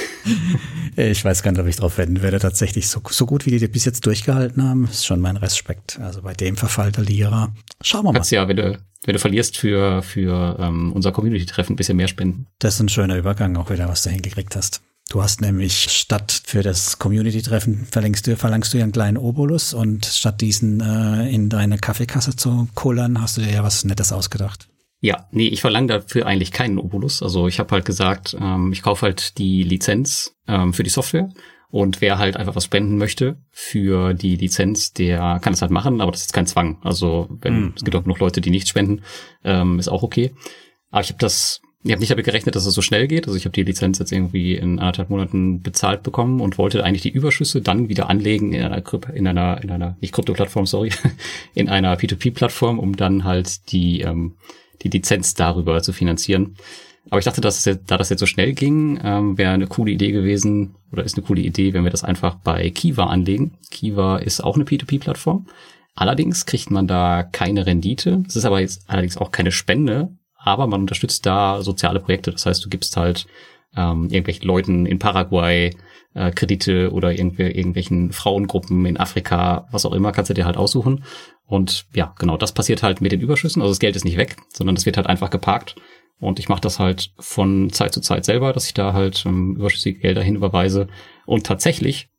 ich 0.96 1.26
weiß 1.26 1.44
gar 1.44 1.52
nicht, 1.52 1.60
ob 1.60 1.68
ich 1.68 1.76
darauf 1.76 1.98
wetten 1.98 2.22
werde. 2.22 2.40
Tatsächlich, 2.40 2.88
so, 2.88 3.02
so 3.10 3.26
gut 3.26 3.46
wie 3.46 3.52
die, 3.52 3.60
die 3.60 3.68
bis 3.68 3.84
jetzt 3.86 4.06
durchgehalten 4.06 4.64
haben, 4.64 4.86
ist 4.86 5.06
schon 5.06 5.20
mein 5.20 5.36
Respekt. 5.36 6.00
Also 6.00 6.22
bei 6.22 6.34
dem 6.34 6.56
Verfall 6.56 6.92
der 6.92 7.04
Lira. 7.04 7.54
Schauen 7.82 8.06
wir 8.06 8.14
mal. 8.14 8.20
Kannst 8.20 8.32
ja, 8.32 8.48
wenn 8.48 8.58
du, 8.58 8.80
wenn 9.06 9.14
du 9.14 9.20
verlierst 9.20 9.58
für, 9.58 10.02
für 10.04 10.58
ähm, 10.60 10.94
unser 10.94 11.12
Community-Treffen 11.12 11.74
ein 11.74 11.78
bisschen 11.78 11.98
mehr 11.98 12.08
spenden. 12.08 12.48
Das 12.60 12.76
ist 12.76 12.80
ein 12.80 12.90
schöner 12.90 13.18
Übergang 13.18 13.58
auch 13.58 13.70
wieder, 13.70 13.90
was 13.90 14.04
du 14.04 14.10
hingekriegt 14.10 14.56
hast. 14.56 14.82
Du 15.14 15.22
hast 15.22 15.42
nämlich 15.42 15.92
statt 15.92 16.42
für 16.44 16.64
das 16.64 16.98
Community-Treffen 16.98 17.86
verlängst 17.86 18.26
du, 18.26 18.36
verlangst 18.36 18.74
du 18.74 18.80
ja 18.80 18.84
einen 18.84 18.94
kleinen 18.94 19.18
Obolus 19.18 19.76
und 19.76 20.08
statt 20.08 20.42
diesen 20.42 20.82
äh, 20.82 21.30
in 21.30 21.50
deine 21.50 21.78
Kaffeekasse 21.78 22.36
zu 22.36 22.68
kullern, 22.74 23.22
hast 23.22 23.38
du 23.38 23.42
dir 23.42 23.52
ja 23.52 23.64
was 23.64 23.86
Nettes 23.86 24.12
ausgedacht. 24.12 24.70
Ja, 25.02 25.28
nee, 25.30 25.50
ich 25.50 25.62
verlange 25.62 25.86
dafür 25.86 26.26
eigentlich 26.26 26.52
keinen 26.52 26.80
Obolus. 26.80 27.22
Also 27.22 27.48
ich 27.48 27.60
habe 27.60 27.70
halt 27.76 27.86
gesagt, 27.86 28.36
ähm, 28.42 28.72
ich 28.74 28.82
kaufe 28.82 29.04
halt 29.04 29.38
die 29.38 29.62
Lizenz 29.62 30.34
ähm, 30.48 30.74
für 30.74 30.82
die 30.82 30.90
Software 30.90 31.30
und 31.70 32.02
wer 32.02 32.18
halt 32.18 32.36
einfach 32.36 32.56
was 32.56 32.66
spenden 32.66 32.98
möchte 32.98 33.38
für 33.52 34.16
die 34.16 34.36
Lizenz, 34.36 34.94
der 34.94 35.40
kann 35.44 35.54
es 35.54 35.62
halt 35.62 35.72
machen, 35.72 36.02
aber 36.02 36.12
das 36.12 36.22
ist 36.22 36.34
kein 36.34 36.48
Zwang. 36.48 36.80
Also 36.82 37.30
wenn 37.40 37.60
mhm. 37.60 37.74
es 37.76 37.84
gibt 37.84 37.96
auch 37.96 38.06
noch 38.06 38.18
Leute, 38.18 38.42
die 38.42 38.50
nicht 38.50 38.68
spenden, 38.68 39.04
ähm, 39.44 39.78
ist 39.78 39.90
auch 39.90 40.02
okay. 40.02 40.34
Aber 40.90 41.02
ich 41.02 41.10
habe 41.10 41.20
das 41.20 41.62
ich 41.84 41.92
habe 41.92 42.00
nicht 42.00 42.12
damit 42.12 42.26
gerechnet, 42.26 42.56
dass 42.56 42.66
es 42.66 42.74
so 42.74 42.82
schnell 42.82 43.08
geht. 43.08 43.28
Also 43.28 43.38
ich 43.38 43.44
habe 43.46 43.54
die 43.54 43.64
Lizenz 43.64 44.00
jetzt 44.00 44.14
irgendwie 44.14 44.56
in 44.56 44.80
anderthalb 44.80 45.10
Monaten 45.10 45.62
bezahlt 45.62 46.02
bekommen 46.02 46.40
und 46.40 46.58
wollte 46.58 46.84
eigentlich 46.84 47.02
die 47.02 47.10
Überschüsse 47.10 47.62
dann 47.62 47.90
wieder 47.90 48.10
anlegen 48.10 48.54
in 48.54 48.64
einer 48.64 48.84
in 49.14 49.28
einer 49.28 49.62
in 49.62 49.70
einer 49.70 49.98
nicht 50.00 50.14
Krypto-Plattform, 50.14 50.66
sorry, 50.66 50.92
in 51.54 51.68
einer 51.68 51.96
P2P-Plattform, 51.98 52.80
um 52.80 52.96
dann 52.96 53.26
halt 53.26 53.72
die 53.72 54.02
ähm, 54.02 54.36
die 54.82 54.90
Lizenz 54.90 55.34
darüber 55.34 55.82
zu 55.82 55.92
finanzieren. 55.92 56.56
Aber 57.10 57.20
ich 57.20 57.26
dachte, 57.26 57.42
dass 57.42 57.66
jetzt, 57.66 57.92
da 57.92 57.98
das 57.98 58.10
jetzt 58.10 58.22
so 58.22 58.26
schnell 58.26 58.54
ging, 58.54 59.00
ähm, 59.04 59.38
wäre 59.38 59.52
eine 59.52 59.68
coole 59.68 59.92
Idee 59.92 60.12
gewesen 60.12 60.76
oder 60.92 61.04
ist 61.04 61.18
eine 61.18 61.26
coole 61.26 61.42
Idee, 61.42 61.74
wenn 61.74 61.84
wir 61.84 61.92
das 61.92 62.04
einfach 62.04 62.36
bei 62.36 62.70
Kiva 62.70 63.08
anlegen. 63.08 63.58
Kiva 63.72 64.18
ist 64.18 64.42
auch 64.42 64.56
eine 64.56 64.64
P2P-Plattform. 64.64 65.48
Allerdings 65.96 66.46
kriegt 66.46 66.72
man 66.72 66.88
da 66.88 67.24
keine 67.24 67.66
Rendite. 67.66 68.24
Es 68.26 68.36
ist 68.36 68.46
aber 68.46 68.62
jetzt 68.62 68.90
allerdings 68.90 69.18
auch 69.18 69.32
keine 69.32 69.52
Spende, 69.52 70.16
aber 70.44 70.68
man 70.68 70.82
unterstützt 70.82 71.26
da 71.26 71.62
soziale 71.62 72.00
Projekte. 72.00 72.32
Das 72.32 72.46
heißt, 72.46 72.64
du 72.64 72.70
gibst 72.70 72.98
halt 72.98 73.26
ähm, 73.76 74.04
irgendwelchen 74.04 74.46
Leuten 74.46 74.86
in 74.86 75.00
Paraguay 75.00 75.72
äh, 76.14 76.32
Kredite 76.32 76.92
oder 76.92 77.14
irgendw 77.14 77.48
irgendwelchen 77.50 78.12
Frauengruppen 78.12 78.86
in 78.86 78.98
Afrika, 78.98 79.68
was 79.72 79.86
auch 79.86 79.94
immer, 79.94 80.12
kannst 80.12 80.30
du 80.30 80.34
dir 80.34 80.46
halt 80.46 80.58
aussuchen. 80.58 81.04
Und 81.46 81.86
ja, 81.94 82.14
genau, 82.20 82.38
das 82.38 82.54
passiert 82.54 82.84
halt 82.84 83.02
mit 83.02 83.12
den 83.12 83.22
Überschüssen. 83.22 83.62
Also 83.62 83.72
das 83.72 83.80
Geld 83.80 83.96
ist 83.96 84.06
nicht 84.06 84.18
weg, 84.18 84.38
sondern 84.54 84.76
das 84.76 84.86
wird 84.86 84.98
halt 84.98 85.08
einfach 85.08 85.30
geparkt. 85.30 85.76
Und 86.20 86.40
ich 86.40 86.50
mache 86.50 86.62
das 86.62 86.80
halt 86.80 87.12
von 87.20 87.72
Zeit 87.72 87.94
zu 87.94 88.00
Zeit 88.00 88.24
selber, 88.26 88.54
dass 88.54 88.66
ich 88.66 88.74
da 88.74 88.94
halt 88.94 89.26
ähm, 89.26 89.56
überschüssige 89.56 90.00
Gelder 90.00 90.22
hinüberweise. 90.22 90.88
Und 91.26 91.46
tatsächlich, 91.46 92.10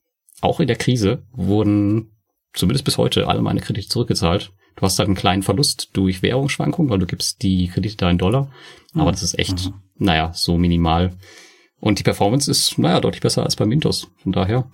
auch 0.40 0.60
in 0.60 0.66
der 0.66 0.76
Krise, 0.76 1.22
wurden 1.32 2.10
zumindest 2.52 2.84
bis 2.84 2.98
heute 2.98 3.28
alle 3.28 3.40
meine 3.42 3.60
Kredite 3.60 3.88
zurückgezahlt. 3.88 4.52
Du 4.76 4.82
hast 4.82 4.98
halt 4.98 5.08
einen 5.08 5.16
kleinen 5.16 5.42
Verlust 5.42 5.90
durch 5.92 6.22
Währungsschwankungen, 6.22 6.90
weil 6.90 6.98
du 6.98 7.06
gibst 7.06 7.42
die 7.42 7.68
Kredite 7.68 7.96
da 7.96 8.10
in 8.10 8.18
Dollar. 8.18 8.50
Aber 8.94 9.10
das 9.10 9.22
ist 9.22 9.38
echt, 9.38 9.66
mhm. 9.66 9.74
naja, 9.96 10.32
so 10.34 10.56
minimal. 10.56 11.12
Und 11.80 11.98
die 11.98 12.02
Performance 12.02 12.50
ist, 12.50 12.78
naja, 12.78 13.00
deutlich 13.00 13.20
besser 13.20 13.42
als 13.42 13.56
bei 13.56 13.66
Mintos. 13.66 14.08
Von 14.22 14.32
daher. 14.32 14.70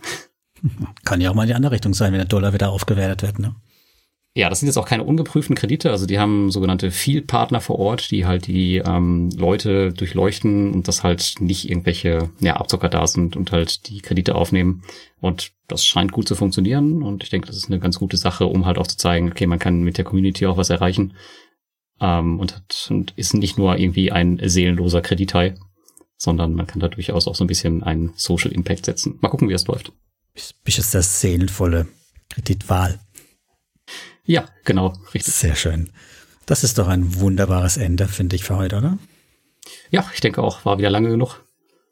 Kann 1.04 1.20
ja 1.20 1.30
auch 1.30 1.34
mal 1.34 1.42
in 1.42 1.48
die 1.48 1.54
andere 1.54 1.72
Richtung 1.72 1.94
sein, 1.94 2.12
wenn 2.12 2.18
der 2.18 2.28
Dollar 2.28 2.52
wieder 2.52 2.70
aufgewertet 2.70 3.22
wird, 3.22 3.38
ne? 3.38 3.56
Ja, 4.32 4.48
das 4.48 4.60
sind 4.60 4.68
jetzt 4.68 4.76
auch 4.76 4.86
keine 4.86 5.02
ungeprüften 5.02 5.56
Kredite. 5.56 5.90
Also 5.90 6.06
die 6.06 6.20
haben 6.20 6.52
sogenannte 6.52 6.92
Field-Partner 6.92 7.60
vor 7.60 7.80
Ort, 7.80 8.12
die 8.12 8.26
halt 8.26 8.46
die 8.46 8.76
ähm, 8.76 9.30
Leute 9.36 9.92
durchleuchten 9.92 10.72
und 10.72 10.86
das 10.86 11.02
halt 11.02 11.34
nicht 11.40 11.68
irgendwelche 11.68 12.30
ja, 12.38 12.56
Abzocker 12.56 12.88
da 12.88 13.08
sind 13.08 13.34
und 13.36 13.50
halt 13.50 13.88
die 13.88 14.00
Kredite 14.00 14.36
aufnehmen. 14.36 14.84
Und 15.20 15.50
das 15.66 15.84
scheint 15.84 16.12
gut 16.12 16.28
zu 16.28 16.36
funktionieren. 16.36 17.02
Und 17.02 17.24
ich 17.24 17.30
denke, 17.30 17.48
das 17.48 17.56
ist 17.56 17.66
eine 17.66 17.80
ganz 17.80 17.98
gute 17.98 18.16
Sache, 18.16 18.46
um 18.46 18.66
halt 18.66 18.78
auch 18.78 18.86
zu 18.86 18.96
zeigen, 18.96 19.30
okay, 19.30 19.46
man 19.46 19.58
kann 19.58 19.82
mit 19.82 19.98
der 19.98 20.04
Community 20.04 20.46
auch 20.46 20.56
was 20.56 20.70
erreichen. 20.70 21.14
Ähm, 22.00 22.38
und, 22.38 22.54
hat, 22.54 22.86
und 22.90 23.12
ist 23.16 23.34
nicht 23.34 23.58
nur 23.58 23.78
irgendwie 23.78 24.12
ein 24.12 24.40
seelenloser 24.44 25.02
Kredithai, 25.02 25.56
sondern 26.16 26.54
man 26.54 26.68
kann 26.68 26.78
da 26.78 26.86
durchaus 26.86 27.26
auch 27.26 27.34
so 27.34 27.42
ein 27.42 27.48
bisschen 27.48 27.82
einen 27.82 28.12
Social 28.14 28.52
Impact 28.52 28.86
setzen. 28.86 29.18
Mal 29.20 29.28
gucken, 29.28 29.48
wie 29.48 29.54
es 29.54 29.66
läuft. 29.66 29.92
Bist 30.34 30.78
du 30.78 30.82
das 30.92 31.20
seelenvolle 31.20 31.88
Kreditwahl? 32.28 33.00
Ja, 34.30 34.44
genau, 34.64 34.92
richtig. 35.12 35.34
Sehr 35.34 35.56
schön. 35.56 35.90
Das 36.46 36.62
ist 36.62 36.78
doch 36.78 36.86
ein 36.86 37.16
wunderbares 37.16 37.76
Ende, 37.76 38.06
finde 38.06 38.36
ich, 38.36 38.44
für 38.44 38.54
heute, 38.56 38.76
oder? 38.76 38.96
Ja, 39.90 40.08
ich 40.14 40.20
denke 40.20 40.40
auch, 40.40 40.64
war 40.64 40.78
wieder 40.78 40.88
lange 40.88 41.08
genug. 41.08 41.44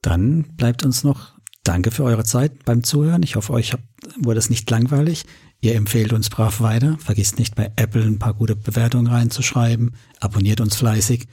Dann 0.02 0.44
bleibt 0.56 0.84
uns 0.84 1.02
noch 1.02 1.32
Danke 1.64 1.90
für 1.90 2.04
eure 2.04 2.22
Zeit 2.22 2.64
beim 2.64 2.84
Zuhören. 2.84 3.24
Ich 3.24 3.34
hoffe, 3.34 3.52
euch 3.52 3.74
wurde 4.20 4.38
es 4.38 4.50
nicht 4.50 4.70
langweilig. 4.70 5.24
Ihr 5.60 5.74
empfehlt 5.74 6.12
uns 6.12 6.30
brav 6.30 6.60
weiter. 6.60 6.96
Vergisst 7.00 7.40
nicht, 7.40 7.56
bei 7.56 7.72
Apple 7.74 8.04
ein 8.04 8.20
paar 8.20 8.34
gute 8.34 8.54
Bewertungen 8.54 9.08
reinzuschreiben. 9.08 9.96
Abonniert 10.20 10.60
uns 10.60 10.76
fleißig. 10.76 11.26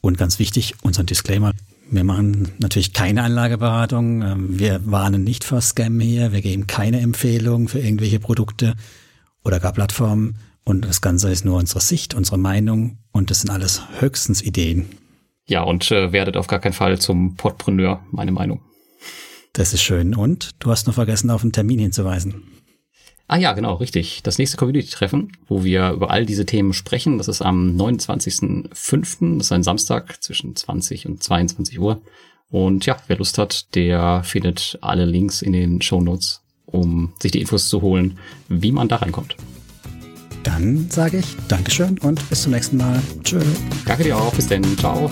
Und 0.00 0.18
ganz 0.18 0.38
wichtig, 0.38 0.76
unseren 0.82 1.06
Disclaimer. 1.06 1.52
Wir 1.90 2.04
machen 2.04 2.52
natürlich 2.60 2.92
keine 2.92 3.24
Anlageberatung. 3.24 4.22
Ähm, 4.22 4.58
wir 4.60 4.80
warnen 4.84 5.24
nicht 5.24 5.42
vor 5.42 5.60
Scam 5.60 5.98
hier. 5.98 6.30
Wir 6.30 6.42
geben 6.42 6.68
keine 6.68 7.00
Empfehlungen 7.00 7.66
für 7.66 7.80
irgendwelche 7.80 8.20
Produkte 8.20 8.76
oder 9.44 9.60
gar 9.60 9.72
Plattformen. 9.72 10.36
Und 10.64 10.84
das 10.84 11.00
Ganze 11.00 11.30
ist 11.30 11.44
nur 11.44 11.58
unsere 11.58 11.80
Sicht, 11.80 12.14
unsere 12.14 12.38
Meinung 12.38 12.98
und 13.12 13.30
das 13.30 13.42
sind 13.42 13.50
alles 13.50 13.82
höchstens 14.00 14.42
Ideen. 14.42 14.86
Ja, 15.46 15.62
und 15.62 15.90
äh, 15.90 16.12
werdet 16.12 16.36
auf 16.36 16.46
gar 16.46 16.58
keinen 16.58 16.72
Fall 16.72 16.98
zum 16.98 17.36
Podpreneur, 17.36 18.02
meine 18.10 18.32
Meinung. 18.32 18.62
Das 19.52 19.74
ist 19.74 19.82
schön. 19.82 20.14
Und 20.14 20.50
du 20.58 20.70
hast 20.70 20.86
noch 20.86 20.94
vergessen, 20.94 21.30
auf 21.30 21.42
einen 21.42 21.52
Termin 21.52 21.78
hinzuweisen. 21.78 22.42
Ah 23.26 23.36
ja, 23.36 23.52
genau, 23.52 23.74
richtig. 23.74 24.22
Das 24.22 24.38
nächste 24.38 24.56
Community-Treffen, 24.56 25.32
wo 25.48 25.64
wir 25.64 25.90
über 25.92 26.10
all 26.10 26.26
diese 26.26 26.44
Themen 26.44 26.72
sprechen, 26.72 27.18
das 27.18 27.28
ist 27.28 27.40
am 27.40 27.76
29.05., 27.76 29.38
das 29.38 29.46
ist 29.46 29.52
ein 29.52 29.62
Samstag 29.62 30.22
zwischen 30.22 30.56
20 30.56 31.06
und 31.06 31.22
22 31.22 31.78
Uhr. 31.78 32.02
Und 32.50 32.84
ja, 32.86 32.96
wer 33.06 33.16
Lust 33.16 33.38
hat, 33.38 33.74
der 33.74 34.22
findet 34.24 34.78
alle 34.82 35.04
Links 35.04 35.40
in 35.40 35.52
den 35.52 35.80
Show 35.80 36.00
Notes 36.00 36.43
um 36.74 37.12
sich 37.22 37.32
die 37.32 37.40
Infos 37.40 37.68
zu 37.68 37.80
holen, 37.80 38.18
wie 38.48 38.72
man 38.72 38.88
da 38.88 38.96
reinkommt. 38.96 39.36
Dann 40.42 40.88
sage 40.90 41.18
ich 41.18 41.36
Dankeschön 41.48 41.98
und 41.98 42.28
bis 42.28 42.42
zum 42.42 42.52
nächsten 42.52 42.76
Mal. 42.76 43.00
Tschö. 43.22 43.40
Danke 43.86 44.04
dir 44.04 44.18
auch. 44.18 44.34
Bis 44.34 44.48
dann. 44.48 44.62
Ciao. 44.76 45.10